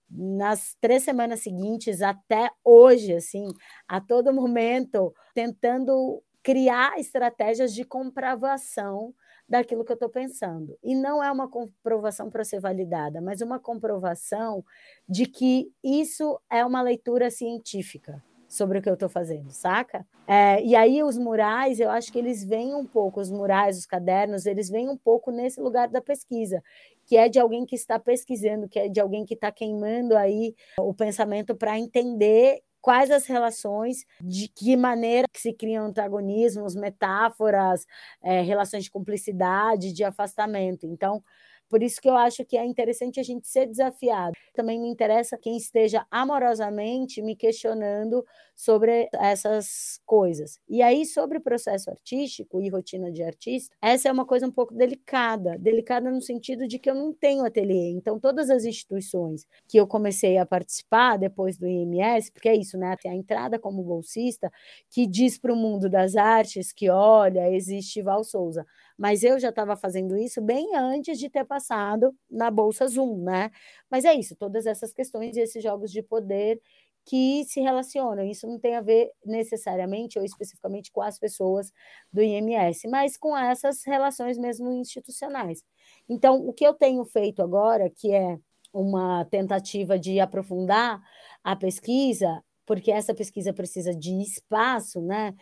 nas 0.09 0.75
três 0.81 1.03
semanas 1.03 1.41
seguintes 1.41 2.01
até 2.01 2.51
hoje, 2.63 3.13
assim, 3.13 3.47
a 3.87 3.99
todo 4.01 4.33
momento, 4.33 5.13
tentando 5.33 6.21
criar 6.43 6.99
estratégias 6.99 7.73
de 7.73 7.83
comprovação 7.85 9.13
daquilo 9.47 9.83
que 9.85 9.91
eu 9.91 9.95
estou 9.95 10.09
pensando. 10.09 10.77
E 10.83 10.95
não 10.95 11.23
é 11.23 11.31
uma 11.31 11.49
comprovação 11.49 12.29
para 12.29 12.43
ser 12.43 12.59
validada, 12.59 13.21
mas 13.21 13.41
uma 13.41 13.59
comprovação 13.59 14.63
de 15.07 15.25
que 15.25 15.71
isso 15.83 16.39
é 16.49 16.65
uma 16.65 16.81
leitura 16.81 17.29
científica 17.31 18.23
sobre 18.51 18.79
o 18.79 18.81
que 18.81 18.89
eu 18.89 18.95
estou 18.95 19.07
fazendo, 19.07 19.49
saca? 19.49 20.05
É, 20.27 20.61
e 20.61 20.75
aí 20.75 21.01
os 21.01 21.17
murais, 21.17 21.79
eu 21.79 21.89
acho 21.89 22.11
que 22.11 22.19
eles 22.19 22.43
vêm 22.43 22.75
um 22.75 22.85
pouco, 22.85 23.21
os 23.21 23.31
murais, 23.31 23.77
os 23.77 23.85
cadernos, 23.85 24.45
eles 24.45 24.69
vêm 24.69 24.89
um 24.89 24.97
pouco 24.97 25.31
nesse 25.31 25.61
lugar 25.61 25.87
da 25.87 26.01
pesquisa, 26.01 26.61
que 27.05 27.15
é 27.15 27.29
de 27.29 27.39
alguém 27.39 27.65
que 27.65 27.75
está 27.75 27.97
pesquisando, 27.97 28.67
que 28.67 28.77
é 28.77 28.89
de 28.89 28.99
alguém 28.99 29.23
que 29.23 29.35
está 29.35 29.53
queimando 29.53 30.17
aí 30.17 30.53
o 30.77 30.93
pensamento 30.93 31.55
para 31.55 31.79
entender 31.79 32.61
quais 32.81 33.09
as 33.09 33.25
relações, 33.25 34.05
de 34.19 34.49
que 34.49 34.75
maneira 34.75 35.27
que 35.31 35.39
se 35.39 35.53
criam 35.53 35.85
antagonismos, 35.85 36.75
metáforas, 36.75 37.85
é, 38.21 38.41
relações 38.41 38.83
de 38.83 38.91
cumplicidade, 38.91 39.93
de 39.93 40.03
afastamento. 40.03 40.85
Então, 40.85 41.23
por 41.71 41.81
isso 41.81 42.01
que 42.01 42.09
eu 42.09 42.17
acho 42.17 42.43
que 42.43 42.57
é 42.57 42.65
interessante 42.65 43.17
a 43.17 43.23
gente 43.23 43.47
ser 43.47 43.65
desafiado. 43.65 44.33
Também 44.53 44.77
me 44.77 44.89
interessa 44.89 45.37
quem 45.37 45.55
esteja 45.55 46.05
amorosamente 46.11 47.21
me 47.21 47.33
questionando 47.33 48.25
sobre 48.53 49.09
essas 49.13 50.01
coisas. 50.05 50.59
E 50.67 50.81
aí, 50.81 51.05
sobre 51.05 51.39
processo 51.39 51.89
artístico 51.89 52.61
e 52.61 52.67
rotina 52.67 53.09
de 53.09 53.23
artista, 53.23 53.73
essa 53.81 54.09
é 54.09 54.11
uma 54.11 54.25
coisa 54.25 54.45
um 54.45 54.51
pouco 54.51 54.73
delicada. 54.73 55.57
Delicada 55.57 56.11
no 56.11 56.21
sentido 56.21 56.67
de 56.67 56.77
que 56.77 56.89
eu 56.89 56.93
não 56.93 57.13
tenho 57.13 57.45
ateliê. 57.45 57.89
Então, 57.91 58.19
todas 58.19 58.49
as 58.49 58.65
instituições 58.65 59.47
que 59.65 59.77
eu 59.77 59.87
comecei 59.87 60.37
a 60.37 60.45
participar 60.45 61.17
depois 61.17 61.57
do 61.57 61.65
IMS, 61.65 62.29
porque 62.33 62.49
é 62.49 62.55
isso, 62.55 62.77
né? 62.77 62.97
Tem 63.01 63.11
a 63.11 63.15
entrada 63.15 63.57
como 63.57 63.81
bolsista, 63.81 64.51
que 64.89 65.07
diz 65.07 65.37
para 65.37 65.53
o 65.53 65.55
mundo 65.55 65.89
das 65.89 66.17
artes 66.17 66.73
que, 66.73 66.89
olha, 66.89 67.49
existe 67.49 68.01
Val 68.01 68.25
Souza 68.25 68.65
mas 69.01 69.23
eu 69.23 69.39
já 69.39 69.49
estava 69.49 69.75
fazendo 69.75 70.15
isso 70.15 70.39
bem 70.39 70.75
antes 70.75 71.17
de 71.17 71.27
ter 71.27 71.43
passado 71.43 72.15
na 72.29 72.51
Bolsa 72.51 72.87
Zoom, 72.87 73.23
né? 73.23 73.49
Mas 73.89 74.05
é 74.05 74.13
isso, 74.13 74.35
todas 74.35 74.67
essas 74.67 74.93
questões 74.93 75.35
e 75.35 75.39
esses 75.39 75.63
jogos 75.63 75.91
de 75.91 76.03
poder 76.03 76.61
que 77.03 77.43
se 77.45 77.59
relacionam. 77.59 78.23
Isso 78.23 78.45
não 78.45 78.59
tem 78.59 78.75
a 78.75 78.81
ver 78.81 79.09
necessariamente 79.25 80.19
ou 80.19 80.23
especificamente 80.23 80.91
com 80.91 81.01
as 81.01 81.17
pessoas 81.17 81.71
do 82.13 82.21
IMS, 82.21 82.87
mas 82.89 83.17
com 83.17 83.35
essas 83.35 83.83
relações 83.83 84.37
mesmo 84.37 84.71
institucionais. 84.71 85.63
Então, 86.07 86.47
o 86.47 86.53
que 86.53 86.63
eu 86.63 86.75
tenho 86.75 87.03
feito 87.03 87.41
agora, 87.41 87.89
que 87.89 88.13
é 88.13 88.37
uma 88.71 89.25
tentativa 89.25 89.97
de 89.97 90.19
aprofundar 90.19 91.01
a 91.43 91.55
pesquisa, 91.55 92.43
porque 92.67 92.91
essa 92.91 93.15
pesquisa 93.15 93.51
precisa 93.51 93.95
de 93.95 94.21
espaço, 94.21 95.01
né? 95.01 95.33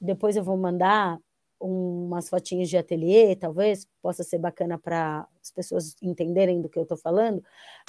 Depois 0.00 0.36
eu 0.36 0.42
vou 0.42 0.56
mandar 0.56 1.18
umas 1.60 2.28
fotinhas 2.28 2.68
de 2.68 2.76
ateliê, 2.76 3.34
talvez 3.34 3.86
possa 4.00 4.22
ser 4.22 4.38
bacana 4.38 4.78
para 4.78 5.26
as 5.42 5.50
pessoas 5.50 5.96
entenderem 6.02 6.60
do 6.60 6.68
que 6.68 6.78
eu 6.78 6.84
estou 6.84 6.96
falando. 6.96 7.42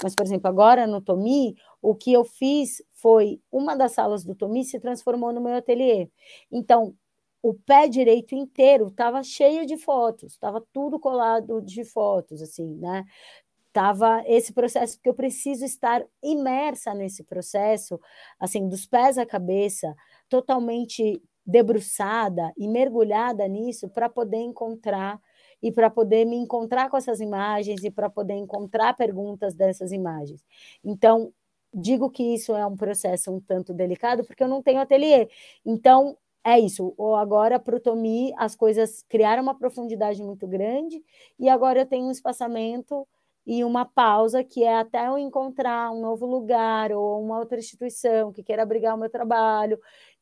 Mas, 0.04 0.16
por 0.16 0.26
exemplo, 0.26 0.48
agora 0.48 0.88
no 0.88 1.02
Tomi, 1.02 1.56
o 1.82 1.94
que 1.96 2.12
eu 2.12 2.24
fiz 2.24 2.82
foi 2.92 3.40
uma 3.52 3.76
das 3.76 3.92
salas 3.92 4.24
do 4.24 4.36
Tomi 4.36 4.64
se 4.66 4.80
transformou 4.80 5.32
no 5.32 5.42
meu 5.42 5.56
ateliê. 5.56 6.10
Então, 6.52 6.96
o 7.42 7.54
pé 7.54 7.88
direito 7.88 8.36
inteiro 8.36 8.88
estava 8.88 9.24
cheio 9.24 9.66
de 9.66 9.78
fotos, 9.78 10.34
estava 10.34 10.62
tudo 10.74 11.00
colado 11.00 11.62
de 11.62 11.86
fotos, 11.86 12.42
assim, 12.42 12.76
né? 12.76 13.06
Tava 13.72 14.24
esse 14.26 14.52
processo, 14.52 14.98
porque 14.98 15.10
eu 15.10 15.14
preciso 15.14 15.64
estar 15.64 16.04
imersa 16.24 16.94
nesse 16.94 17.24
processo, 17.24 18.00
assim, 18.40 18.68
dos 18.68 18.86
pés 18.86 19.18
à 19.18 19.26
cabeça, 19.26 19.96
totalmente 20.28 21.22
debruçada 21.50 22.54
e 22.58 22.68
mergulhada 22.68 23.48
nisso 23.48 23.90
para 23.90 24.08
poder 24.08 24.38
encontrar 24.38 25.20
e 25.62 25.72
para 25.72 25.90
poder 25.90 26.26
me 26.26 26.36
encontrar 26.38 26.90
com 26.90 26.96
essas 26.98 27.20
imagens 27.20 27.84
e 27.84 27.92
para 27.92 28.10
poder 28.10 28.36
encontrar 28.36 28.96
perguntas 28.96 29.54
dessas 29.56 29.92
imagens. 29.92 30.46
Então, 30.84 31.34
digo 31.74 32.10
que 32.10 32.24
isso 32.24 32.56
é 32.56 32.66
um 32.66 32.76
processo 32.78 33.32
um 33.32 33.40
tanto 33.42 33.74
delicado 33.74 34.24
porque 34.24 34.44
eu 34.44 34.48
não 34.48 34.62
tenho 34.62 34.80
ateliê. 34.80 35.28
Então, 35.66 36.16
é 36.44 36.58
isso. 36.60 36.94
Ou 36.98 37.16
agora, 37.16 37.60
para 37.60 37.76
o 37.76 37.80
Tomi, 37.80 38.32
as 38.38 38.56
coisas 38.56 39.04
criaram 39.10 39.44
uma 39.44 39.58
profundidade 39.58 40.22
muito 40.24 40.48
grande 40.48 41.04
e 41.38 41.50
agora 41.50 41.80
eu 41.82 41.86
tenho 41.86 42.06
um 42.08 42.12
espaçamento 42.12 43.08
e 43.46 43.64
uma 43.64 43.84
pausa 43.86 44.44
que 44.44 44.64
é 44.64 44.76
até 44.78 45.08
eu 45.08 45.18
encontrar 45.18 45.92
um 45.92 46.00
novo 46.02 46.26
lugar 46.26 46.92
ou 46.92 47.22
uma 47.22 47.40
outra 47.40 47.58
instituição 47.58 48.32
que 48.32 48.44
queira 48.44 48.62
abrigar 48.64 48.96
o 48.96 48.98
meu 49.00 49.10
trabalho 49.10 49.80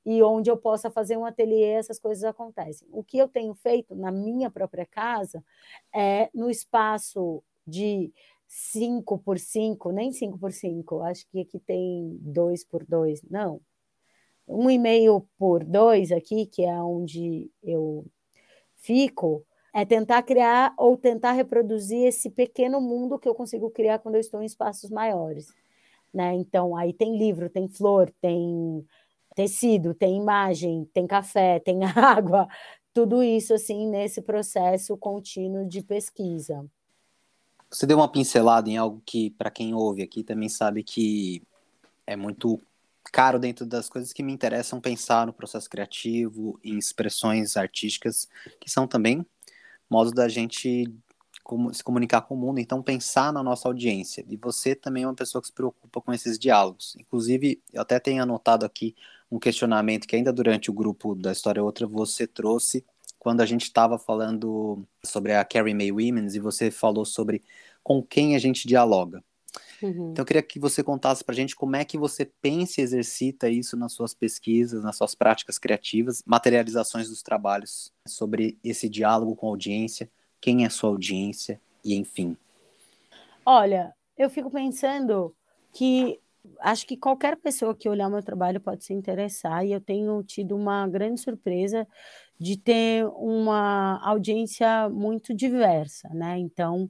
e 0.09 0.23
onde 0.23 0.49
eu 0.49 0.55
possa 0.55 0.89
fazer 0.89 1.17
um 1.17 1.25
ateliê, 1.25 1.71
essas 1.71 1.99
coisas 1.99 2.23
acontecem. 2.23 2.87
O 2.93 3.03
que 3.03 3.17
eu 3.17 3.27
tenho 3.27 3.53
feito 3.53 3.93
na 3.93 4.09
minha 4.09 4.49
própria 4.49 4.85
casa 4.85 5.43
é 5.93 6.29
no 6.33 6.49
espaço 6.49 7.43
de 7.67 8.13
5 8.47 9.17
por 9.19 9.37
5, 9.37 9.91
nem 9.91 10.13
5 10.13 10.39
por 10.39 10.53
5, 10.53 11.01
acho 11.01 11.27
que 11.27 11.41
aqui 11.41 11.59
tem 11.59 12.17
2 12.21 12.63
por 12.63 12.85
2, 12.85 13.21
não. 13.29 13.59
Um 14.47 14.69
e 14.69 14.77
meio 14.77 15.27
por 15.37 15.65
dois 15.65 16.09
aqui, 16.13 16.45
que 16.45 16.63
é 16.63 16.81
onde 16.81 17.51
eu 17.61 18.05
fico, 18.77 19.45
é 19.73 19.83
tentar 19.83 20.23
criar 20.23 20.73
ou 20.77 20.95
tentar 20.95 21.33
reproduzir 21.33 22.07
esse 22.07 22.29
pequeno 22.29 22.79
mundo 22.79 23.19
que 23.19 23.27
eu 23.27 23.35
consigo 23.35 23.69
criar 23.69 23.99
quando 23.99 24.15
eu 24.15 24.21
estou 24.21 24.41
em 24.41 24.45
espaços 24.45 24.89
maiores. 24.89 25.53
Né? 26.13 26.33
Então, 26.35 26.77
aí 26.77 26.93
tem 26.93 27.17
livro, 27.17 27.49
tem 27.49 27.67
flor, 27.67 28.09
tem 28.21 28.87
tecido, 29.37 29.93
tem 29.93 30.17
imagem, 30.17 30.89
tem 30.91 31.05
café, 31.05 31.59
tem 31.63 31.85
água, 31.85 32.47
tudo 32.91 33.21
isso 33.21 33.53
assim 33.53 33.87
nesse 33.87 34.19
processo 34.19 34.97
contínuo 34.97 35.67
de 35.67 35.83
pesquisa. 35.83 36.65
Você 37.69 37.85
deu 37.85 37.97
uma 37.97 38.11
pincelada 38.11 38.67
em 38.67 38.77
algo 38.77 38.99
que, 39.05 39.29
para 39.31 39.51
quem 39.51 39.75
ouve 39.75 40.01
aqui, 40.01 40.23
também 40.23 40.49
sabe 40.49 40.81
que 40.83 41.43
é 42.07 42.15
muito 42.15 42.59
caro 43.11 43.37
dentro 43.37 43.65
das 43.65 43.87
coisas 43.87 44.11
que 44.11 44.23
me 44.23 44.33
interessam 44.33 44.81
pensar 44.81 45.27
no 45.27 45.33
processo 45.33 45.69
criativo, 45.69 46.59
em 46.63 46.77
expressões 46.77 47.55
artísticas, 47.55 48.27
que 48.59 48.71
são 48.71 48.87
também 48.87 49.23
modos 49.89 50.13
da 50.13 50.27
gente 50.27 50.91
se 51.73 51.83
comunicar 51.83 52.21
com 52.21 52.35
o 52.35 52.37
mundo, 52.37 52.59
então 52.59 52.81
pensar 52.81 53.31
na 53.31 53.41
nossa 53.41 53.67
audiência. 53.67 54.25
E 54.29 54.35
você 54.35 54.75
também 54.75 55.03
é 55.03 55.07
uma 55.07 55.15
pessoa 55.15 55.41
que 55.41 55.47
se 55.47 55.53
preocupa 55.53 56.01
com 56.01 56.13
esses 56.13 56.37
diálogos. 56.37 56.95
Inclusive, 56.99 57.61
eu 57.71 57.81
até 57.81 57.99
tenho 57.99 58.21
anotado 58.21 58.65
aqui 58.65 58.95
um 59.31 59.39
questionamento 59.39 60.07
que 60.07 60.15
ainda 60.15 60.31
durante 60.31 60.69
o 60.69 60.73
grupo 60.73 61.15
da 61.15 61.31
História 61.31 61.63
Outra 61.63 61.85
você 61.85 62.25
trouxe 62.25 62.85
quando 63.19 63.41
a 63.41 63.45
gente 63.45 63.63
estava 63.63 63.97
falando 63.97 64.85
sobre 65.03 65.33
a 65.33 65.43
Carrie 65.43 65.73
Mae 65.73 65.91
Women's 65.91 66.35
e 66.35 66.39
você 66.39 66.71
falou 66.71 67.05
sobre 67.05 67.43
com 67.83 68.01
quem 68.01 68.35
a 68.35 68.39
gente 68.39 68.67
dialoga. 68.67 69.23
Uhum. 69.81 70.11
Então 70.11 70.23
eu 70.23 70.25
queria 70.25 70.41
que 70.41 70.59
você 70.59 70.83
contasse 70.83 71.23
para 71.23 71.33
a 71.33 71.35
gente 71.35 71.55
como 71.55 71.75
é 71.75 71.85
que 71.85 71.97
você 71.97 72.25
pensa 72.25 72.81
e 72.81 72.83
exercita 72.83 73.49
isso 73.49 73.77
nas 73.77 73.93
suas 73.93 74.13
pesquisas, 74.13 74.83
nas 74.83 74.95
suas 74.95 75.13
práticas 75.13 75.57
criativas, 75.57 76.23
materializações 76.25 77.09
dos 77.09 77.21
trabalhos 77.21 77.91
sobre 78.07 78.57
esse 78.63 78.89
diálogo 78.89 79.35
com 79.35 79.47
a 79.47 79.49
audiência, 79.49 80.09
quem 80.39 80.65
é 80.65 80.69
sua 80.69 80.89
audiência 80.89 81.59
e 81.83 81.95
enfim. 81.95 82.37
Olha, 83.45 83.93
eu 84.17 84.29
fico 84.29 84.51
pensando 84.51 85.33
que 85.71 86.19
acho 86.59 86.85
que 86.85 86.97
qualquer 86.97 87.37
pessoa 87.37 87.75
que 87.75 87.89
olhar 87.89 88.09
meu 88.09 88.23
trabalho 88.23 88.59
pode 88.59 88.83
se 88.83 88.93
interessar 88.93 89.65
e 89.65 89.71
eu 89.71 89.81
tenho 89.81 90.23
tido 90.23 90.55
uma 90.55 90.87
grande 90.87 91.19
surpresa 91.19 91.87
de 92.39 92.57
ter 92.57 93.05
uma 93.15 93.99
audiência 94.03 94.89
muito 94.89 95.33
diversa, 95.33 96.09
né? 96.09 96.37
Então, 96.37 96.89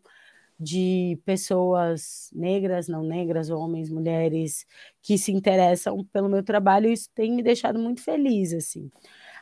de 0.60 1.20
pessoas 1.24 2.30
negras, 2.34 2.88
não 2.88 3.04
negras, 3.04 3.50
homens, 3.50 3.90
mulheres 3.90 4.66
que 5.02 5.18
se 5.18 5.32
interessam 5.32 6.04
pelo 6.12 6.28
meu 6.30 6.44
trabalho, 6.44 6.90
isso 6.90 7.10
tem 7.14 7.32
me 7.32 7.44
deixado 7.44 7.80
muito 7.80 8.02
feliz, 8.02 8.54
assim. 8.54 8.92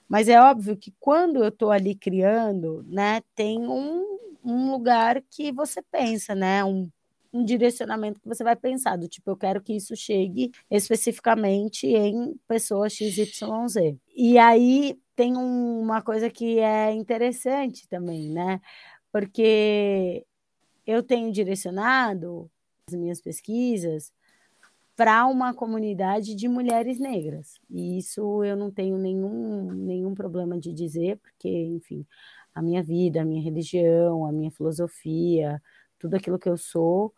Mas 0.07 0.29
é 0.29 0.39
óbvio 0.39 0.77
que 0.77 0.93
quando 0.99 1.43
eu 1.43 1.49
estou 1.49 1.71
ali 1.71 1.95
criando, 1.95 2.83
né, 2.87 3.21
tem 3.35 3.59
um, 3.59 4.19
um 4.43 4.71
lugar 4.71 5.21
que 5.29 5.51
você 5.51 5.81
pensa, 5.81 6.35
né, 6.35 6.63
um, 6.63 6.89
um 7.33 7.43
direcionamento 7.43 8.21
que 8.21 8.27
você 8.27 8.43
vai 8.43 8.55
pensar, 8.55 8.97
do 8.97 9.07
tipo, 9.07 9.29
eu 9.31 9.37
quero 9.37 9.61
que 9.61 9.73
isso 9.73 9.95
chegue 9.95 10.51
especificamente 10.69 11.87
em 11.87 12.35
pessoas 12.47 12.93
XYZ. 12.93 13.97
E 14.15 14.37
aí 14.37 14.97
tem 15.15 15.35
uma 15.35 16.01
coisa 16.01 16.29
que 16.29 16.59
é 16.59 16.91
interessante 16.91 17.87
também, 17.87 18.29
né, 18.29 18.61
porque 19.11 20.25
eu 20.85 21.01
tenho 21.01 21.31
direcionado 21.31 22.49
as 22.87 22.93
minhas 22.95 23.19
pesquisas 23.19 24.13
para 24.95 25.25
uma 25.27 25.53
comunidade 25.53 26.35
de 26.35 26.47
mulheres 26.47 26.99
negras. 26.99 27.59
E 27.69 27.97
isso 27.97 28.43
eu 28.43 28.55
não 28.55 28.71
tenho 28.71 28.97
nenhum, 28.97 29.71
nenhum 29.73 30.13
problema 30.15 30.57
de 30.59 30.73
dizer, 30.73 31.17
porque, 31.17 31.49
enfim, 31.49 32.05
a 32.53 32.61
minha 32.61 32.81
vida, 32.81 33.21
a 33.21 33.25
minha 33.25 33.43
religião, 33.43 34.25
a 34.25 34.31
minha 34.31 34.51
filosofia, 34.51 35.61
tudo 35.99 36.15
aquilo 36.15 36.39
que 36.39 36.49
eu 36.49 36.57
sou, 36.57 37.13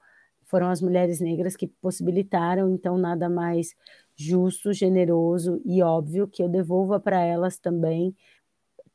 foram 0.46 0.70
as 0.70 0.82
mulheres 0.82 1.20
negras 1.20 1.56
que 1.56 1.68
possibilitaram, 1.68 2.70
então, 2.72 2.98
nada 2.98 3.30
mais 3.30 3.76
justo, 4.16 4.74
generoso 4.74 5.62
e 5.66 5.82
óbvio 5.84 6.28
que 6.28 6.42
eu 6.42 6.50
devolva 6.50 7.00
para 7.00 7.22
elas 7.22 7.60
também. 7.60 8.16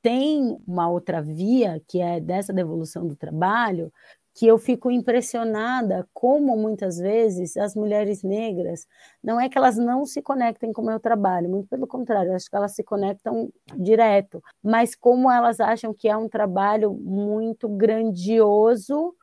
Tem 0.03 0.59
uma 0.67 0.91
outra 0.91 1.23
via, 1.23 1.81
que 1.87 2.01
é 2.01 2.21
dessa 2.21 2.53
devolução 2.53 3.07
do 3.07 3.15
trabalho, 3.15 3.93
que 4.35 4.47
eu 4.47 4.59
fico 4.59 4.91
impressionada 4.91 6.09
como 6.15 6.57
muitas 6.57 6.99
vezes 6.99 7.57
as 7.57 7.75
mulheres 7.75 8.23
negras, 8.23 8.87
não 9.23 9.41
é 9.41 9.49
que 9.49 9.59
elas 9.59 9.77
não 9.77 10.07
se 10.07 10.23
conectem 10.23 10.73
com 10.73 10.83
o 10.83 10.87
meu 10.87 10.99
trabalho, 10.99 11.51
muito 11.51 11.69
pelo 11.69 11.87
contrário, 11.87 12.35
acho 12.35 12.49
que 12.49 12.57
elas 12.57 12.75
se 12.75 12.83
conectam 12.83 13.53
direto, 13.77 14.43
mas 14.63 14.95
como 14.95 15.31
elas 15.31 15.61
acham 15.61 15.93
que 15.93 16.09
é 16.09 16.17
um 16.17 16.29
trabalho 16.29 16.95
muito 16.95 17.69
grandioso, 17.69 19.15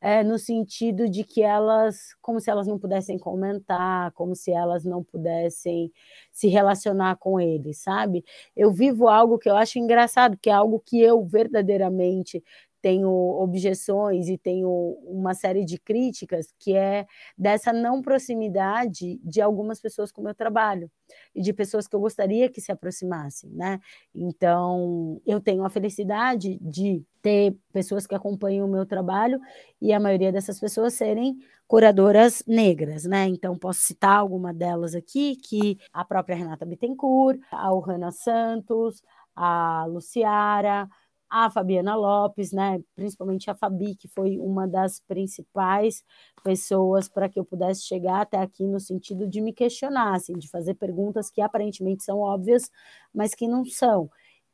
é, 0.00 0.22
no 0.24 0.38
sentido 0.38 1.08
de 1.08 1.24
que 1.24 1.42
elas, 1.42 2.14
como 2.22 2.40
se 2.40 2.50
elas 2.50 2.66
não 2.66 2.78
pudessem 2.78 3.18
comentar, 3.18 4.10
como 4.12 4.34
se 4.34 4.50
elas 4.50 4.84
não 4.84 5.04
pudessem 5.04 5.92
se 6.32 6.48
relacionar 6.48 7.16
com 7.16 7.38
ele, 7.38 7.74
sabe? 7.74 8.24
Eu 8.56 8.72
vivo 8.72 9.08
algo 9.08 9.38
que 9.38 9.48
eu 9.48 9.56
acho 9.56 9.78
engraçado, 9.78 10.38
que 10.40 10.48
é 10.48 10.52
algo 10.54 10.80
que 10.80 11.00
eu 11.00 11.22
verdadeiramente 11.24 12.42
tenho 12.80 13.08
objeções 13.10 14.28
e 14.28 14.38
tenho 14.38 14.68
uma 15.04 15.34
série 15.34 15.64
de 15.64 15.78
críticas 15.78 16.52
que 16.58 16.74
é 16.74 17.06
dessa 17.36 17.72
não 17.72 18.02
proximidade 18.02 19.18
de 19.22 19.40
algumas 19.40 19.80
pessoas 19.80 20.10
com 20.12 20.20
o 20.20 20.24
meu 20.24 20.34
trabalho 20.34 20.90
e 21.34 21.42
de 21.42 21.52
pessoas 21.52 21.86
que 21.86 21.94
eu 21.94 22.00
gostaria 22.00 22.48
que 22.48 22.60
se 22.60 22.72
aproximassem, 22.72 23.50
né? 23.50 23.80
Então, 24.14 25.20
eu 25.26 25.40
tenho 25.40 25.64
a 25.64 25.70
felicidade 25.70 26.58
de 26.60 27.04
ter 27.22 27.56
pessoas 27.72 28.06
que 28.06 28.14
acompanham 28.14 28.66
o 28.66 28.70
meu 28.70 28.86
trabalho 28.86 29.40
e 29.80 29.92
a 29.92 30.00
maioria 30.00 30.32
dessas 30.32 30.58
pessoas 30.58 30.94
serem 30.94 31.36
curadoras 31.66 32.42
negras, 32.46 33.04
né? 33.04 33.26
Então, 33.28 33.56
posso 33.58 33.80
citar 33.80 34.18
alguma 34.18 34.52
delas 34.52 34.94
aqui, 34.94 35.36
que 35.36 35.78
a 35.92 36.04
própria 36.04 36.36
Renata 36.36 36.66
Bittencourt, 36.66 37.38
a 37.50 37.72
Ohana 37.72 38.10
Santos, 38.10 39.02
a 39.36 39.84
Luciara, 39.86 40.88
a 41.30 41.48
Fabiana 41.48 41.94
Lopes, 41.94 42.52
né? 42.52 42.82
Principalmente 42.96 43.48
a 43.50 43.54
Fabi, 43.54 43.94
que 43.94 44.08
foi 44.08 44.38
uma 44.38 44.66
das 44.66 45.00
principais 45.00 46.02
pessoas 46.42 47.08
para 47.08 47.28
que 47.28 47.38
eu 47.38 47.44
pudesse 47.44 47.82
chegar 47.82 48.22
até 48.22 48.38
aqui 48.38 48.66
no 48.66 48.80
sentido 48.80 49.28
de 49.28 49.40
me 49.40 49.52
questionar, 49.52 50.14
assim, 50.16 50.32
de 50.34 50.48
fazer 50.48 50.74
perguntas 50.74 51.30
que 51.30 51.40
aparentemente 51.40 52.02
são 52.02 52.18
óbvias, 52.18 52.70
mas 53.14 53.34
que 53.34 53.46
não 53.46 53.64
são. 53.64 54.10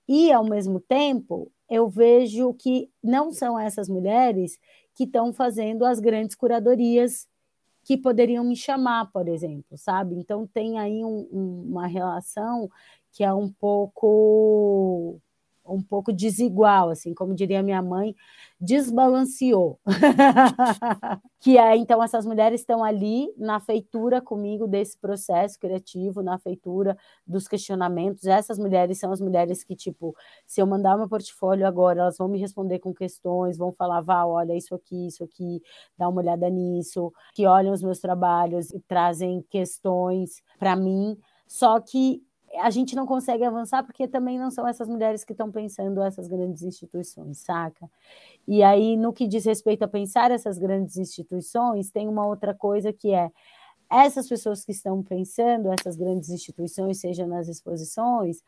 E 0.06 0.30
ao 0.30 0.44
mesmo 0.44 0.78
tempo, 0.78 1.50
eu 1.68 1.88
vejo 1.88 2.52
que 2.54 2.90
não 3.02 3.32
são 3.32 3.58
essas 3.58 3.88
mulheres 3.88 4.58
que 4.94 5.04
estão 5.04 5.32
fazendo 5.32 5.84
as 5.84 5.98
grandes 5.98 6.36
curadorias 6.36 7.26
que 7.84 7.96
poderiam 7.96 8.44
me 8.44 8.56
chamar, 8.56 9.10
por 9.12 9.28
exemplo, 9.28 9.78
sabe? 9.78 10.16
Então 10.16 10.46
tem 10.46 10.78
aí 10.78 11.04
um, 11.04 11.28
um, 11.32 11.64
uma 11.70 11.86
relação 11.86 12.68
que 13.12 13.22
é 13.24 13.32
um 13.32 13.50
pouco 13.50 15.20
um 15.68 15.82
pouco 15.82 16.12
desigual, 16.12 16.90
assim, 16.90 17.14
como 17.14 17.34
diria 17.34 17.62
minha 17.62 17.82
mãe, 17.82 18.14
desbalanceou. 18.60 19.78
que 21.40 21.58
é, 21.58 21.76
então, 21.76 22.02
essas 22.02 22.26
mulheres 22.26 22.60
estão 22.60 22.82
ali 22.82 23.32
na 23.36 23.60
feitura 23.60 24.20
comigo 24.20 24.66
desse 24.66 24.98
processo 24.98 25.58
criativo, 25.58 26.22
na 26.22 26.38
feitura 26.38 26.96
dos 27.26 27.46
questionamentos. 27.46 28.24
Essas 28.24 28.58
mulheres 28.58 28.98
são 28.98 29.12
as 29.12 29.20
mulheres 29.20 29.62
que, 29.62 29.76
tipo, 29.76 30.16
se 30.46 30.60
eu 30.60 30.66
mandar 30.66 30.96
meu 30.96 31.08
portfólio 31.08 31.66
agora, 31.66 32.00
elas 32.00 32.18
vão 32.18 32.28
me 32.28 32.38
responder 32.38 32.78
com 32.78 32.94
questões, 32.94 33.58
vão 33.58 33.72
falar, 33.72 34.00
vá, 34.00 34.24
olha, 34.24 34.56
isso 34.56 34.74
aqui, 34.74 35.06
isso 35.06 35.22
aqui, 35.22 35.62
dá 35.96 36.08
uma 36.08 36.20
olhada 36.20 36.48
nisso, 36.48 37.12
que 37.34 37.46
olham 37.46 37.72
os 37.72 37.82
meus 37.82 38.00
trabalhos 38.00 38.70
e 38.70 38.80
trazem 38.80 39.44
questões 39.50 40.42
para 40.58 40.74
mim. 40.74 41.16
Só 41.46 41.78
que 41.80 42.22
a 42.60 42.70
gente 42.70 42.94
não 42.94 43.06
consegue 43.06 43.44
avançar 43.44 43.84
porque 43.84 44.08
também 44.08 44.38
não 44.38 44.50
são 44.50 44.66
essas 44.66 44.88
mulheres 44.88 45.24
que 45.24 45.32
estão 45.32 45.50
pensando 45.50 46.02
essas 46.02 46.28
grandes 46.28 46.62
instituições, 46.62 47.38
saca? 47.38 47.90
E 48.46 48.62
aí, 48.62 48.96
no 48.96 49.12
que 49.12 49.26
diz 49.26 49.44
respeito 49.44 49.82
a 49.82 49.88
pensar 49.88 50.30
essas 50.30 50.58
grandes 50.58 50.96
instituições, 50.96 51.90
tem 51.90 52.08
uma 52.08 52.26
outra 52.26 52.54
coisa 52.54 52.92
que 52.92 53.12
é 53.12 53.30
essas 53.90 54.28
pessoas 54.28 54.64
que 54.64 54.72
estão 54.72 55.02
pensando 55.02 55.70
essas 55.72 55.96
grandes 55.96 56.28
instituições, 56.30 57.00
seja 57.00 57.26
nas 57.26 57.48
exposições, 57.48 58.42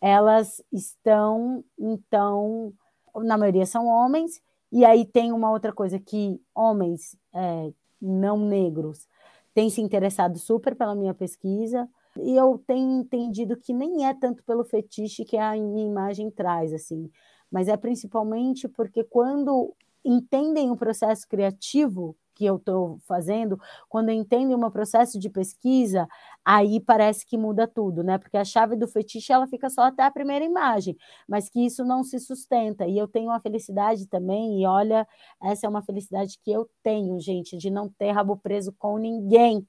elas 0.00 0.62
estão, 0.72 1.64
então, 1.78 2.72
na 3.14 3.38
maioria 3.38 3.66
são 3.66 3.86
homens, 3.86 4.42
e 4.70 4.84
aí 4.84 5.06
tem 5.06 5.32
uma 5.32 5.50
outra 5.50 5.72
coisa 5.72 5.98
que 5.98 6.40
homens 6.54 7.16
é, 7.32 7.72
não 8.00 8.38
negros 8.38 9.06
têm 9.54 9.70
se 9.70 9.80
interessado 9.80 10.36
super 10.38 10.74
pela 10.74 10.96
minha 10.96 11.14
pesquisa, 11.14 11.88
e 12.20 12.36
eu 12.36 12.62
tenho 12.66 13.00
entendido 13.00 13.56
que 13.56 13.72
nem 13.72 14.06
é 14.06 14.14
tanto 14.14 14.42
pelo 14.44 14.64
fetiche 14.64 15.24
que 15.24 15.36
a 15.36 15.56
imagem 15.56 16.30
traz, 16.30 16.72
assim, 16.72 17.10
mas 17.50 17.68
é 17.68 17.76
principalmente 17.76 18.68
porque 18.68 19.04
quando 19.04 19.74
entendem 20.04 20.70
o 20.70 20.76
processo 20.76 21.26
criativo 21.28 22.16
que 22.34 22.44
eu 22.44 22.56
estou 22.56 22.98
fazendo, 23.06 23.56
quando 23.88 24.10
entendem 24.10 24.54
o 24.56 24.58
meu 24.58 24.70
processo 24.70 25.18
de 25.20 25.30
pesquisa, 25.30 26.06
aí 26.44 26.80
parece 26.80 27.24
que 27.24 27.38
muda 27.38 27.66
tudo, 27.68 28.02
né? 28.02 28.18
Porque 28.18 28.36
a 28.36 28.44
chave 28.44 28.74
do 28.76 28.88
fetiche 28.88 29.32
ela 29.32 29.46
fica 29.46 29.70
só 29.70 29.82
até 29.82 30.02
a 30.02 30.10
primeira 30.10 30.44
imagem, 30.44 30.96
mas 31.28 31.48
que 31.48 31.64
isso 31.64 31.84
não 31.84 32.02
se 32.02 32.18
sustenta. 32.18 32.86
E 32.86 32.98
eu 32.98 33.06
tenho 33.06 33.28
uma 33.30 33.38
felicidade 33.40 34.06
também, 34.08 34.60
e 34.60 34.66
olha, 34.66 35.06
essa 35.42 35.66
é 35.66 35.68
uma 35.70 35.82
felicidade 35.82 36.38
que 36.42 36.50
eu 36.50 36.68
tenho, 36.82 37.18
gente, 37.20 37.56
de 37.56 37.70
não 37.70 37.88
ter 37.88 38.10
rabo 38.10 38.36
preso 38.36 38.72
com 38.78 38.98
ninguém. 38.98 39.64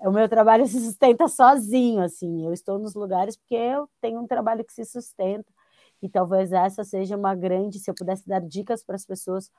O 0.00 0.10
meu 0.10 0.28
trabalho 0.28 0.66
se 0.68 0.80
sustenta 0.80 1.28
sozinho, 1.28 2.02
assim. 2.02 2.44
Eu 2.46 2.52
estou 2.52 2.78
nos 2.78 2.94
lugares 2.94 3.36
porque 3.36 3.54
eu 3.54 3.88
tenho 4.00 4.20
um 4.20 4.26
trabalho 4.26 4.64
que 4.64 4.72
se 4.72 4.84
sustenta. 4.84 5.52
E 6.02 6.08
talvez 6.08 6.52
essa 6.52 6.82
seja 6.82 7.16
uma 7.16 7.34
grande, 7.34 7.78
se 7.78 7.90
eu 7.90 7.94
pudesse 7.94 8.26
dar 8.26 8.40
dicas 8.40 8.82
para 8.82 8.96
as 8.96 9.04
pessoas, 9.04 9.50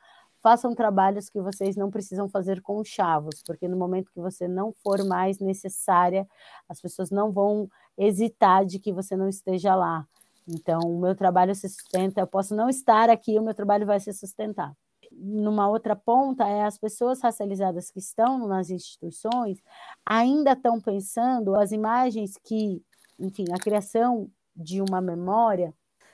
façam 0.42 0.74
trabalhos 0.74 1.30
que 1.30 1.39
vocês 1.39 1.76
não 1.76 1.92
precisam 1.92 2.28
fazer 2.28 2.62
com 2.62 2.84
chavos, 2.84 3.44
porque 3.46 3.68
no 3.68 3.78
momento 3.78 4.12
que 4.12 4.20
você 4.20 4.48
não 4.48 4.74
for 4.84 5.06
mais 5.06 5.39
necessária, 5.39 6.28
as 6.68 6.82
pessoas 6.82 7.12
não 7.12 7.32
vão 7.32 7.70
hesitar 7.98 8.66
de 8.66 8.80
que 8.80 8.92
você 8.92 9.16
não 9.16 9.30
esteja 9.30 9.76
lá. 9.76 10.08
Então, 10.48 10.80
o 10.80 11.00
meu 11.00 11.16
trabalho 11.16 11.54
se 11.54 11.70
sustenta, 11.70 12.20
eu 12.20 12.28
posso 12.28 12.56
não 12.56 12.68
estar 12.68 13.10
aqui, 13.10 13.38
o 13.38 13.44
meu 13.44 13.54
trabalho 13.54 13.86
vai 13.86 14.00
se 14.00 14.12
sustentar. 14.12 14.74
Numa 15.12 15.70
outra 15.70 15.95
ponta, 15.95 16.47
é 16.47 16.64
as 16.64 16.78
pessoas 16.78 17.22
racializadas 17.22 17.91
que 17.91 17.99
estão 17.99 18.47
nas 18.47 18.70
instituições 18.70 19.59
ainda 20.05 20.53
estão 20.53 20.80
pensando 20.80 21.55
as 21.55 21.72
imagens 21.72 22.38
que, 22.43 22.82
enfim, 23.20 23.45
a 23.51 23.59
criação 23.59 24.30
de 24.55 24.82
uma 24.82 25.01
memória 25.01 25.74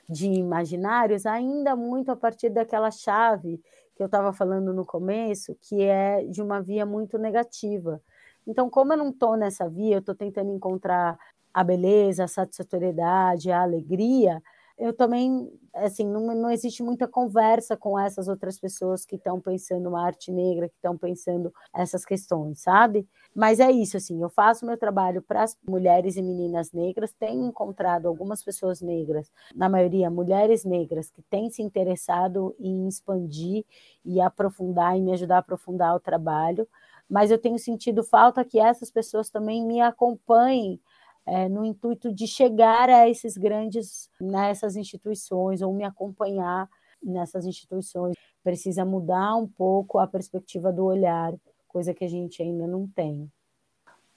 de 0.09 0.27
imaginários 0.27 1.25
ainda 1.25 1.75
muito 1.75 2.11
a 2.11 2.15
partir 2.15 2.49
daquela 2.49 2.89
chave 2.89 3.61
que 3.95 4.01
eu 4.01 4.05
estava 4.05 4.31
falando 4.31 4.73
no 4.73 4.85
começo, 4.85 5.57
que 5.61 5.81
é 5.81 6.23
de 6.25 6.41
uma 6.41 6.61
via 6.61 6.85
muito 6.85 7.17
negativa. 7.17 8.01
Então, 8.45 8.69
como 8.69 8.93
eu 8.93 8.97
não 8.97 9.09
estou 9.09 9.35
nessa 9.35 9.67
via, 9.67 9.95
eu 9.95 9.99
estou 9.99 10.15
tentando 10.15 10.51
encontrar 10.51 11.17
a 11.53 11.63
beleza, 11.63 12.23
a 12.23 12.27
satisfatoriedade, 12.27 13.51
a 13.51 13.63
alegria, 13.63 14.41
eu 14.77 14.93
também, 14.93 15.51
assim, 15.73 16.05
não, 16.05 16.21
não 16.35 16.51
existe 16.51 16.83
muita 16.83 17.07
conversa 17.07 17.75
com 17.75 17.97
essas 17.99 18.27
outras 18.27 18.59
pessoas 18.59 19.05
que 19.05 19.15
estão 19.15 19.41
pensando 19.41 19.95
arte 19.95 20.31
negra, 20.31 20.69
que 20.69 20.75
estão 20.75 20.97
pensando 20.97 21.51
essas 21.73 22.05
questões, 22.05 22.61
sabe? 22.61 23.07
Mas 23.35 23.59
é 23.59 23.71
isso, 23.71 23.97
assim, 23.97 24.21
eu 24.21 24.29
faço 24.29 24.65
meu 24.65 24.77
trabalho 24.77 25.21
para 25.21 25.43
as 25.43 25.57
mulheres 25.67 26.15
e 26.15 26.21
meninas 26.21 26.71
negras, 26.71 27.13
tenho 27.13 27.45
encontrado 27.47 28.07
algumas 28.07 28.43
pessoas 28.43 28.81
negras, 28.81 29.31
na 29.55 29.67
maioria 29.67 30.09
mulheres 30.11 30.63
negras, 30.63 31.09
que 31.09 31.21
têm 31.23 31.49
se 31.49 31.61
interessado 31.63 32.55
em 32.59 32.87
expandir 32.87 33.65
e 34.05 34.21
aprofundar 34.21 34.97
e 34.97 35.01
me 35.01 35.11
ajudar 35.13 35.37
a 35.37 35.39
aprofundar 35.39 35.95
o 35.95 35.99
trabalho, 35.99 36.67
mas 37.09 37.31
eu 37.31 37.37
tenho 37.39 37.57
sentido 37.57 38.03
falta 38.03 38.43
que 38.43 38.59
essas 38.59 38.91
pessoas 38.91 39.29
também 39.29 39.65
me 39.65 39.81
acompanhem 39.81 40.79
é, 41.27 41.49
no 41.49 41.65
intuito 41.65 42.13
de 42.13 42.25
chegar 42.25 42.89
a 42.89 43.09
esses 43.09 43.35
grandes, 43.35 44.09
nessas 44.19 44.77
instituições, 44.77 45.61
ou 45.61 45.73
me 45.73 45.83
acompanhar 45.83 46.69
nessas 47.03 47.45
instituições. 47.45 48.15
Precisa 48.41 48.85
mudar 48.85 49.35
um 49.35 49.45
pouco 49.45 49.99
a 49.99 50.07
perspectiva 50.07 50.71
do 50.71 50.85
olhar, 50.85 51.33
coisa 51.67 51.93
que 51.93 52.05
a 52.05 52.07
gente 52.07 52.41
ainda 52.41 52.65
não 52.65 52.87
tem. 52.87 53.29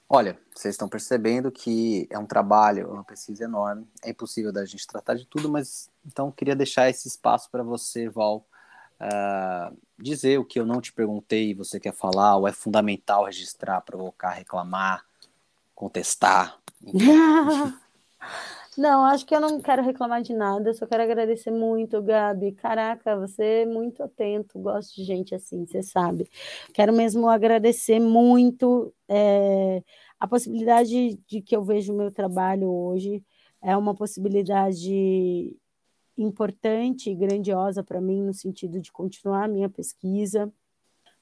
Olha, 0.08 0.38
vocês 0.54 0.74
estão 0.74 0.88
percebendo 0.88 1.50
que 1.50 2.06
é 2.10 2.18
um 2.18 2.26
trabalho, 2.26 2.90
uma 2.92 3.04
pesquisa 3.04 3.44
enorme. 3.44 3.88
É 4.04 4.10
impossível 4.10 4.52
da 4.52 4.64
gente 4.64 4.86
tratar 4.86 5.14
de 5.14 5.26
tudo, 5.26 5.48
mas 5.48 5.90
então 6.06 6.30
queria 6.30 6.54
deixar 6.54 6.88
esse 6.88 7.08
espaço 7.08 7.50
para 7.50 7.62
você, 7.64 8.08
Val, 8.08 8.46
uh, 9.00 9.76
dizer 9.98 10.38
o 10.38 10.44
que 10.44 10.60
eu 10.60 10.66
não 10.66 10.80
te 10.80 10.92
perguntei 10.92 11.50
e 11.50 11.54
você 11.54 11.80
quer 11.80 11.92
falar, 11.92 12.36
ou 12.36 12.46
é 12.46 12.52
fundamental 12.52 13.24
registrar, 13.24 13.80
provocar, 13.80 14.30
reclamar, 14.30 15.04
contestar. 15.80 16.60
Não, 18.76 19.04
acho 19.04 19.26
que 19.26 19.34
eu 19.34 19.40
não 19.40 19.60
quero 19.60 19.82
reclamar 19.82 20.22
de 20.22 20.32
nada, 20.32 20.72
só 20.72 20.86
quero 20.86 21.02
agradecer 21.02 21.50
muito, 21.50 22.00
Gabi. 22.00 22.52
Caraca, 22.52 23.16
você 23.18 23.62
é 23.62 23.66
muito 23.66 24.02
atento, 24.02 24.58
gosto 24.58 24.94
de 24.94 25.04
gente 25.04 25.34
assim, 25.34 25.66
você 25.66 25.82
sabe. 25.82 26.30
Quero 26.72 26.92
mesmo 26.92 27.28
agradecer 27.28 27.98
muito 27.98 28.94
é, 29.08 29.82
a 30.18 30.26
possibilidade 30.26 31.18
de 31.26 31.42
que 31.42 31.54
eu 31.54 31.64
vejo 31.64 31.92
o 31.92 31.96
meu 31.96 32.12
trabalho 32.12 32.70
hoje. 32.70 33.22
É 33.60 33.76
uma 33.76 33.94
possibilidade 33.94 35.54
importante 36.16 37.10
e 37.10 37.14
grandiosa 37.14 37.82
para 37.82 38.00
mim, 38.00 38.22
no 38.22 38.32
sentido 38.32 38.80
de 38.80 38.92
continuar 38.92 39.44
a 39.44 39.48
minha 39.48 39.68
pesquisa 39.68 40.50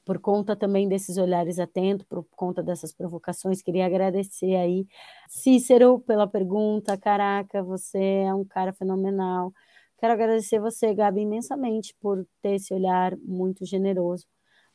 por 0.09 0.19
conta 0.19 0.57
também 0.57 0.89
desses 0.89 1.19
olhares 1.19 1.59
atentos, 1.59 2.07
por 2.07 2.25
conta 2.35 2.63
dessas 2.63 2.95
provocações. 2.95 3.61
Queria 3.61 3.85
agradecer 3.85 4.57
aí, 4.57 4.87
Cícero, 5.29 6.01
pela 6.01 6.27
pergunta. 6.27 6.97
Caraca, 6.97 7.63
você 7.63 8.23
é 8.25 8.33
um 8.33 8.43
cara 8.43 8.73
fenomenal. 8.73 9.53
Quero 9.99 10.15
agradecer 10.15 10.61
você, 10.61 10.95
Gabi, 10.95 11.21
imensamente 11.21 11.95
por 12.01 12.27
ter 12.41 12.55
esse 12.55 12.73
olhar 12.73 13.19
muito 13.19 13.67
generoso. 13.67 14.25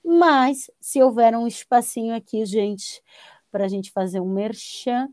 Mas, 0.05 0.69
se 0.79 1.01
houver 1.01 1.36
um 1.36 1.47
espacinho 1.47 2.13
aqui, 2.13 2.45
gente, 2.45 3.01
para 3.51 3.65
a 3.65 3.67
gente 3.67 3.91
fazer 3.91 4.19
um 4.19 4.31
merchan, 4.31 5.09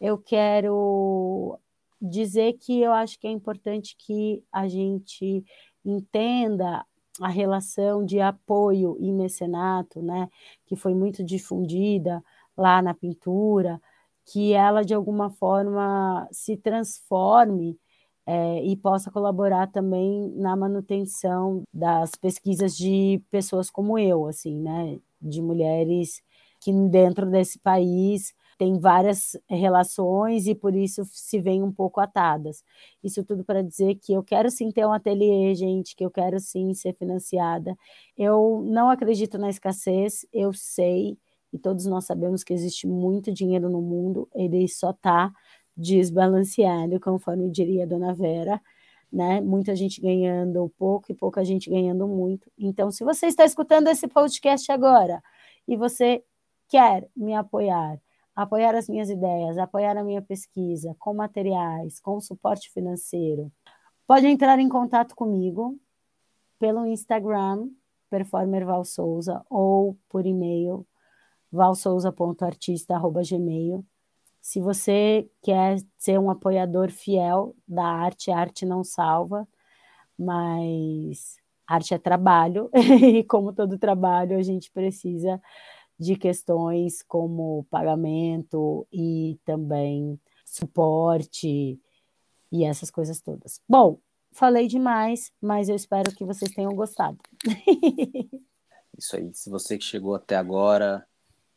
eu 0.00 0.16
quero 0.16 1.58
dizer 2.00 2.54
que 2.54 2.80
eu 2.80 2.94
acho 2.94 3.20
que 3.20 3.26
é 3.26 3.30
importante 3.30 3.94
que 3.98 4.42
a 4.50 4.66
gente 4.66 5.44
entenda 5.84 6.86
a 7.20 7.28
relação 7.28 8.04
de 8.04 8.20
apoio 8.20 8.96
e 9.00 9.12
mecenato, 9.12 10.00
né, 10.02 10.28
que 10.66 10.76
foi 10.76 10.94
muito 10.94 11.24
difundida 11.24 12.22
lá 12.56 12.80
na 12.82 12.94
pintura, 12.94 13.80
que 14.26 14.52
ela 14.52 14.84
de 14.84 14.94
alguma 14.94 15.30
forma 15.30 16.28
se 16.32 16.56
transforme 16.56 17.78
é, 18.26 18.62
e 18.64 18.76
possa 18.76 19.10
colaborar 19.10 19.68
também 19.68 20.30
na 20.36 20.54
manutenção 20.56 21.62
das 21.72 22.12
pesquisas 22.14 22.76
de 22.76 23.22
pessoas 23.30 23.70
como 23.70 23.98
eu, 23.98 24.26
assim, 24.26 24.58
né, 24.60 24.98
de 25.20 25.40
mulheres 25.42 26.22
que 26.60 26.72
dentro 26.90 27.26
desse 27.30 27.58
país 27.58 28.34
tem 28.58 28.76
várias 28.76 29.36
relações 29.48 30.48
e 30.48 30.54
por 30.54 30.74
isso 30.74 31.02
se 31.04 31.40
veem 31.40 31.62
um 31.62 31.72
pouco 31.72 32.00
atadas. 32.00 32.64
Isso 33.02 33.22
tudo 33.24 33.44
para 33.44 33.62
dizer 33.62 33.94
que 33.94 34.12
eu 34.12 34.22
quero 34.22 34.50
sim 34.50 34.72
ter 34.72 34.84
um 34.84 34.92
ateliê, 34.92 35.54
gente, 35.54 35.94
que 35.94 36.04
eu 36.04 36.10
quero 36.10 36.40
sim 36.40 36.74
ser 36.74 36.92
financiada. 36.92 37.78
Eu 38.16 38.60
não 38.66 38.90
acredito 38.90 39.38
na 39.38 39.48
escassez, 39.48 40.26
eu 40.32 40.52
sei, 40.52 41.16
e 41.52 41.58
todos 41.58 41.86
nós 41.86 42.04
sabemos 42.04 42.42
que 42.42 42.52
existe 42.52 42.86
muito 42.88 43.32
dinheiro 43.32 43.70
no 43.70 43.80
mundo, 43.80 44.28
ele 44.34 44.66
só 44.66 44.90
está 44.90 45.32
desbalanceado, 45.76 46.98
conforme 46.98 47.48
diria 47.48 47.84
a 47.84 47.86
dona 47.86 48.12
Vera. 48.12 48.60
Né? 49.10 49.40
Muita 49.40 49.74
gente 49.74 50.00
ganhando 50.00 50.70
pouco 50.76 51.12
e 51.12 51.14
pouca 51.14 51.44
gente 51.44 51.70
ganhando 51.70 52.06
muito. 52.08 52.50
Então, 52.58 52.90
se 52.90 53.04
você 53.04 53.26
está 53.26 53.44
escutando 53.44 53.88
esse 53.88 54.08
podcast 54.08 54.70
agora 54.72 55.22
e 55.66 55.76
você 55.76 56.22
quer 56.68 57.08
me 57.16 57.34
apoiar, 57.34 57.98
apoiar 58.38 58.74
as 58.76 58.88
minhas 58.88 59.10
ideias, 59.10 59.58
apoiar 59.58 59.96
a 59.96 60.04
minha 60.04 60.22
pesquisa 60.22 60.94
com 61.00 61.12
materiais, 61.12 61.98
com 61.98 62.20
suporte 62.20 62.70
financeiro, 62.72 63.50
pode 64.06 64.28
entrar 64.28 64.60
em 64.60 64.68
contato 64.68 65.16
comigo 65.16 65.76
pelo 66.56 66.86
Instagram, 66.86 67.68
Performer 68.08 68.64
Val 68.64 68.84
Souza, 68.84 69.44
ou 69.50 69.98
por 70.08 70.24
e-mail, 70.24 70.86
valsouza.artista.gmail. 71.50 73.84
Se 74.40 74.60
você 74.60 75.28
quer 75.42 75.78
ser 75.96 76.20
um 76.20 76.30
apoiador 76.30 76.92
fiel 76.92 77.56
da 77.66 77.86
arte, 77.86 78.30
a 78.30 78.38
arte 78.38 78.64
não 78.64 78.84
salva, 78.84 79.48
mas 80.16 81.38
arte 81.66 81.92
é 81.92 81.98
trabalho, 81.98 82.70
e 83.02 83.24
como 83.24 83.52
todo 83.52 83.80
trabalho, 83.80 84.38
a 84.38 84.42
gente 84.42 84.70
precisa 84.70 85.42
de 85.98 86.16
questões 86.16 87.02
como 87.02 87.66
pagamento 87.70 88.86
e 88.92 89.38
também 89.44 90.18
suporte 90.44 91.78
e 92.50 92.64
essas 92.64 92.90
coisas 92.90 93.20
todas. 93.20 93.60
Bom, 93.68 93.98
falei 94.32 94.66
demais, 94.66 95.32
mas 95.40 95.68
eu 95.68 95.76
espero 95.76 96.14
que 96.14 96.24
vocês 96.24 96.52
tenham 96.52 96.74
gostado. 96.74 97.18
Isso 98.96 99.16
aí. 99.16 99.30
Se 99.32 99.50
você 99.50 99.78
que 99.78 99.84
chegou 99.84 100.14
até 100.14 100.36
agora, 100.36 101.06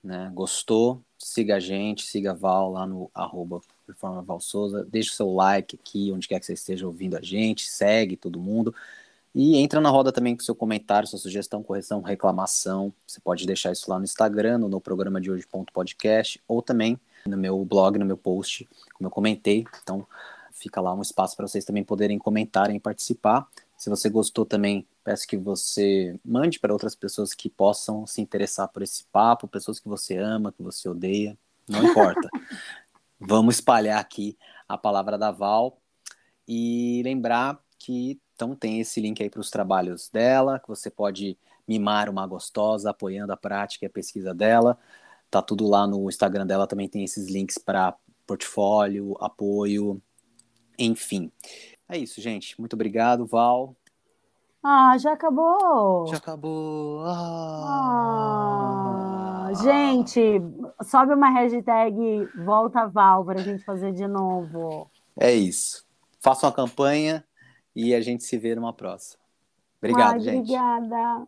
né, 0.04 0.32
gostou, 0.34 1.04
siga 1.18 1.56
a 1.56 1.60
gente, 1.60 2.04
siga 2.04 2.32
a 2.32 2.36
Val 2.36 2.72
lá 2.72 2.86
no 2.86 3.10
arroba 3.14 3.62
Performa 3.86 4.22
Val 4.22 4.40
Souza, 4.40 4.86
deixa 4.86 5.12
o 5.12 5.16
seu 5.16 5.34
like 5.34 5.76
aqui, 5.76 6.12
onde 6.12 6.28
quer 6.28 6.40
que 6.40 6.46
você 6.46 6.54
esteja 6.54 6.86
ouvindo 6.86 7.18
a 7.18 7.22
gente, 7.22 7.68
segue 7.70 8.16
todo 8.16 8.40
mundo. 8.40 8.74
E 9.34 9.58
entra 9.58 9.80
na 9.80 9.90
roda 9.90 10.12
também 10.12 10.36
com 10.36 10.44
seu 10.44 10.54
comentário, 10.54 11.08
sua 11.08 11.20
sugestão, 11.20 11.64
correção, 11.64 12.02
reclamação. 12.02 12.94
Você 13.08 13.20
pode 13.22 13.46
deixar 13.46 13.72
isso 13.72 13.90
lá 13.90 13.98
no 13.98 14.04
Instagram, 14.04 14.58
no, 14.58 14.68
no 14.68 14.82
programa 14.82 15.22
de 15.22 15.32
hoje.podcast, 15.32 16.42
ou 16.48 16.62
também 16.62 17.00
no 17.26 17.38
meu 17.38 17.64
blog, 17.64 17.98
no 17.98 18.06
meu 18.06 18.18
post, 18.18 18.68
como 18.94 19.08
eu 19.08 19.12
comentei. 19.12 19.66
Então, 19.82 20.06
fica 20.52 20.82
lá 20.82 20.94
um 20.94 21.02
espaço 21.02 21.36
para 21.36 21.48
vocês 21.48 21.64
também 21.64 21.84
poderem 21.84 22.20
comentar 22.20 22.74
e 22.74 22.80
participar. 22.80 23.48
Se 23.78 23.90
você 23.90 24.10
gostou 24.10 24.46
também, 24.46 24.86
peço 25.04 25.26
que 25.26 25.38
você 25.38 26.20
mande 26.24 26.60
para 26.60 26.74
outras 26.74 26.94
pessoas 26.94 27.34
que 27.34 27.50
possam 27.50 28.06
se 28.06 28.22
interessar 28.22 28.68
por 28.68 28.84
esse 28.84 29.06
papo, 29.06 29.48
pessoas 29.48 29.80
que 29.80 29.88
você 29.88 30.18
ama, 30.18 30.52
que 30.52 30.62
você 30.62 30.88
odeia, 30.90 31.38
não 31.68 31.84
importa. 31.84 32.30
Vamos 33.20 33.56
espalhar 33.56 34.00
aqui 34.00 34.38
a 34.68 34.78
palavra 34.78 35.18
da 35.18 35.32
Val 35.32 35.78
e 36.48 37.02
lembrar 37.04 37.60
que 37.80 38.20
então 38.42 38.56
tem 38.56 38.80
esse 38.80 39.00
link 39.00 39.22
aí 39.22 39.30
para 39.30 39.40
os 39.40 39.52
trabalhos 39.52 40.10
dela, 40.10 40.58
que 40.58 40.68
você 40.68 40.90
pode 40.90 41.38
mimar 41.68 42.10
uma 42.10 42.26
gostosa 42.26 42.90
apoiando 42.90 43.32
a 43.32 43.38
prática 43.38 43.86
e 43.86 43.88
a 43.88 43.90
pesquisa 43.90 44.34
dela. 44.34 44.80
Tá 45.30 45.44
tudo 45.44 45.68
lá 45.68 45.86
no 45.86 46.10
Instagram 46.10 46.48
dela, 46.48 46.66
também 46.66 46.90
tem 46.90 47.04
esses 47.04 47.28
links 47.30 47.60
para 47.60 47.94
portfólio, 48.26 49.16
apoio, 49.20 50.02
enfim. 50.80 51.32
É 51.88 51.96
isso, 52.00 52.20
gente. 52.20 52.60
Muito 52.60 52.74
obrigado, 52.74 53.28
Val. 53.28 53.76
Ah, 54.64 54.98
já 54.98 55.14
acabou. 55.14 56.08
Já 56.08 56.18
acabou. 56.18 57.04
Ah. 57.06 57.62
Ah, 59.50 59.54
gente, 59.62 60.42
sobe 60.84 61.14
uma 61.14 61.30
hashtag 61.30 62.28
Volta 62.44 62.88
Val 62.88 63.24
para 63.24 63.40
a 63.40 63.44
gente 63.44 63.64
fazer 63.64 63.94
de 63.94 64.08
novo. 64.08 64.90
É 65.20 65.32
isso. 65.32 65.86
Faça 66.20 66.48
uma 66.48 66.52
campanha 66.52 67.24
e 67.76 67.94
a 67.94 68.02
gente 68.02 68.24
se 68.24 68.38
vê 68.38 68.56
numa 68.56 68.74
próxima. 68.74 69.22
Obrigado, 69.80 70.14
Ai, 70.14 70.20
gente. 70.20 70.52
Obrigada. 70.52 71.28